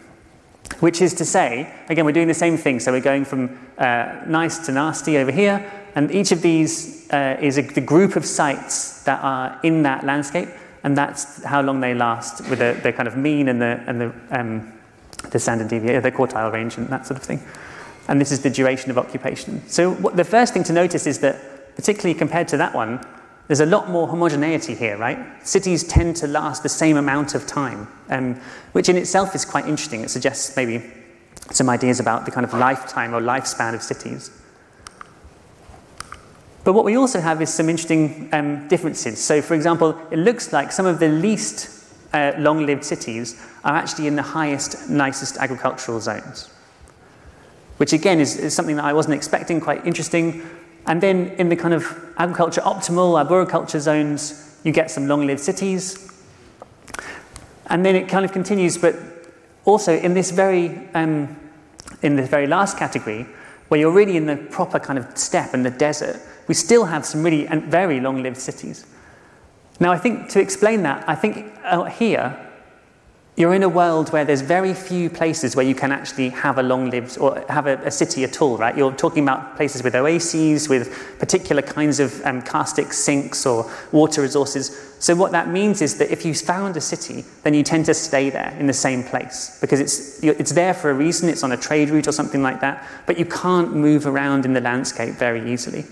Which 0.80 1.02
is 1.02 1.14
to 1.16 1.26
say, 1.26 1.72
again, 1.90 2.06
we're 2.06 2.14
doing 2.14 2.30
the 2.30 2.34
same 2.34 2.58
thing. 2.58 2.80
So 2.80 2.92
we're 2.92 3.02
going 3.02 3.26
from 3.26 3.60
uh, 3.78 4.22
nice 4.26 4.66
to 4.66 4.72
nasty 4.72 5.18
over 5.18 5.32
here, 5.32 5.70
and 5.96 6.12
each 6.12 6.32
of 6.32 6.42
these 6.42 7.01
uh, 7.12 7.38
is 7.39 7.58
a, 7.58 7.62
the 7.62 7.82
group 7.82 8.15
of 8.15 8.26
sites 8.26 9.04
that 9.04 9.21
are 9.24 9.60
in 9.63 9.84
that 9.84 10.04
landscape, 10.06 10.50
and 10.84 10.97
that's 10.97 11.43
how 11.43 11.62
long 11.62 11.80
they 11.80 11.93
last 11.93 12.47
with 12.50 12.60
the, 12.60 12.80
the 12.82 12.93
kind 12.93 13.08
of 13.08 13.17
mean 13.17 13.50
and 13.50 13.62
the, 13.62 13.84
and 13.88 14.02
the, 14.02 14.13
um, 14.32 14.74
the 15.30 15.39
standard 15.39 15.67
deviation, 15.67 16.02
the 16.02 16.12
quartile 16.12 16.52
range, 16.52 16.78
and 16.78 16.88
that 16.89 17.06
sort 17.06 17.19
of 17.19 17.24
thing. 17.24 17.41
And 18.08 18.19
this 18.19 18.32
is 18.32 18.41
the 18.41 18.50
duration 18.50 18.89
of 18.91 18.97
occupation. 18.97 19.67
So 19.67 19.93
what, 19.93 20.15
the 20.15 20.24
first 20.24 20.54
thing 20.54 20.63
to 20.63 20.74
notice 20.74 21.06
is 21.06 21.19
that, 21.19 21.76
particularly 21.76 22.17
compared 22.17 22.48
to 22.50 22.58
that 22.58 22.73
one, 22.73 23.06
there's 23.48 23.60
a 23.60 23.65
lot 23.65 23.90
more 23.90 24.08
homogeneity 24.08 24.75
here, 24.75 24.98
right? 24.98 25.19
Cities 25.46 25.83
tend 25.83 26.15
to 26.17 26.27
last 26.27 26.63
the 26.63 26.69
same 26.69 26.98
amount 26.98 27.36
of 27.36 27.46
time, 27.46 27.88
um, 28.10 28.36
which 28.71 28.88
in 28.88 28.96
itself 28.96 29.36
is 29.36 29.46
quite 29.46 29.65
interesting. 29.65 30.02
It 30.02 30.10
suggests 30.10 30.56
maybe 30.56 30.81
some 31.52 31.69
ideas 31.69 32.00
about 32.00 32.25
the 32.25 32.31
kind 32.31 32.46
of 32.46 32.54
lifetime 32.54 33.13
or 33.13 33.21
lifespan 33.21 33.73
of 33.73 33.81
cities. 33.81 34.31
But 36.64 36.74
what 36.74 36.86
we 36.86 36.96
also 36.96 37.20
have 37.20 37.42
is 37.42 37.52
some 37.52 37.70
interesting 37.70 38.30
um, 38.32 38.68
differences. 38.68 39.24
So, 39.24 39.42
for 39.42 39.56
example, 39.56 40.00
it 40.12 40.18
looks 40.18 40.54
like 40.54 40.72
some 40.72 40.86
of 40.86 41.00
the 41.00 41.08
least 41.08 41.82
uh, 42.14 42.34
long 42.38 42.66
lived 42.66 42.84
cities 42.84 43.42
are 43.64 43.76
actually 43.76 44.08
in 44.08 44.16
the 44.16 44.22
highest, 44.22 44.90
nicest 44.90 45.38
agricultural 45.38 46.00
zones, 46.00 46.50
which 47.78 47.94
again 47.94 48.20
is, 48.20 48.38
is, 48.38 48.54
something 48.54 48.76
that 48.76 48.86
I 48.86 48.94
wasn't 48.94 49.16
expecting, 49.16 49.60
quite 49.60 49.86
interesting. 49.88 50.48
And 50.86 51.02
then 51.02 51.28
in 51.38 51.50
the 51.50 51.56
kind 51.56 51.74
of 51.74 51.86
agriculture 52.18 52.62
optimal, 52.62 53.18
arboriculture 53.18 53.80
zones, 53.80 54.60
you 54.64 54.72
get 54.72 54.92
some 54.92 55.08
long 55.08 55.26
lived 55.26 55.40
cities. 55.40 56.12
And 57.68 57.86
then 57.86 57.96
it 57.96 58.08
kind 58.08 58.26
of 58.26 58.34
continues, 58.34 58.78
but 58.78 58.96
also 59.66 59.98
in 59.98 60.14
this 60.14 60.32
very, 60.32 60.88
um, 60.94 61.36
in 62.02 62.16
this 62.18 62.30
very 62.30 62.46
last 62.46 62.78
category, 62.78 63.26
where 63.70 63.80
you're 63.80 63.92
really 63.92 64.18
in 64.18 64.26
the 64.26 64.36
proper 64.36 64.80
kind 64.80 65.00
of 65.00 65.18
steppe 65.18 65.54
and 65.54 65.66
the 65.66 65.72
desert, 65.72 66.20
we 66.48 66.54
still 66.54 66.85
have 66.85 67.06
some 67.06 67.23
really 67.23 67.48
and 67.48 67.63
very 67.63 68.00
long-lived 68.00 68.37
cities. 68.37 68.85
Now, 69.79 69.92
I 69.92 69.98
think 69.98 70.29
to 70.29 70.39
explain 70.39 70.83
that, 70.83 71.08
I 71.10 71.15
think 71.15 71.52
out 71.63 71.92
here, 71.92 72.37
you're 73.37 73.54
in 73.54 73.63
a 73.63 73.69
world 73.69 74.12
where 74.12 74.25
there's 74.25 74.42
very 74.42 74.73
few 74.73 75.10
places 75.10 75.56
where 75.56 75.65
you 75.65 75.73
can 75.73 75.92
actually 75.92 76.29
have 76.29 76.58
a 76.58 76.63
long 76.63 76.89
lived 76.89 77.17
or 77.17 77.44
have 77.48 77.65
a, 77.65 77.77
a, 77.85 77.89
city 77.89 78.23
at 78.25 78.42
all, 78.42 78.58
right? 78.58 78.77
You're 78.77 78.92
talking 78.92 79.23
about 79.23 79.56
places 79.56 79.83
with 79.83 79.96
oases, 79.96 80.67
with 80.67 81.17
particular 81.17 81.62
kinds 81.62 82.00
of 82.00 82.23
um, 82.25 82.42
karstic 82.42 82.94
sinks 82.94 83.46
or 83.46 83.71
water 83.94 84.21
resources. 84.21 84.96
So, 85.00 85.15
what 85.15 85.31
that 85.31 85.48
means 85.48 85.81
is 85.81 85.98
that 85.98 86.12
if 86.12 86.25
you 86.25 86.35
found 86.35 86.75
a 86.77 86.81
city, 86.81 87.23
then 87.44 87.54
you 87.54 87.63
tend 87.63 87.85
to 87.85 87.94
stay 87.94 88.29
there 88.29 88.56
in 88.60 88.67
the 88.67 88.73
same 88.73 89.02
place 89.02 89.58
because 89.62 89.79
it's, 89.79 90.21
it's 90.21 90.52
there 90.52 90.73
for 90.73 90.92
a 90.92 90.94
reason, 90.94 91.29
it's 91.29 91.44
on 91.44 91.54
a 91.54 91.58
trade 91.58 91.89
route 91.89 92.08
or 92.08 92.12
something 92.12 92.44
like 92.44 92.60
that, 92.62 92.87
but 93.08 93.17
you 93.17 93.25
can't 93.25 93.73
move 93.73 94.06
around 94.06 94.46
in 94.46 94.54
the 94.54 94.62
landscape 94.62 95.15
very 95.15 95.52
easily. 95.52 95.85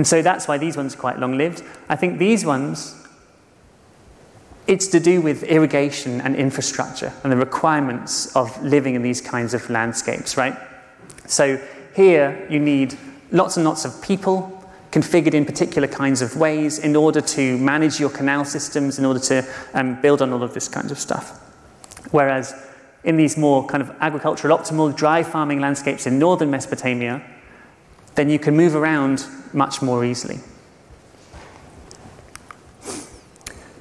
And 0.00 0.06
so 0.06 0.22
that's 0.22 0.48
why 0.48 0.56
these 0.56 0.78
ones 0.78 0.94
are 0.94 0.98
quite 0.98 1.18
long 1.18 1.36
lived. 1.36 1.62
I 1.90 1.94
think 1.94 2.18
these 2.18 2.42
ones 2.42 2.96
it's 4.66 4.86
to 4.86 4.98
do 4.98 5.20
with 5.20 5.42
irrigation 5.42 6.22
and 6.22 6.34
infrastructure 6.34 7.12
and 7.22 7.30
the 7.30 7.36
requirements 7.36 8.34
of 8.34 8.48
living 8.62 8.94
in 8.94 9.02
these 9.02 9.20
kinds 9.20 9.52
of 9.52 9.68
landscapes, 9.68 10.38
right? 10.38 10.56
So 11.26 11.60
here 11.94 12.46
you 12.48 12.58
need 12.58 12.96
lots 13.30 13.58
and 13.58 13.66
lots 13.66 13.84
of 13.84 14.00
people 14.00 14.66
configured 14.90 15.34
in 15.34 15.44
particular 15.44 15.86
kinds 15.86 16.22
of 16.22 16.34
ways 16.34 16.78
in 16.78 16.96
order 16.96 17.20
to 17.20 17.58
manage 17.58 18.00
your 18.00 18.08
canal 18.08 18.46
systems, 18.46 18.98
in 18.98 19.04
order 19.04 19.20
to 19.20 19.46
um, 19.74 20.00
build 20.00 20.22
on 20.22 20.32
all 20.32 20.42
of 20.42 20.54
this 20.54 20.66
kind 20.66 20.90
of 20.90 20.98
stuff. 20.98 21.38
Whereas 22.10 22.54
in 23.04 23.18
these 23.18 23.36
more 23.36 23.66
kind 23.66 23.82
of 23.82 23.94
agricultural 24.00 24.56
optimal 24.56 24.96
dry 24.96 25.22
farming 25.22 25.60
landscapes 25.60 26.06
in 26.06 26.18
northern 26.18 26.50
Mesopotamia, 26.50 27.22
then 28.14 28.28
you 28.28 28.38
can 28.38 28.56
move 28.56 28.74
around 28.74 29.26
much 29.52 29.82
more 29.82 30.04
easily. 30.04 30.40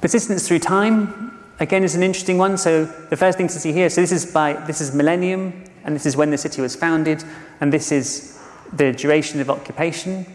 Persistence 0.02 0.48
through 0.48 0.60
time, 0.60 1.38
again, 1.60 1.84
is 1.84 1.96
an 1.96 2.04
interesting 2.04 2.38
one. 2.38 2.58
So 2.58 2.86
the 2.86 3.18
first 3.18 3.38
thing 3.38 3.48
to 3.48 3.60
see 3.60 3.74
here, 3.74 3.90
so 3.90 4.02
this 4.02 4.12
is 4.12 4.32
by 4.32 4.54
this 4.54 4.80
is 4.80 4.96
millennium, 4.96 5.66
and 5.84 5.96
this 5.96 6.06
is 6.06 6.16
when 6.16 6.32
the 6.32 6.38
city 6.38 6.62
was 6.62 6.76
founded, 6.76 7.24
and 7.60 7.74
this 7.74 7.92
is 7.92 8.40
the 8.72 8.94
duration 8.94 9.42
of 9.42 9.50
occupation. 9.50 10.26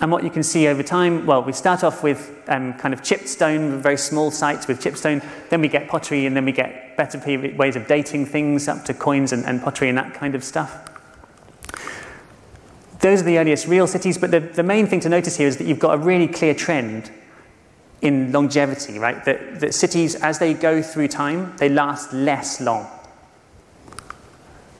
And 0.00 0.10
what 0.10 0.24
you 0.24 0.30
can 0.30 0.42
see 0.42 0.66
over 0.66 0.82
time, 0.82 1.24
well, 1.24 1.42
we 1.42 1.52
start 1.52 1.84
off 1.84 2.02
with 2.02 2.36
um, 2.48 2.74
kind 2.74 2.92
of 2.92 3.02
chipped 3.02 3.28
stone, 3.28 3.80
very 3.80 3.96
small 3.96 4.30
sites 4.30 4.66
with 4.66 4.82
chipped 4.82 4.98
stone. 4.98 5.22
Then 5.50 5.60
we 5.60 5.68
get 5.68 5.88
pottery, 5.88 6.26
and 6.26 6.36
then 6.36 6.44
we 6.44 6.52
get 6.52 6.96
better 6.96 7.18
ways 7.56 7.76
of 7.76 7.86
dating 7.86 8.26
things 8.26 8.66
up 8.66 8.84
to 8.86 8.94
coins 8.94 9.32
and, 9.32 9.44
and 9.46 9.62
pottery 9.62 9.88
and 9.88 9.96
that 9.96 10.14
kind 10.14 10.34
of 10.34 10.42
stuff. 10.42 10.93
Those 13.04 13.20
are 13.20 13.24
the 13.24 13.36
earliest 13.38 13.66
real 13.66 13.86
cities, 13.86 14.16
but 14.16 14.30
the, 14.30 14.40
the 14.40 14.62
main 14.62 14.86
thing 14.86 14.98
to 15.00 15.10
notice 15.10 15.36
here 15.36 15.46
is 15.46 15.58
that 15.58 15.66
you've 15.66 15.78
got 15.78 15.92
a 15.92 15.98
really 15.98 16.26
clear 16.26 16.54
trend 16.54 17.10
in 18.00 18.32
longevity, 18.32 18.98
right? 18.98 19.22
That, 19.26 19.60
that 19.60 19.74
cities, 19.74 20.14
as 20.14 20.38
they 20.38 20.54
go 20.54 20.80
through 20.80 21.08
time, 21.08 21.54
they 21.58 21.68
last 21.68 22.14
less 22.14 22.62
long. 22.62 22.90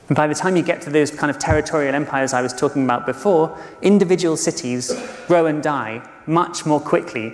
And 0.07 0.15
by 0.15 0.25
the 0.25 0.33
time 0.33 0.55
you 0.55 0.63
get 0.63 0.81
to 0.81 0.89
those 0.89 1.11
kind 1.11 1.29
of 1.29 1.37
territorial 1.37 1.93
empires 1.93 2.33
I 2.33 2.41
was 2.41 2.51
talking 2.51 2.83
about 2.83 3.05
before, 3.05 3.55
individual 3.83 4.37
cities 4.37 4.91
grow 5.27 5.45
and 5.45 5.61
die 5.61 6.01
much 6.25 6.65
more 6.65 6.79
quickly 6.79 7.31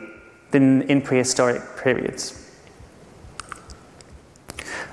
than 0.49 0.81
in 0.81 1.01
prehistoric 1.01 1.61
periods. 1.81 2.40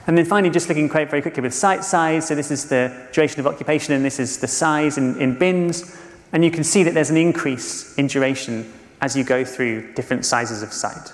And 0.08 0.16
then 0.16 0.24
finally, 0.24 0.50
just 0.50 0.70
looking 0.70 0.88
quite 0.88 1.10
very 1.10 1.20
quickly 1.20 1.42
with 1.42 1.52
site 1.52 1.84
size. 1.84 2.26
So 2.26 2.34
this 2.34 2.50
is 2.50 2.70
the 2.70 3.08
duration 3.12 3.40
of 3.40 3.46
occupation, 3.46 3.92
and 3.92 4.02
this 4.02 4.18
is 4.18 4.38
the 4.38 4.48
size 4.48 4.96
in, 4.96 5.20
in 5.20 5.38
bins. 5.38 5.94
And 6.32 6.42
you 6.42 6.50
can 6.50 6.64
see 6.64 6.82
that 6.82 6.94
there's 6.94 7.10
an 7.10 7.18
increase 7.18 7.94
in 7.98 8.06
duration 8.06 8.72
as 9.02 9.14
you 9.14 9.22
go 9.22 9.44
through 9.44 9.92
different 9.92 10.24
sizes 10.24 10.62
of 10.62 10.72
site. 10.72 11.12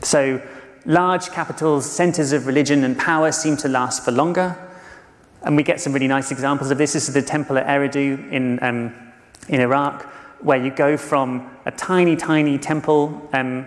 So, 0.00 0.40
large 0.86 1.30
capitals, 1.30 1.90
centers 1.90 2.30
of 2.30 2.46
religion 2.46 2.84
and 2.84 2.96
power 2.96 3.32
seem 3.32 3.56
to 3.58 3.68
last 3.68 4.04
for 4.04 4.12
longer. 4.12 4.56
And 5.42 5.56
we 5.56 5.64
get 5.64 5.80
some 5.80 5.92
really 5.92 6.06
nice 6.06 6.30
examples 6.30 6.70
of 6.70 6.78
this. 6.78 6.92
This 6.92 7.08
is 7.08 7.14
the 7.14 7.22
temple 7.22 7.58
at 7.58 7.66
Eridu 7.66 8.30
in, 8.30 8.62
um, 8.62 8.94
in 9.48 9.60
Iraq, 9.60 10.04
where 10.40 10.64
you 10.64 10.70
go 10.70 10.96
from 10.96 11.50
a 11.66 11.72
tiny, 11.72 12.14
tiny 12.14 12.58
temple 12.58 13.28
um, 13.32 13.66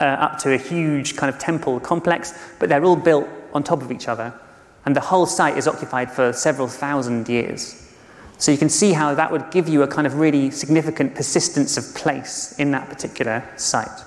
uh, 0.00 0.04
up 0.04 0.38
to 0.38 0.52
a 0.52 0.58
huge 0.58 1.16
kind 1.16 1.32
of 1.32 1.40
temple 1.40 1.80
complex, 1.80 2.38
but 2.58 2.68
they're 2.68 2.84
all 2.84 2.96
built 2.96 3.26
on 3.52 3.62
top 3.62 3.82
of 3.82 3.90
each 3.90 4.08
other. 4.08 4.32
And 4.84 4.94
the 4.94 5.00
whole 5.00 5.26
site 5.26 5.56
is 5.56 5.66
occupied 5.66 6.10
for 6.10 6.32
several 6.32 6.68
thousand 6.68 7.28
years. 7.28 7.82
So 8.38 8.52
you 8.52 8.58
can 8.58 8.68
see 8.68 8.92
how 8.92 9.14
that 9.14 9.32
would 9.32 9.50
give 9.50 9.68
you 9.68 9.82
a 9.82 9.88
kind 9.88 10.06
of 10.06 10.18
really 10.18 10.50
significant 10.50 11.14
persistence 11.14 11.76
of 11.76 11.94
place 11.94 12.54
in 12.58 12.70
that 12.72 12.88
particular 12.88 13.42
site. 13.56 14.04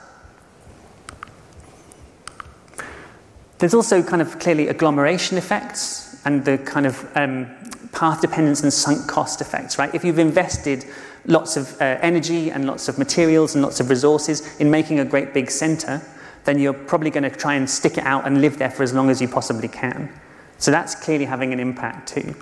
There's 3.57 3.73
also 3.73 4.01
kind 4.01 4.21
of 4.21 4.39
clearly 4.39 4.67
agglomeration 4.67 5.37
effects 5.37 6.21
and 6.25 6.45
the 6.45 6.57
kind 6.59 6.85
of 6.85 7.05
um, 7.15 7.47
path 7.91 8.21
dependence 8.21 8.61
and 8.61 8.71
sunk 8.71 9.07
cost 9.07 9.41
effects, 9.41 9.77
right? 9.77 9.93
If 9.93 10.05
you've 10.05 10.19
invested 10.19 10.85
lots 11.25 11.57
of 11.57 11.79
uh, 11.81 11.97
energy 12.01 12.51
and 12.51 12.65
lots 12.65 12.87
of 12.87 12.97
materials 12.97 13.55
and 13.55 13.63
lots 13.63 13.79
of 13.79 13.89
resources 13.89 14.57
in 14.57 14.71
making 14.71 14.99
a 14.99 15.05
great 15.05 15.33
big 15.33 15.51
center, 15.51 16.01
then 16.45 16.59
you're 16.59 16.73
probably 16.73 17.09
going 17.09 17.23
to 17.23 17.29
try 17.29 17.55
and 17.55 17.69
stick 17.69 17.97
it 17.97 18.03
out 18.03 18.25
and 18.25 18.41
live 18.41 18.57
there 18.57 18.71
for 18.71 18.83
as 18.83 18.93
long 18.93 19.09
as 19.09 19.21
you 19.21 19.27
possibly 19.27 19.67
can. 19.67 20.09
So 20.57 20.71
that's 20.71 20.95
clearly 20.95 21.25
having 21.25 21.53
an 21.53 21.59
impact 21.59 22.09
too. 22.09 22.35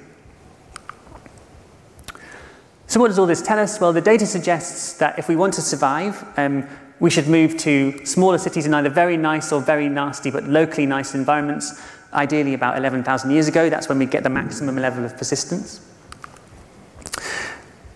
So, 2.89 3.01
what 3.01 3.09
does 3.09 3.19
all 3.19 3.25
this 3.25 3.41
tell 3.41 3.59
us? 3.59 3.81
Well, 3.81 3.91
the 3.91 4.01
data 4.01 4.25
suggests 4.25 4.93
that 4.93 5.19
if 5.19 5.27
we 5.27 5.35
want 5.35 5.53
to 5.55 5.61
survive, 5.61 6.25
um, 6.37 6.65
we 6.99 7.09
should 7.09 7.27
move 7.27 7.57
to 7.57 8.05
smaller 8.05 8.37
cities 8.37 8.65
in 8.65 8.73
either 8.73 8.89
very 8.89 9.17
nice 9.17 9.51
or 9.51 9.61
very 9.61 9.89
nasty, 9.89 10.31
but 10.31 10.45
locally 10.45 10.85
nice 10.85 11.13
environments, 11.13 11.81
ideally 12.13 12.53
about 12.53 12.77
11,000 12.77 13.29
years 13.29 13.47
ago. 13.47 13.69
That's 13.69 13.89
when 13.89 13.99
we 13.99 14.05
get 14.05 14.23
the 14.23 14.29
maximum 14.29 14.77
level 14.77 15.03
of 15.03 15.17
persistence. 15.17 15.81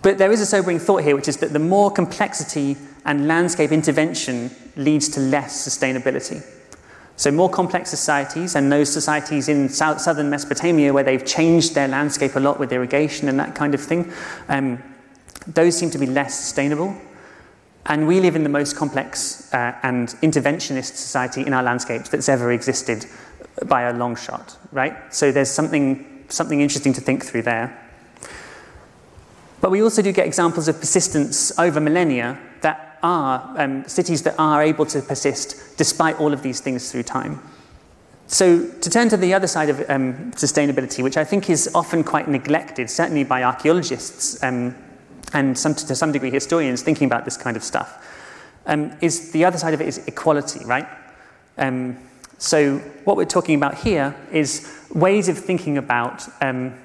But 0.02 0.18
there 0.18 0.32
is 0.32 0.41
a 0.41 0.45
sobering 0.45 0.80
thought 0.80 1.04
here, 1.04 1.16
which 1.16 1.28
is 1.28 1.38
that 1.38 1.54
the 1.54 1.60
more 1.60 1.91
complexity 1.91 2.76
and 3.06 3.28
landscape 3.28 3.72
intervention 3.72 4.52
leads 4.76 5.10
to 5.10 5.20
less 5.20 5.68
sustainability. 5.68 6.43
So, 7.18 7.30
more 7.30 7.49
complex 7.49 7.89
societies, 7.89 8.56
and 8.56 8.72
those 8.72 8.91
societies 8.91 9.47
in 9.47 9.70
south, 9.70 10.02
southern 10.02 10.30
Mesopotamia 10.30 10.91
where 10.91 11.04
they've 11.04 11.26
changed 11.26 11.76
their 11.76 11.88
landscape 11.88 12.36
a 12.36 12.39
lot 12.39 12.60
with 12.60 12.72
irrigation 12.72 13.30
and 13.30 13.39
that 13.39 13.54
kind 13.54 13.76
of 13.76 13.82
thing, 13.82 14.12
um, 14.49 14.82
those 15.45 15.78
seem 15.78 15.91
to 15.91 15.99
be 15.99 16.08
less 16.08 16.39
sustainable. 16.39 16.95
And 17.86 18.08
we 18.08 18.20
live 18.20 18.36
in 18.36 18.43
the 18.43 18.49
most 18.49 18.76
complex 18.76 19.54
uh, 19.54 19.76
and 19.84 20.10
interventionist 20.24 20.95
society 20.95 21.45
in 21.45 21.54
our 21.54 21.64
landscapes 21.64 22.10
that's 22.10 22.30
ever 22.30 22.52
existed 22.52 23.06
by 23.66 23.84
a 23.84 23.93
long 23.93 24.16
shot, 24.16 24.58
right? 24.72 25.14
So, 25.14 25.32
there's 25.32 25.52
something, 25.52 26.26
something 26.30 26.62
interesting 26.62 26.93
to 26.93 27.02
think 27.02 27.24
through 27.24 27.43
there. 27.43 27.90
But 29.62 29.70
we 29.70 29.82
also 29.84 30.01
do 30.01 30.12
get 30.12 30.26
examples 30.26 30.68
of 30.68 30.80
persistence 30.80 31.57
over 31.59 31.80
millennia 31.80 32.38
that 32.62 32.99
are 33.03 33.53
um, 33.57 33.88
cities 33.88 34.24
that 34.24 34.36
are 34.38 34.62
able 34.62 34.86
to 34.88 35.01
persist 35.01 35.78
despite 35.78 36.20
all 36.20 36.34
of 36.34 36.41
these 36.41 36.59
things 36.59 36.91
through 36.91 37.03
time. 37.03 37.39
So, 38.28 38.66
to 38.66 38.89
turn 38.89 39.09
to 39.09 39.18
the 39.18 39.34
other 39.34 39.47
side 39.47 39.70
of 39.70 39.80
um, 39.89 40.32
sustainability, 40.32 41.03
which 41.03 41.18
I 41.18 41.26
think 41.26 41.49
is 41.49 41.70
often 41.76 42.03
quite 42.03 42.28
neglected, 42.28 42.89
certainly 42.89 43.24
by 43.24 43.43
archaeologists 43.43 44.41
um, 44.41 44.76
and 45.34 45.57
some, 45.57 45.76
to 45.76 45.95
some 45.95 46.12
degree 46.12 46.32
historians 46.32 46.82
thinking 46.82 47.07
about 47.07 47.26
this 47.26 47.36
kind 47.36 47.57
of 47.57 47.64
stuff, 47.64 48.07
um, 48.68 48.95
is 49.01 49.32
the 49.32 49.43
other 49.43 49.57
side 49.57 49.74
of 49.74 49.82
it 49.82 49.88
is 49.88 49.97
equality, 50.07 50.64
right? 50.64 50.88
Um, 51.57 51.97
so, 52.38 52.78
what 53.03 53.18
we're 53.18 53.26
talking 53.26 53.55
about 53.55 53.80
here 53.80 54.16
is 54.32 54.82
ways 54.95 55.28
of 55.28 55.38
thinking 55.38 55.78
about 55.78 56.26
um, 56.41 56.80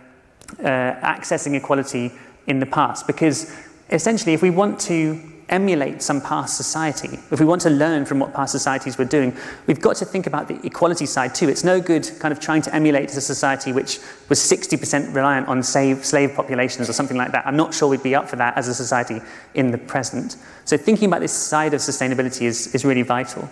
uh, 0.58 0.64
accessing 0.64 1.54
equality 1.54 2.12
in 2.46 2.60
the 2.60 2.66
past, 2.66 3.06
because 3.06 3.54
essentially, 3.90 4.34
if 4.34 4.42
we 4.42 4.50
want 4.50 4.80
to 4.80 5.20
emulate 5.48 6.02
some 6.02 6.20
past 6.20 6.56
society, 6.56 7.18
if 7.30 7.38
we 7.38 7.46
want 7.46 7.60
to 7.62 7.70
learn 7.70 8.04
from 8.04 8.18
what 8.18 8.34
past 8.34 8.52
societies 8.52 8.98
were 8.98 9.04
doing, 9.04 9.36
we've 9.66 9.80
got 9.80 9.96
to 9.96 10.04
think 10.04 10.26
about 10.26 10.48
the 10.48 10.58
equality 10.66 11.06
side 11.06 11.34
too. 11.34 11.48
It's 11.48 11.62
no 11.62 11.80
good 11.80 12.10
kind 12.18 12.32
of 12.32 12.40
trying 12.40 12.62
to 12.62 12.74
emulate 12.74 13.10
a 13.10 13.20
society 13.20 13.72
which 13.72 14.00
was 14.28 14.40
60% 14.40 15.14
reliant 15.14 15.46
on 15.48 15.62
slave, 15.62 16.04
slave 16.04 16.34
populations 16.34 16.88
or 16.88 16.92
something 16.92 17.16
like 17.16 17.32
that. 17.32 17.46
I'm 17.46 17.56
not 17.56 17.74
sure 17.74 17.88
we'd 17.88 18.02
be 18.02 18.14
up 18.14 18.28
for 18.28 18.36
that 18.36 18.56
as 18.56 18.68
a 18.68 18.74
society 18.74 19.20
in 19.54 19.70
the 19.70 19.78
present. 19.78 20.36
So 20.64 20.76
thinking 20.76 21.08
about 21.08 21.20
this 21.20 21.32
side 21.32 21.74
of 21.74 21.80
sustainability 21.80 22.42
is, 22.42 22.74
is 22.74 22.84
really 22.84 23.02
vital. 23.02 23.48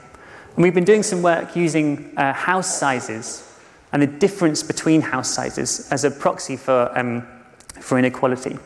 And 0.56 0.62
we've 0.62 0.74
been 0.74 0.84
doing 0.84 1.02
some 1.02 1.22
work 1.22 1.54
using 1.54 2.12
uh, 2.16 2.32
house 2.32 2.76
sizes 2.78 3.48
and 3.92 4.02
the 4.02 4.06
difference 4.08 4.62
between 4.64 5.00
house 5.00 5.30
sizes 5.30 5.88
as 5.92 6.02
a 6.04 6.10
proxy 6.10 6.56
for, 6.56 6.90
um, 6.98 7.26
for 7.80 7.98
inequality. 7.98 8.58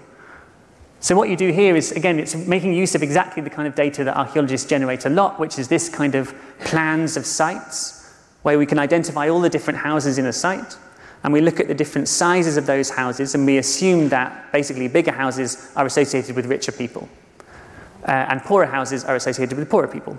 So 1.01 1.17
what 1.17 1.29
you 1.29 1.37
do 1.37 1.53
here 1.53 1.77
is, 1.77 1.93
again, 1.93 2.19
it's 2.19 2.35
making 2.35 2.75
use 2.75 2.95
of 2.95 3.03
exactly 3.03 3.43
the 3.43 3.51
kind 3.51 3.69
of 3.69 3.75
data 3.75 4.03
that 4.05 4.17
archaeologists 4.17 4.69
generate 4.69 5.07
a 5.07 5.11
lot, 5.11 5.39
which 5.39 5.59
is 5.59 5.69
this 5.69 5.89
kind 5.89 6.15
of 6.15 6.35
plans 6.61 7.17
of 7.17 7.25
sites, 7.25 8.13
where 8.43 8.59
we 8.59 8.67
can 8.67 8.79
identify 8.79 9.29
all 9.29 9.41
the 9.41 9.49
different 9.49 9.79
houses 9.79 10.19
in 10.19 10.27
a 10.27 10.33
site 10.33 10.77
and 11.25 11.33
we 11.33 11.41
look 11.41 11.61
at 11.61 11.69
the 11.69 11.75
different 11.75 12.09
sizes 12.09 12.57
of 12.57 12.67
those 12.67 12.91
houses 12.91 13.35
and 13.35 13.45
we 13.45 13.59
assume 13.59 14.09
that 14.09 14.53
basically 14.53 14.89
bigger 14.89 15.13
houses 15.13 15.73
are 15.75 15.87
associated 15.87 16.37
with 16.37 16.47
richer 16.47 16.73
people 16.73 17.09
uh, 18.05 18.11
and 18.11 18.43
poorer 18.43 18.67
houses 18.67 19.05
are 19.05 19.17
associated 19.17 19.59
with 19.59 19.69
poorer 19.69 19.89
people, 19.89 20.17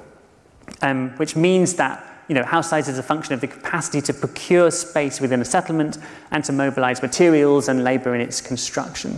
um, 0.82 1.10
which 1.18 1.36
means 1.36 1.76
that 1.76 2.06
you 2.28 2.36
know, 2.36 2.44
house 2.44 2.70
size 2.70 2.88
is 2.88 3.00
a 3.00 3.04
function 3.04 3.34
of 3.34 3.42
the 3.42 3.48
capacity 3.48 4.02
to 4.02 4.14
procure 4.14 4.70
space 4.70 5.20
within 5.20 5.42
a 5.42 5.46
settlement 5.46 5.98
and 6.30 6.44
to 6.46 6.52
mobilize 6.52 7.02
materials 7.02 7.68
and 7.68 7.84
labor 7.84 8.14
in 8.14 8.22
its 8.22 8.40
construction. 8.40 9.18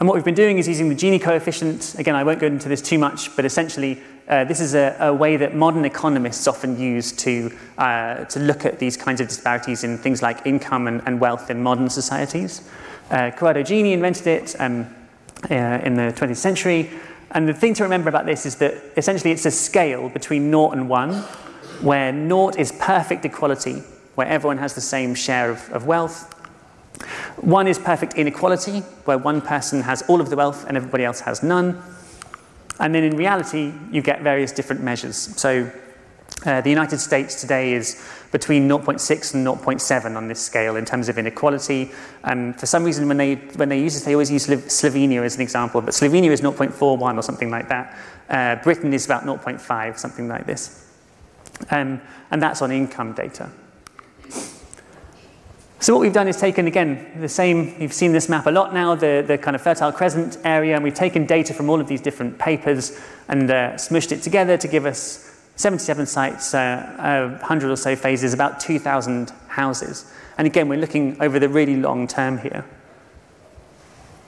And 0.00 0.08
what 0.08 0.14
we've 0.14 0.24
been 0.24 0.34
doing 0.34 0.56
is 0.56 0.66
using 0.66 0.88
the 0.88 0.94
Gini 0.94 1.20
coefficient. 1.20 1.94
Again, 1.98 2.14
I 2.14 2.24
won't 2.24 2.38
go 2.38 2.46
into 2.46 2.70
this 2.70 2.80
too 2.80 2.98
much, 2.98 3.36
but 3.36 3.44
essentially, 3.44 4.00
uh, 4.28 4.44
this 4.44 4.58
is 4.58 4.74
a, 4.74 4.96
a, 4.98 5.12
way 5.12 5.36
that 5.36 5.54
modern 5.54 5.84
economists 5.84 6.48
often 6.48 6.80
use 6.80 7.12
to, 7.12 7.54
uh, 7.76 8.24
to 8.24 8.40
look 8.40 8.64
at 8.64 8.78
these 8.78 8.96
kinds 8.96 9.20
of 9.20 9.28
disparities 9.28 9.84
in 9.84 9.98
things 9.98 10.22
like 10.22 10.46
income 10.46 10.86
and, 10.86 11.02
and 11.04 11.20
wealth 11.20 11.50
in 11.50 11.62
modern 11.62 11.90
societies. 11.90 12.66
Uh, 13.10 13.30
Corrado 13.36 13.62
Gini 13.62 13.92
invented 13.92 14.26
it 14.26 14.56
um, 14.58 14.86
uh, 15.50 15.54
in 15.54 15.96
the 15.96 16.14
20th 16.16 16.36
century. 16.36 16.88
And 17.32 17.46
the 17.46 17.52
thing 17.52 17.74
to 17.74 17.82
remember 17.82 18.08
about 18.08 18.24
this 18.24 18.46
is 18.46 18.56
that 18.56 18.82
essentially 18.96 19.32
it's 19.32 19.44
a 19.44 19.50
scale 19.50 20.08
between 20.08 20.50
naught 20.50 20.72
and 20.72 20.88
one, 20.88 21.12
where 21.82 22.10
naught 22.10 22.58
is 22.58 22.72
perfect 22.72 23.26
equality, 23.26 23.82
where 24.14 24.26
everyone 24.26 24.58
has 24.58 24.74
the 24.74 24.80
same 24.80 25.14
share 25.14 25.50
of, 25.50 25.70
of 25.72 25.86
wealth, 25.86 26.39
one 27.36 27.66
is 27.66 27.78
perfect 27.78 28.14
inequality, 28.14 28.80
where 29.04 29.18
one 29.18 29.40
person 29.40 29.82
has 29.82 30.02
all 30.02 30.20
of 30.20 30.30
the 30.30 30.36
wealth 30.36 30.66
and 30.66 30.76
everybody 30.76 31.04
else 31.04 31.20
has 31.20 31.42
none. 31.42 31.82
And 32.78 32.94
then 32.94 33.04
in 33.04 33.16
reality, 33.16 33.72
you 33.90 34.02
get 34.02 34.22
various 34.22 34.52
different 34.52 34.82
measures. 34.82 35.16
So 35.16 35.70
uh, 36.46 36.60
the 36.62 36.70
United 36.70 36.98
States 36.98 37.40
today 37.40 37.74
is 37.74 38.02
between 38.32 38.68
0.6 38.68 39.34
and 39.34 39.46
0.7 39.46 40.16
on 40.16 40.28
this 40.28 40.40
scale 40.40 40.76
in 40.76 40.84
terms 40.84 41.08
of 41.08 41.18
inequality. 41.18 41.90
And 42.24 42.58
for 42.58 42.66
some 42.66 42.84
reason, 42.84 43.06
when 43.08 43.18
they, 43.18 43.34
when 43.34 43.68
they 43.68 43.80
use 43.80 43.94
this, 43.94 44.04
they 44.04 44.14
always 44.14 44.30
use 44.30 44.46
Slovenia 44.46 45.22
as 45.22 45.36
an 45.36 45.42
example, 45.42 45.82
but 45.82 45.90
Slovenia 45.90 46.30
is 46.30 46.40
0.41 46.40 47.18
or 47.18 47.22
something 47.22 47.50
like 47.50 47.68
that. 47.68 47.98
Uh, 48.28 48.56
Britain 48.62 48.94
is 48.94 49.04
about 49.04 49.24
0.5, 49.24 49.98
something 49.98 50.28
like 50.28 50.46
this. 50.46 50.86
Um, 51.70 52.00
and 52.30 52.40
that's 52.40 52.62
on 52.62 52.70
income 52.70 53.12
data. 53.12 53.50
So 55.82 55.94
what 55.94 56.02
we've 56.02 56.12
done 56.12 56.28
is 56.28 56.36
taken, 56.36 56.66
again, 56.66 57.10
the 57.20 57.28
same, 57.28 57.74
you've 57.80 57.94
seen 57.94 58.12
this 58.12 58.28
map 58.28 58.46
a 58.46 58.50
lot 58.50 58.74
now, 58.74 58.94
the, 58.94 59.24
the 59.26 59.38
kind 59.38 59.54
of 59.54 59.62
Fertile 59.62 59.90
Crescent 59.90 60.36
area, 60.44 60.74
and 60.74 60.84
we've 60.84 60.92
taken 60.92 61.24
data 61.24 61.54
from 61.54 61.70
all 61.70 61.80
of 61.80 61.88
these 61.88 62.02
different 62.02 62.38
papers 62.38 63.00
and 63.28 63.50
uh, 63.50 63.72
smushed 63.72 64.12
it 64.12 64.20
together 64.20 64.58
to 64.58 64.68
give 64.68 64.84
us 64.84 65.40
77 65.56 66.04
sites, 66.04 66.52
uh, 66.52 67.38
100 67.40 67.70
or 67.70 67.76
so 67.76 67.96
phases, 67.96 68.34
about 68.34 68.60
2,000 68.60 69.32
houses. 69.48 70.12
And 70.36 70.46
again, 70.46 70.68
we're 70.68 70.78
looking 70.78 71.16
over 71.18 71.38
the 71.38 71.48
really 71.48 71.76
long 71.76 72.06
term 72.06 72.36
here. 72.36 72.66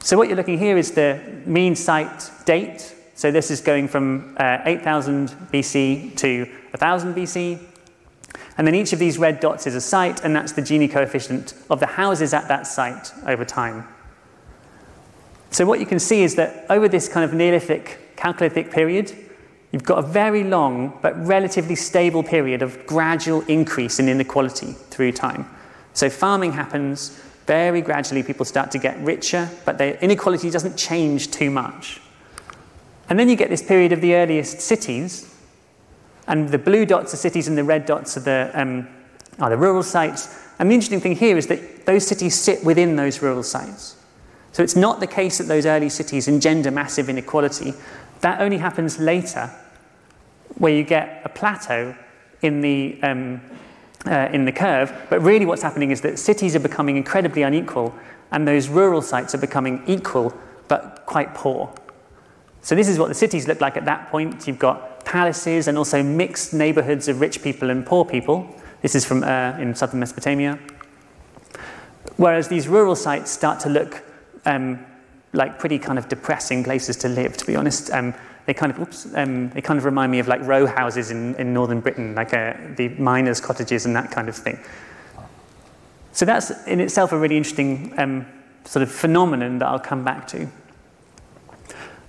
So 0.00 0.16
what 0.16 0.28
you're 0.28 0.38
looking 0.38 0.59
here 0.59 0.78
is 0.78 0.92
the 0.92 1.20
mean 1.44 1.76
site 1.76 2.30
date. 2.46 2.94
So 3.14 3.30
this 3.30 3.50
is 3.50 3.61
going 3.61 3.88
from 3.88 4.36
uh, 4.38 4.61
8,000 4.64 5.28
BC 5.53 6.16
to 6.16 6.46
1,000 6.70 7.14
BC. 7.14 7.71
And 8.62 8.66
then 8.68 8.76
each 8.76 8.92
of 8.92 9.00
these 9.00 9.18
red 9.18 9.40
dots 9.40 9.66
is 9.66 9.74
a 9.74 9.80
site, 9.80 10.22
and 10.22 10.36
that's 10.36 10.52
the 10.52 10.62
Gini 10.62 10.88
coefficient 10.88 11.54
of 11.68 11.80
the 11.80 11.86
houses 11.86 12.32
at 12.32 12.46
that 12.46 12.64
site 12.64 13.10
over 13.26 13.44
time. 13.44 13.88
So 15.50 15.66
what 15.66 15.80
you 15.80 15.84
can 15.84 15.98
see 15.98 16.22
is 16.22 16.36
that 16.36 16.64
over 16.70 16.86
this 16.86 17.08
kind 17.08 17.24
of 17.24 17.34
Neolithic, 17.36 18.14
Chalcolithic 18.16 18.70
period, 18.70 19.18
you've 19.72 19.82
got 19.82 19.98
a 19.98 20.02
very 20.02 20.44
long 20.44 20.96
but 21.02 21.26
relatively 21.26 21.74
stable 21.74 22.22
period 22.22 22.62
of 22.62 22.86
gradual 22.86 23.40
increase 23.48 23.98
in 23.98 24.08
inequality 24.08 24.74
through 24.90 25.10
time. 25.10 25.44
So 25.92 26.08
farming 26.08 26.52
happens, 26.52 27.20
very 27.48 27.80
gradually 27.80 28.22
people 28.22 28.44
start 28.44 28.70
to 28.70 28.78
get 28.78 28.96
richer, 29.00 29.50
but 29.64 29.78
the 29.78 30.00
inequality 30.04 30.50
doesn't 30.50 30.76
change 30.76 31.32
too 31.32 31.50
much. 31.50 32.00
And 33.08 33.18
then 33.18 33.28
you 33.28 33.34
get 33.34 33.50
this 33.50 33.60
period 33.60 33.90
of 33.90 34.00
the 34.00 34.14
earliest 34.14 34.60
cities, 34.60 35.32
and 36.28 36.48
the 36.48 36.58
blue 36.58 36.86
dots 36.86 37.12
are 37.14 37.16
cities 37.16 37.48
and 37.48 37.58
the 37.58 37.64
red 37.64 37.86
dots 37.86 38.16
are 38.16 38.20
the, 38.20 38.50
um, 38.54 38.88
are 39.40 39.50
the 39.50 39.56
rural 39.56 39.82
sites. 39.82 40.38
And 40.58 40.70
the 40.70 40.74
interesting 40.74 41.00
thing 41.00 41.16
here 41.16 41.36
is 41.36 41.46
that 41.48 41.86
those 41.86 42.06
cities 42.06 42.38
sit 42.38 42.64
within 42.64 42.96
those 42.96 43.22
rural 43.22 43.42
sites. 43.42 43.96
So 44.52 44.62
it's 44.62 44.76
not 44.76 45.00
the 45.00 45.06
case 45.06 45.38
that 45.38 45.48
those 45.48 45.66
early 45.66 45.88
cities 45.88 46.28
engender 46.28 46.70
massive 46.70 47.08
inequality. 47.08 47.74
That 48.20 48.40
only 48.40 48.58
happens 48.58 48.98
later, 48.98 49.50
where 50.58 50.72
you 50.72 50.84
get 50.84 51.22
a 51.24 51.28
plateau 51.28 51.94
in 52.42 52.60
the, 52.60 52.98
um, 53.02 53.40
uh, 54.06 54.28
in 54.32 54.44
the 54.44 54.52
curve. 54.52 54.92
But 55.08 55.20
really, 55.20 55.46
what's 55.46 55.62
happening 55.62 55.90
is 55.90 56.02
that 56.02 56.18
cities 56.18 56.54
are 56.54 56.60
becoming 56.60 56.96
incredibly 56.96 57.42
unequal, 57.42 57.94
and 58.30 58.46
those 58.46 58.68
rural 58.68 59.02
sites 59.02 59.34
are 59.34 59.38
becoming 59.38 59.82
equal 59.86 60.34
but 60.68 61.04
quite 61.06 61.34
poor. 61.34 61.72
So, 62.60 62.74
this 62.74 62.88
is 62.88 62.98
what 62.98 63.08
the 63.08 63.14
cities 63.14 63.48
look 63.48 63.60
like 63.60 63.76
at 63.76 63.86
that 63.86 64.10
point. 64.10 64.46
You've 64.46 64.58
got 64.58 64.91
palaces 65.12 65.68
and 65.68 65.76
also 65.76 66.02
mixed 66.02 66.54
neighborhoods 66.54 67.06
of 67.06 67.20
rich 67.20 67.42
people 67.42 67.68
and 67.68 67.84
poor 67.84 68.02
people. 68.02 68.48
This 68.80 68.94
is 68.94 69.04
from 69.04 69.22
uh, 69.22 69.58
in 69.58 69.74
southern 69.74 70.00
Mesopotamia. 70.00 70.58
Whereas 72.16 72.48
these 72.48 72.66
rural 72.66 72.96
sites 72.96 73.30
start 73.30 73.60
to 73.60 73.68
look 73.68 74.02
um, 74.46 74.84
like 75.34 75.58
pretty 75.58 75.78
kind 75.78 75.98
of 75.98 76.08
depressing 76.08 76.64
places 76.64 76.96
to 76.96 77.08
live, 77.08 77.36
to 77.36 77.46
be 77.46 77.54
honest. 77.54 77.90
Um, 77.90 78.14
they 78.46 78.54
kind 78.54 78.72
of, 78.72 78.80
oops, 78.80 79.06
um, 79.14 79.50
they 79.50 79.60
kind 79.60 79.78
of 79.78 79.84
remind 79.84 80.10
me 80.10 80.18
of 80.18 80.28
like 80.28 80.40
row 80.40 80.66
houses 80.66 81.10
in, 81.10 81.34
in 81.34 81.52
northern 81.52 81.80
Britain, 81.80 82.14
like 82.14 82.32
uh, 82.32 82.54
the 82.76 82.88
miners' 82.88 83.38
cottages 83.38 83.84
and 83.84 83.94
that 83.94 84.10
kind 84.10 84.30
of 84.30 84.36
thing. 84.36 84.58
So 86.12 86.24
that's 86.24 86.50
in 86.66 86.80
itself 86.80 87.12
a 87.12 87.18
really 87.18 87.36
interesting 87.36 87.92
um, 87.98 88.26
sort 88.64 88.82
of 88.82 88.90
phenomenon 88.90 89.58
that 89.58 89.68
I'll 89.68 89.78
come 89.78 90.04
back 90.04 90.26
to. 90.28 90.48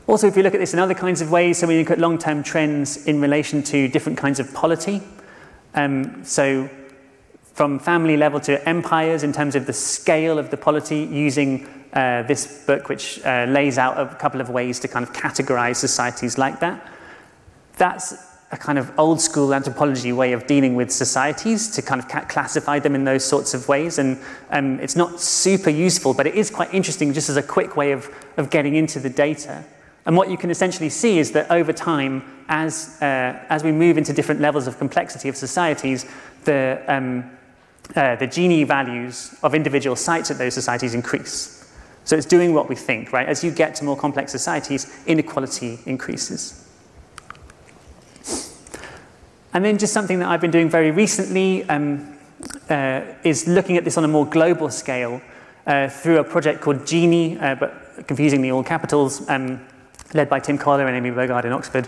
Also, 0.06 0.28
if 0.28 0.36
you 0.36 0.44
look 0.44 0.54
at 0.54 0.60
this 0.60 0.74
in 0.74 0.80
other 0.80 0.94
kinds 0.94 1.22
of 1.22 1.32
ways, 1.32 1.58
so 1.58 1.68
we 1.68 1.80
look 1.80 1.92
at 1.92 1.98
long 1.98 2.18
term 2.18 2.44
trends 2.44 3.06
in 3.06 3.22
relation 3.22 3.64
to 3.64 3.88
different 3.88 4.18
kinds 4.18 4.40
of 4.40 4.54
polity. 4.54 5.02
Um, 5.76 6.26
so, 6.26 6.70
from 7.54 7.80
family 7.80 8.18
level 8.18 8.40
to 8.42 8.68
empires, 8.68 9.24
in 9.24 9.32
terms 9.32 9.56
of 9.56 9.66
the 9.66 9.74
scale 9.74 10.38
of 10.38 10.50
the 10.50 10.58
polity, 10.58 11.04
using 11.04 11.68
uh, 11.94 12.24
this 12.24 12.66
book, 12.66 12.90
which 12.90 13.24
uh, 13.24 13.46
lays 13.48 13.78
out 13.78 13.98
a 13.98 14.14
couple 14.16 14.42
of 14.42 14.50
ways 14.50 14.80
to 14.80 14.88
kind 14.90 15.04
of 15.04 15.14
categorize 15.14 15.78
societies 15.78 16.38
like 16.38 16.60
that. 16.60 16.86
That's 17.78 18.14
a 18.52 18.58
kind 18.58 18.78
of 18.78 18.92
old 19.00 19.22
school 19.22 19.54
anthropology 19.54 20.12
way 20.12 20.34
of 20.34 20.46
dealing 20.48 20.76
with 20.76 20.92
societies 20.92 21.70
to 21.70 21.82
kind 21.82 22.02
of 22.02 22.28
classify 22.28 22.78
them 22.78 22.94
in 22.94 23.04
those 23.04 23.24
sorts 23.24 23.54
of 23.54 23.68
ways. 23.68 24.00
And 24.00 24.20
um, 24.52 24.80
it's 24.80 24.96
not 24.96 25.20
super 25.20 25.70
useful, 25.70 26.14
but 26.14 26.28
it 26.28 26.36
is 26.36 26.52
quite 26.52 26.74
interesting 26.74 27.14
just 27.14 27.30
as 27.30 27.38
a 27.38 27.42
quick 27.42 27.78
way 27.78 27.94
of, 27.94 28.14
of 28.38 28.50
getting 28.50 28.76
into 28.76 29.00
the 29.00 29.10
data. 29.10 29.64
And 30.06 30.18
what 30.18 30.30
you 30.30 30.38
can 30.38 30.50
essentially 30.50 30.90
see 30.90 31.20
is 31.20 31.32
that 31.32 31.50
over 31.50 31.72
time, 31.72 32.24
as, 32.50 33.02
uh, 33.02 33.40
as 33.50 33.64
we 33.64 33.72
move 33.72 33.98
into 33.98 34.14
different 34.14 34.42
levels 34.42 34.68
of 34.68 34.78
complexity 34.78 35.30
of 35.30 35.38
societies, 35.38 36.06
the, 36.44 36.84
um, 36.88 37.32
uh, 37.96 38.16
the 38.18 38.28
Gini 38.28 38.68
values 38.68 39.36
of 39.44 39.56
individual 39.56 39.96
sites 39.96 40.30
at 40.30 40.38
those 40.38 40.54
societies 40.54 40.94
increase. 40.94 41.72
So 42.06 42.18
it's 42.18 42.26
doing 42.26 42.54
what 42.54 42.68
we 42.68 42.76
think, 42.76 43.14
right? 43.14 43.28
As 43.28 43.44
you 43.44 43.52
get 43.52 43.76
to 43.76 43.86
more 43.86 43.96
complex 43.96 44.32
societies, 44.32 44.94
inequality 45.06 45.80
increases. 45.86 46.60
And 49.54 49.64
then 49.64 49.78
just 49.78 49.94
something 49.94 50.20
that 50.20 50.28
I've 50.28 50.42
been 50.42 50.52
doing 50.52 50.70
very 50.70 50.92
recently 50.92 51.64
um, 51.70 52.18
uh, 52.70 53.02
is 53.24 53.48
looking 53.48 53.78
at 53.78 53.86
this 53.86 53.98
on 53.98 54.04
a 54.04 54.08
more 54.08 54.26
global 54.26 54.70
scale 54.70 55.22
uh, 55.66 55.88
through 55.88 56.18
a 56.18 56.24
project 56.24 56.60
called 56.60 56.80
Gini, 56.80 57.42
uh, 57.42 57.56
but 57.56 58.08
confusingly 58.08 58.52
all 58.52 58.64
capitals, 58.64 59.30
um, 59.30 59.62
led 60.14 60.30
by 60.30 60.40
Tim 60.40 60.58
Kohler 60.58 60.88
and 60.88 60.96
Amy 60.96 61.16
Bogaard 61.16 61.46
in 61.46 61.52
Oxford. 61.52 61.88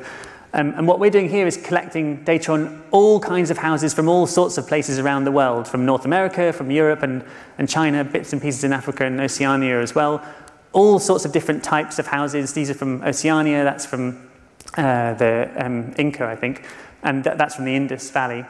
Um, 0.53 0.73
and 0.77 0.87
what 0.87 0.99
we're 0.99 1.11
doing 1.11 1.27
here 1.27 1.45
is 1.45 1.57
collecting 1.57 2.23
data 2.23 2.53
on 2.53 2.81
all 2.91 3.19
kinds 3.19 3.51
of 3.51 3.57
houses 3.57 3.93
from 3.93 4.07
all 4.07 4.25
sorts 4.25 4.57
of 4.57 4.67
places 4.67 4.99
around 4.99 5.25
the 5.25 5.31
world, 5.31 5.67
from 5.67 5.85
North 5.85 6.05
America, 6.05 6.53
from 6.53 6.71
Europe 6.71 7.03
and, 7.03 7.25
and 7.57 7.67
China, 7.67 8.05
bits 8.05 8.31
and 8.31 8.41
pieces 8.41 8.63
in 8.63 8.71
Africa 8.71 9.03
and 9.05 9.19
Oceania 9.19 9.81
as 9.81 9.93
well. 9.93 10.23
All 10.71 10.97
sorts 10.97 11.25
of 11.25 11.33
different 11.33 11.61
types 11.61 11.99
of 11.99 12.07
houses. 12.07 12.53
These 12.53 12.69
are 12.69 12.73
from 12.73 13.03
Oceania, 13.03 13.65
that's 13.65 13.85
from 13.85 14.29
uh, 14.77 15.13
the 15.15 15.51
um, 15.57 15.93
Inca, 15.97 16.25
I 16.25 16.37
think, 16.37 16.65
and 17.03 17.23
th- 17.23 17.37
that's 17.37 17.55
from 17.55 17.65
the 17.65 17.75
Indus 17.75 18.09
Valley. 18.11 18.45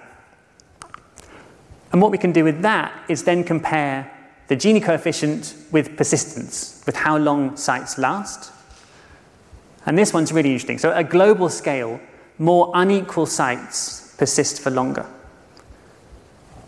And 1.91 2.01
what 2.01 2.11
we 2.11 2.17
can 2.17 2.32
do 2.32 2.43
with 2.43 2.61
that 2.61 2.93
is 3.09 3.23
then 3.23 3.43
compare 3.43 4.11
the 4.47 4.55
Gini 4.55 4.84
coefficient 4.84 5.55
with 5.71 5.97
persistence, 5.97 6.84
with 6.86 6.95
how 6.95 7.17
long 7.17 7.57
sites 7.57 7.97
last. 7.97 8.51
And 9.86 9.98
this 9.98 10.14
one's 10.14 10.32
really 10.32 10.52
interesting. 10.52 10.78
So, 10.78 10.92
at 10.92 11.00
a 11.00 11.04
global 11.04 11.50
scale, 11.50 12.00
more 12.38 12.72
unequal 12.74 13.26
sites 13.26 14.16
persist 14.18 14.62
for 14.62 14.70
longer. 14.70 15.06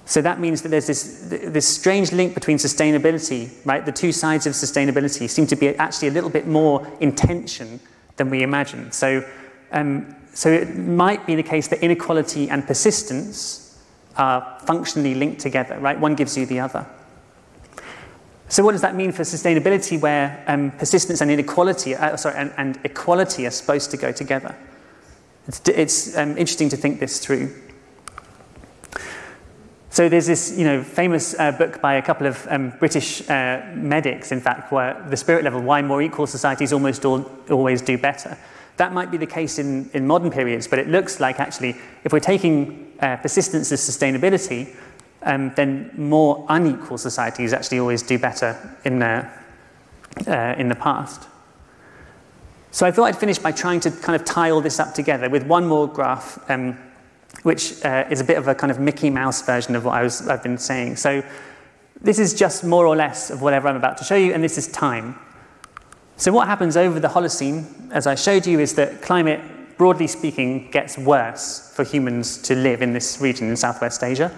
So 0.06 0.22
that 0.22 0.40
means 0.40 0.62
that 0.62 0.70
there's 0.70 0.88
this, 0.88 1.28
this 1.30 1.68
strange 1.68 2.14
link 2.14 2.34
between 2.34 2.58
sustainability, 2.58 3.50
right? 3.66 3.86
The 3.86 3.92
two 3.92 4.14
sides 4.14 4.48
of 4.48 4.54
sustainability 4.54 5.30
seem 5.30 5.48
to 5.48 5.56
be 5.58 5.76
actually 5.76 6.08
a 6.08 6.12
little 6.12 6.30
bit 6.30 6.48
more 6.48 6.88
in 7.02 7.14
tension 7.14 7.82
than 8.16 8.30
we 8.30 8.42
imagine. 8.42 8.94
So 8.94 9.26
um, 9.74 10.16
So 10.38 10.52
it 10.52 10.78
might 10.78 11.26
be 11.26 11.34
the 11.34 11.42
case 11.42 11.68
that 11.70 11.82
inequality 11.82 12.48
and 12.48 12.66
persistence 12.68 13.76
are 14.18 14.60
functionally 14.68 15.16
linked 15.16 15.42
together, 15.42 15.80
right? 15.80 16.00
One 16.00 16.14
gives 16.14 16.38
you 16.38 16.46
the 16.46 16.60
other. 16.60 16.86
So 18.50 18.64
what 18.64 18.72
does 18.72 18.82
that 18.82 18.96
mean 18.96 19.12
for 19.12 19.24
sustainability 19.24 20.00
where 20.00 20.44
um, 20.48 20.72
persistence 20.72 21.20
and 21.20 21.30
inequality, 21.30 21.96
uh, 21.96 22.16
sorry, 22.16 22.36
and, 22.38 22.54
and, 22.58 22.80
equality 22.86 23.46
are 23.46 23.52
supposed 23.52 23.92
to 23.92 23.98
go 23.98 24.12
together? 24.14 24.56
It's, 25.48 25.62
it's 25.68 26.18
um, 26.18 26.38
interesting 26.38 26.70
to 26.70 26.78
think 26.78 27.00
this 27.00 27.20
through. 27.20 27.54
So 29.90 30.08
there's 30.08 30.28
this, 30.28 30.56
you 30.58 30.64
know, 30.64 30.84
famous 30.84 31.38
uh, 31.38 31.52
book 31.52 31.82
by 31.82 31.96
a 31.96 32.02
couple 32.02 32.28
of 32.28 32.46
um, 32.50 32.72
British 32.80 33.28
uh, 33.30 33.66
medics, 33.74 34.32
in 34.32 34.40
fact, 34.40 34.72
where 34.72 35.04
the 35.10 35.18
spirit 35.18 35.44
level, 35.44 35.62
why 35.62 35.82
more 35.82 36.02
equal 36.02 36.28
societies 36.28 36.72
almost 36.72 37.04
all, 37.04 37.30
always 37.50 37.82
do 37.82 37.98
better. 37.98 38.38
That 38.78 38.94
might 38.94 39.10
be 39.10 39.18
the 39.18 39.26
case 39.26 39.58
in, 39.58 39.90
in 39.94 40.06
modern 40.06 40.30
periods, 40.30 40.68
but 40.68 40.80
it 40.80 40.88
looks 40.88 41.20
like 41.20 41.40
actually, 41.40 41.76
if 42.04 42.14
we're 42.14 42.20
taking 42.20 42.94
uh, 43.00 43.18
persistence 43.18 43.72
as 43.72 43.82
sustainability, 43.82 44.76
um, 45.24 45.54
then 45.56 45.92
more 45.98 46.46
unequal 46.50 46.98
societies 46.98 47.54
actually 47.54 47.80
always 47.80 48.04
do 48.04 48.18
better 48.20 48.78
in, 48.86 49.02
uh, 49.02 50.56
in 50.58 50.70
the 50.70 50.76
past. 50.76 51.28
So 52.72 52.86
I 52.86 52.92
thought 52.92 53.06
I'd 53.06 53.18
finish 53.18 53.40
by 53.40 53.52
trying 53.52 53.80
to 53.82 53.92
kind 53.92 54.20
of 54.20 54.26
tie 54.26 54.52
all 54.52 54.62
this 54.62 54.80
up 54.80 54.94
together 54.94 55.30
with 55.30 55.44
one 55.44 55.66
more 55.66 55.88
graph 55.88 56.38
um, 56.50 56.78
which 57.44 57.84
uh, 57.86 58.06
is 58.10 58.22
a 58.22 58.24
bit 58.24 58.38
of 58.38 58.48
a 58.48 58.56
kind 58.56 58.72
of 58.72 58.80
Mickey 58.80 59.10
Mouse 59.10 59.42
version 59.42 59.76
of 59.76 59.86
what 59.86 59.94
I 59.94 60.04
was, 60.04 60.28
I've 60.28 60.44
been 60.44 60.58
saying. 60.58 60.98
So 60.98 61.24
this 62.02 62.20
is 62.20 62.34
just 62.34 62.64
more 62.64 62.86
or 62.86 62.96
less 62.96 63.30
of 63.30 63.42
whatever 63.42 63.68
I'm 63.68 63.76
about 63.76 63.98
to 64.00 64.04
show 64.04 64.16
you, 64.16 64.34
and 64.34 64.44
this 64.44 64.58
is 64.58 64.68
time. 64.68 65.18
So 66.18 66.32
what 66.32 66.48
happens 66.48 66.76
over 66.76 67.00
the 67.00 67.08
Holocene, 67.08 67.92
as 67.92 68.08
I 68.08 68.16
showed 68.16 68.48
you, 68.48 68.60
is 68.60 68.74
that 68.76 69.02
climate, 69.02 69.40
broadly 69.78 70.08
speaking, 70.08 70.72
gets 70.72 70.98
worse 70.98 71.72
for 71.76 71.84
humans 71.84 72.38
to 72.44 72.56
live 72.56 72.82
in 72.82 72.94
this 72.94 73.22
region 73.22 73.50
in 73.50 73.56
Southwest 73.56 74.04
Asia, 74.04 74.36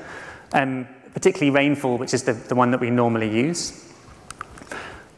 um, 0.54 0.88
particularly 1.14 1.52
rainfall, 1.52 1.98
which 1.98 2.14
is 2.14 2.24
the, 2.24 2.34
the 2.34 2.56
one 2.56 2.72
that 2.72 2.80
we 2.80 2.90
normally 2.90 3.30
use. 3.30 3.86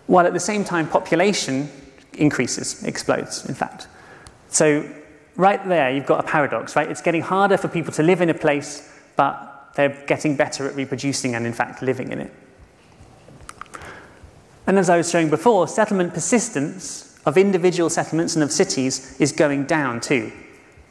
While 0.08 0.26
at 0.26 0.34
the 0.34 0.40
same 0.40 0.64
time, 0.64 0.88
population 0.88 1.70
increases, 2.14 2.84
explodes, 2.84 3.46
in 3.48 3.56
fact. 3.56 3.88
So 4.50 4.90
right 5.36 5.66
there, 5.68 5.92
you've 5.92 6.06
got 6.06 6.20
a 6.20 6.28
paradox, 6.28 6.76
right? 6.76 6.90
It's 6.90 7.02
getting 7.02 7.22
harder 7.22 7.58
for 7.58 7.68
people 7.68 7.94
to 7.94 8.04
live 8.04 8.22
in 8.22 8.30
a 8.30 8.34
place, 8.34 8.92
but 9.16 9.72
they're 9.76 10.04
getting 10.08 10.36
better 10.36 10.68
at 10.68 10.76
reproducing 10.76 11.36
and, 11.36 11.46
in 11.46 11.54
fact, 11.54 11.82
living 11.82 12.12
in 12.12 12.20
it. 12.20 12.34
And 14.68 14.78
as 14.78 14.90
I 14.90 14.98
was 14.98 15.10
showing 15.10 15.30
before, 15.30 15.68
settlement 15.68 16.14
persistence 16.14 17.20
of 17.26 17.38
individual 17.38 17.90
settlements 17.90 18.36
and 18.36 18.44
of 18.44 18.52
cities 18.52 19.20
is 19.20 19.32
going 19.32 19.66
down 19.66 20.02
too, 20.02 20.32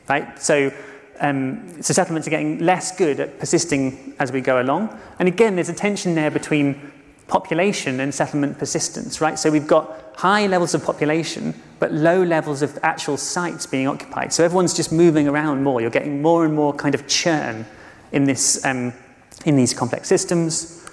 right? 0.09 0.41
So, 0.41 0.72
um, 1.21 1.83
so 1.83 1.93
settlements 1.93 2.27
are 2.27 2.31
getting 2.31 2.59
less 2.61 2.97
good 2.97 3.21
at 3.21 3.39
persisting 3.39 4.14
as 4.18 4.33
we 4.33 4.41
go 4.41 4.61
along. 4.61 4.99
And 5.18 5.29
again, 5.29 5.55
there's 5.55 5.68
a 5.68 5.75
tension 5.75 6.14
there 6.14 6.31
between 6.31 6.93
population 7.29 8.01
and 8.01 8.12
settlement 8.12 8.59
persistence, 8.59 9.21
right? 9.21 9.39
So 9.39 9.51
we've 9.51 9.66
got 9.66 10.14
high 10.16 10.47
levels 10.47 10.75
of 10.75 10.83
population, 10.83 11.55
but 11.79 11.93
low 11.93 12.23
levels 12.23 12.62
of 12.62 12.79
actual 12.83 13.16
sites 13.16 13.66
being 13.66 13.87
occupied. 13.87 14.33
So 14.33 14.45
everyone's 14.45 14.75
just 14.75 14.93
moving 14.93 15.29
around 15.29 15.62
more. 15.62 15.81
You're 15.81 15.91
getting 15.91 16.23
more 16.23 16.45
and 16.45 16.55
more 16.55 16.73
kind 16.73 16.95
of 16.95 17.07
churn 17.07 17.66
in, 18.12 18.25
this, 18.25 18.64
um, 18.64 18.93
in 19.45 19.57
these 19.57 19.75
complex 19.75 20.09
systems. 20.09 20.89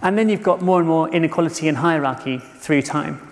And 0.00 0.16
then 0.16 0.28
you've 0.28 0.42
got 0.42 0.62
more 0.62 0.78
and 0.78 0.88
more 0.88 1.08
inequality 1.10 1.68
and 1.68 1.76
hierarchy 1.76 2.38
through 2.38 2.82
time. 2.82 3.31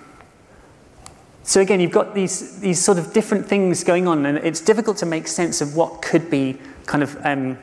So 1.51 1.61
again, 1.61 1.81
you've 1.81 1.91
got 1.91 2.15
these, 2.15 2.61
these 2.61 2.81
sort 2.81 2.97
of 2.97 3.13
different 3.13 3.45
things 3.45 3.83
going 3.83 4.07
on, 4.07 4.25
and 4.25 4.39
it's 4.39 4.61
difficult 4.61 4.99
to 4.99 5.07
make 5.07 5.27
sense 5.27 5.61
of 5.61 5.75
what 5.75 6.01
could 6.01 6.31
be 6.31 6.57
kind 6.87 7.03
of 7.03 7.19
um, 7.27 7.59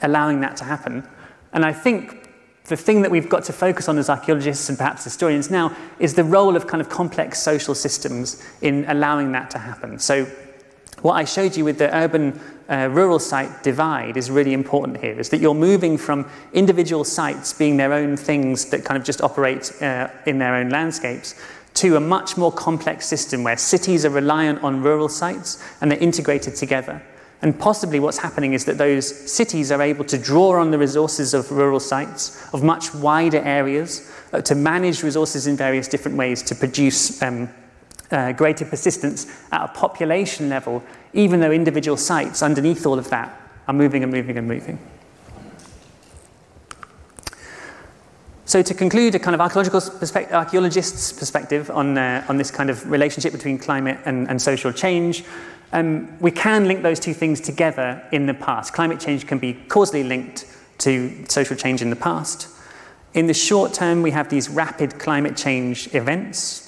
allowing 0.00 0.40
that 0.40 0.56
to 0.56 0.64
happen. 0.64 1.06
And 1.52 1.62
I 1.62 1.74
think 1.74 2.30
the 2.68 2.76
thing 2.76 3.02
that 3.02 3.10
we've 3.10 3.28
got 3.28 3.44
to 3.44 3.52
focus 3.52 3.86
on 3.86 3.98
as 3.98 4.08
archaeologists 4.08 4.70
and 4.70 4.78
perhaps 4.78 5.04
historians 5.04 5.50
now 5.50 5.76
is 5.98 6.14
the 6.14 6.24
role 6.24 6.56
of 6.56 6.66
kind 6.66 6.80
of 6.80 6.88
complex 6.88 7.38
social 7.38 7.74
systems 7.74 8.42
in 8.62 8.86
allowing 8.88 9.32
that 9.32 9.50
to 9.50 9.58
happen. 9.58 9.98
So 9.98 10.24
what 11.02 11.12
I 11.12 11.24
showed 11.24 11.54
you 11.54 11.66
with 11.66 11.76
the 11.76 11.94
urban 11.94 12.40
uh, 12.70 12.88
rural 12.90 13.18
site 13.18 13.62
divide 13.62 14.16
is 14.16 14.30
really 14.30 14.54
important 14.54 14.98
here 14.98 15.20
is 15.20 15.28
that 15.28 15.40
you're 15.40 15.54
moving 15.54 15.98
from 15.98 16.26
individual 16.54 17.04
sites 17.04 17.52
being 17.52 17.76
their 17.76 17.92
own 17.92 18.16
things 18.16 18.64
that 18.70 18.86
kind 18.86 18.98
of 18.98 19.04
just 19.04 19.20
operate 19.20 19.70
uh, 19.82 20.08
in 20.24 20.38
their 20.38 20.54
own 20.54 20.70
landscapes 20.70 21.34
to 21.78 21.94
a 21.94 22.00
much 22.00 22.36
more 22.36 22.50
complex 22.50 23.06
system 23.06 23.44
where 23.44 23.56
cities 23.56 24.04
are 24.04 24.10
reliant 24.10 24.62
on 24.64 24.82
rural 24.82 25.08
sites 25.08 25.62
and 25.80 25.90
they're 25.90 25.98
integrated 25.98 26.56
together. 26.56 27.00
And 27.40 27.56
possibly 27.56 28.00
what's 28.00 28.18
happening 28.18 28.52
is 28.52 28.64
that 28.64 28.78
those 28.78 29.06
cities 29.30 29.70
are 29.70 29.80
able 29.80 30.04
to 30.06 30.18
draw 30.18 30.60
on 30.60 30.72
the 30.72 30.78
resources 30.78 31.34
of 31.34 31.52
rural 31.52 31.78
sites, 31.78 32.52
of 32.52 32.64
much 32.64 32.92
wider 32.92 33.38
areas, 33.38 34.12
uh, 34.32 34.40
to 34.40 34.56
manage 34.56 35.04
resources 35.04 35.46
in 35.46 35.56
various 35.56 35.86
different 35.86 36.16
ways 36.16 36.42
to 36.42 36.56
produce 36.56 37.22
um, 37.22 37.48
uh, 38.10 38.32
greater 38.32 38.64
persistence 38.64 39.26
at 39.52 39.62
a 39.62 39.68
population 39.68 40.48
level, 40.48 40.82
even 41.12 41.38
though 41.38 41.52
individual 41.52 41.96
sites 41.96 42.42
underneath 42.42 42.86
all 42.86 42.98
of 42.98 43.08
that 43.10 43.40
are 43.68 43.74
moving 43.74 44.02
and 44.02 44.10
moving 44.10 44.36
and 44.36 44.48
moving. 44.48 44.80
So 48.48 48.62
to 48.62 48.72
conclude, 48.72 49.14
a 49.14 49.18
kind 49.18 49.34
of 49.34 49.42
archaeological 49.42 49.78
perspective, 49.78 50.34
archaeologist's 50.34 51.12
perspective 51.12 51.70
on, 51.70 51.98
uh, 51.98 52.24
on 52.30 52.38
this 52.38 52.50
kind 52.50 52.70
of 52.70 52.90
relationship 52.90 53.32
between 53.32 53.58
climate 53.58 53.98
and, 54.06 54.26
and 54.26 54.40
social 54.40 54.72
change, 54.72 55.22
um, 55.74 56.18
we 56.18 56.30
can 56.30 56.66
link 56.66 56.82
those 56.82 56.98
two 56.98 57.12
things 57.12 57.42
together 57.42 58.02
in 58.10 58.24
the 58.24 58.32
past. 58.32 58.72
Climate 58.72 59.00
change 59.00 59.26
can 59.26 59.38
be 59.38 59.52
causally 59.52 60.02
linked 60.02 60.46
to 60.78 61.26
social 61.28 61.56
change 61.56 61.82
in 61.82 61.90
the 61.90 61.96
past. 61.96 62.48
In 63.12 63.26
the 63.26 63.34
short 63.34 63.74
term, 63.74 64.00
we 64.00 64.12
have 64.12 64.30
these 64.30 64.48
rapid 64.48 64.98
climate 64.98 65.36
change 65.36 65.94
events, 65.94 66.67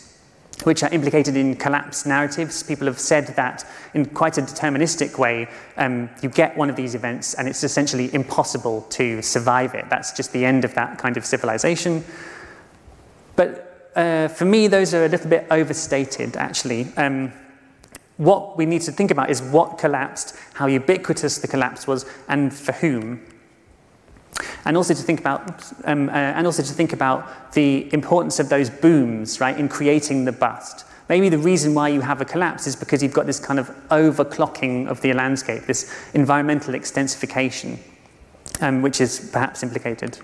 which 0.65 0.83
are 0.83 0.91
implicated 0.91 1.37
in 1.37 1.57
collapse 1.57 2.07
narratives. 2.07 2.63
People 2.63 2.87
have 2.87 2.99
said 2.99 3.29
that 3.29 3.65
in 3.95 4.05
quite 4.07 4.39
a 4.39 4.43
deterministic 4.43 5.19
way, 5.19 5.49
um, 5.77 6.11
you 6.23 6.29
get 6.29 6.57
one 6.57 6.71
of 6.71 6.77
these 6.77 6.95
events 6.95 7.35
and 7.35 7.49
it's 7.49 7.65
essentially 7.65 8.13
impossible 8.15 8.83
to 8.91 9.23
survive 9.23 9.75
it. 9.75 9.87
That's 9.89 10.13
just 10.13 10.33
the 10.33 10.45
end 10.45 10.65
of 10.65 10.75
that 10.75 10.99
kind 10.99 11.17
of 11.17 11.25
civilization. 11.25 12.05
But 13.37 13.93
uh, 13.97 14.29
for 14.29 14.45
me, 14.45 14.69
those 14.69 14.95
are 14.95 15.05
a 15.05 15.09
little 15.09 15.31
bit 15.31 15.47
overstated, 15.51 16.37
actually. 16.37 16.93
Um, 16.97 17.33
what 18.17 18.59
we 18.59 18.67
need 18.67 18.83
to 18.83 18.93
think 18.93 19.11
about 19.11 19.31
is 19.31 19.41
what 19.41 19.79
collapsed, 19.79 20.37
how 20.53 20.67
ubiquitous 20.67 21.39
the 21.39 21.49
collapse 21.49 21.87
was, 21.87 22.05
and 22.29 22.53
for 22.53 22.73
whom. 22.73 23.27
And 24.65 24.77
also 24.77 24.95
to 24.95 25.03
think 25.03 25.21
about, 25.21 25.65
um, 25.85 26.09
uh, 26.09 26.13
and 26.13 26.47
also 26.47 26.63
to 26.63 26.73
think 26.73 26.93
about 26.93 27.53
the 27.53 27.93
importance 27.93 28.39
of 28.39 28.49
those 28.49 28.71
booms, 28.71 29.41
right, 29.41 29.59
in 29.59 29.69
creating 29.69 30.25
the 30.25 30.33
bust. 30.33 30.87
Maybe 31.09 31.29
the 31.29 31.39
reason 31.39 31.75
why 31.75 31.89
you 31.89 32.01
have 32.03 32.21
a 32.21 32.25
collapse 32.25 32.67
is 32.67 32.77
because 32.77 33.03
you've 33.03 33.13
got 33.13 33.27
this 33.27 33.41
kind 33.41 33.59
of 33.59 33.69
overclocking 33.89 34.89
of 34.89 35.01
the 35.01 35.13
landscape, 35.13 35.65
this 35.65 35.93
environmental 36.15 36.75
extensification, 36.75 37.79
um, 38.61 38.81
which 38.81 39.01
is 39.01 39.29
perhaps 39.33 39.63
implicated. 39.63 40.19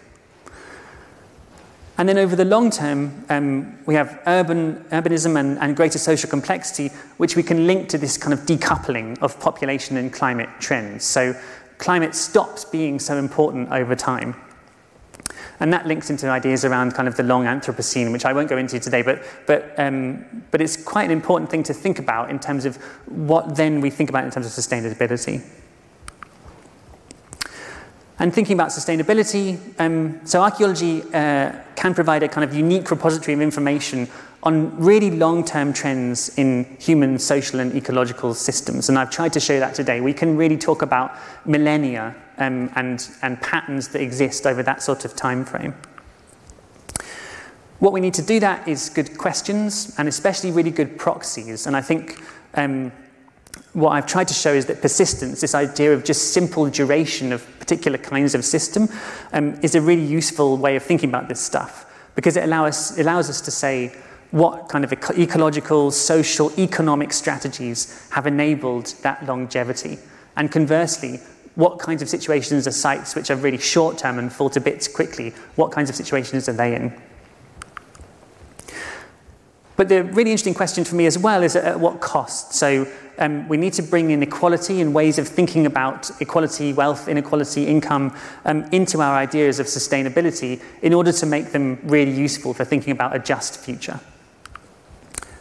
And 1.98 2.08
then 2.08 2.18
over 2.18 2.36
the 2.36 2.44
long 2.44 2.70
term, 2.70 3.24
um, 3.30 3.78
we 3.86 3.94
have 3.94 4.20
urban, 4.26 4.84
urbanism 4.90 5.40
and, 5.40 5.58
and 5.58 5.74
greater 5.74 5.98
social 5.98 6.28
complexity, 6.28 6.88
which 7.16 7.36
we 7.36 7.42
can 7.42 7.66
link 7.66 7.88
to 7.88 7.98
this 7.98 8.18
kind 8.18 8.34
of 8.34 8.40
decoupling 8.40 9.18
of 9.20 9.40
population 9.40 9.96
and 9.96 10.12
climate 10.12 10.50
trends. 10.60 11.04
So 11.04 11.34
climate 11.78 12.14
stops 12.14 12.64
being 12.64 12.98
so 12.98 13.16
important 13.16 13.70
over 13.70 13.94
time. 13.94 14.34
And 15.60 15.72
that 15.72 15.86
links 15.86 16.10
into 16.10 16.28
ideas 16.28 16.64
around 16.64 16.92
kind 16.92 17.08
of 17.08 17.16
the 17.16 17.22
long 17.22 17.44
Anthropocene, 17.44 18.12
which 18.12 18.24
I 18.24 18.32
won't 18.32 18.48
go 18.48 18.58
into 18.58 18.78
today, 18.78 19.02
but, 19.02 19.22
but, 19.46 19.74
um, 19.78 20.44
but 20.50 20.60
it's 20.60 20.76
quite 20.76 21.04
an 21.04 21.10
important 21.10 21.50
thing 21.50 21.62
to 21.64 21.74
think 21.74 21.98
about 21.98 22.30
in 22.30 22.38
terms 22.38 22.64
of 22.66 22.76
what 23.06 23.56
then 23.56 23.80
we 23.80 23.90
think 23.90 24.10
about 24.10 24.24
in 24.24 24.30
terms 24.30 24.46
of 24.46 24.52
sustainability. 24.52 25.42
And 28.18 28.34
thinking 28.34 28.54
about 28.54 28.68
sustainability, 28.68 29.58
um, 29.78 30.24
so 30.26 30.40
archaeology 30.40 31.02
uh, 31.12 31.52
can 31.74 31.94
provide 31.94 32.22
a 32.22 32.28
kind 32.28 32.44
of 32.44 32.54
unique 32.54 32.90
repository 32.90 33.34
of 33.34 33.42
information 33.42 34.08
on 34.42 34.76
really 34.78 35.10
long-term 35.10 35.72
trends 35.72 36.36
in 36.38 36.64
human 36.78 37.18
social 37.18 37.60
and 37.60 37.74
ecological 37.74 38.34
systems. 38.34 38.88
And 38.88 38.98
I've 38.98 39.10
tried 39.10 39.32
to 39.32 39.40
show 39.40 39.58
that 39.58 39.74
today. 39.74 40.00
We 40.00 40.12
can 40.12 40.36
really 40.36 40.56
talk 40.56 40.82
about 40.82 41.16
millennia 41.44 42.14
um, 42.38 42.70
and, 42.76 43.08
and 43.22 43.40
patterns 43.40 43.88
that 43.88 44.02
exist 44.02 44.46
over 44.46 44.62
that 44.62 44.82
sort 44.82 45.04
of 45.04 45.16
time 45.16 45.44
frame. 45.44 45.74
What 47.78 47.92
we 47.92 48.00
need 48.00 48.14
to 48.14 48.22
do 48.22 48.40
that 48.40 48.66
is 48.68 48.88
good 48.88 49.18
questions 49.18 49.94
and 49.98 50.08
especially 50.08 50.50
really 50.50 50.70
good 50.70 50.98
proxies. 50.98 51.66
And 51.66 51.76
I 51.76 51.82
think 51.82 52.22
um, 52.54 52.92
what 53.72 53.90
I've 53.90 54.06
tried 54.06 54.28
to 54.28 54.34
show 54.34 54.54
is 54.54 54.66
that 54.66 54.80
persistence, 54.80 55.40
this 55.40 55.54
idea 55.54 55.92
of 55.92 56.04
just 56.04 56.32
simple 56.32 56.68
duration 56.70 57.32
of 57.32 57.46
particular 57.58 57.98
kinds 57.98 58.34
of 58.34 58.44
system, 58.44 58.88
um, 59.32 59.58
is 59.62 59.74
a 59.74 59.80
really 59.80 60.04
useful 60.04 60.56
way 60.56 60.76
of 60.76 60.82
thinking 60.82 61.10
about 61.10 61.28
this 61.28 61.40
stuff 61.40 61.84
because 62.14 62.38
it 62.38 62.44
allow 62.44 62.64
us, 62.64 62.98
allows 62.98 63.28
us 63.28 63.42
to 63.42 63.50
say, 63.50 63.94
what 64.30 64.68
kind 64.68 64.84
of 64.84 64.92
eco- 64.92 65.14
ecological, 65.14 65.90
social, 65.90 66.52
economic 66.58 67.12
strategies 67.12 68.08
have 68.10 68.26
enabled 68.26 68.86
that 69.02 69.24
longevity. 69.26 69.98
And 70.36 70.50
conversely, 70.50 71.20
what 71.54 71.78
kinds 71.78 72.02
of 72.02 72.08
situations 72.08 72.66
are 72.66 72.72
sites 72.72 73.14
which 73.14 73.30
are 73.30 73.36
really 73.36 73.58
short 73.58 73.98
term 73.98 74.18
and 74.18 74.32
fall 74.32 74.50
to 74.50 74.60
bits 74.60 74.88
quickly? 74.88 75.30
What 75.56 75.72
kinds 75.72 75.88
of 75.88 75.96
situations 75.96 76.48
are 76.48 76.52
they 76.52 76.74
in? 76.74 76.92
But 79.76 79.90
the 79.90 80.04
really 80.04 80.30
interesting 80.30 80.54
question 80.54 80.84
for 80.84 80.94
me 80.94 81.06
as 81.06 81.18
well 81.18 81.42
is 81.42 81.54
at 81.54 81.78
what 81.78 82.00
cost? 82.00 82.54
So 82.54 82.86
um, 83.18 83.46
we 83.48 83.56
need 83.56 83.74
to 83.74 83.82
bring 83.82 84.10
in 84.10 84.22
equality 84.22 84.80
and 84.80 84.94
ways 84.94 85.18
of 85.18 85.28
thinking 85.28 85.66
about 85.66 86.10
equality, 86.20 86.72
wealth, 86.72 87.08
inequality, 87.08 87.66
income 87.66 88.16
um, 88.44 88.64
into 88.72 89.00
our 89.00 89.14
ideas 89.14 89.58
of 89.58 89.66
sustainability 89.66 90.62
in 90.82 90.94
order 90.94 91.12
to 91.12 91.26
make 91.26 91.52
them 91.52 91.78
really 91.84 92.12
useful 92.12 92.54
for 92.54 92.64
thinking 92.64 92.90
about 92.90 93.14
a 93.14 93.18
just 93.18 93.58
future. 93.58 94.00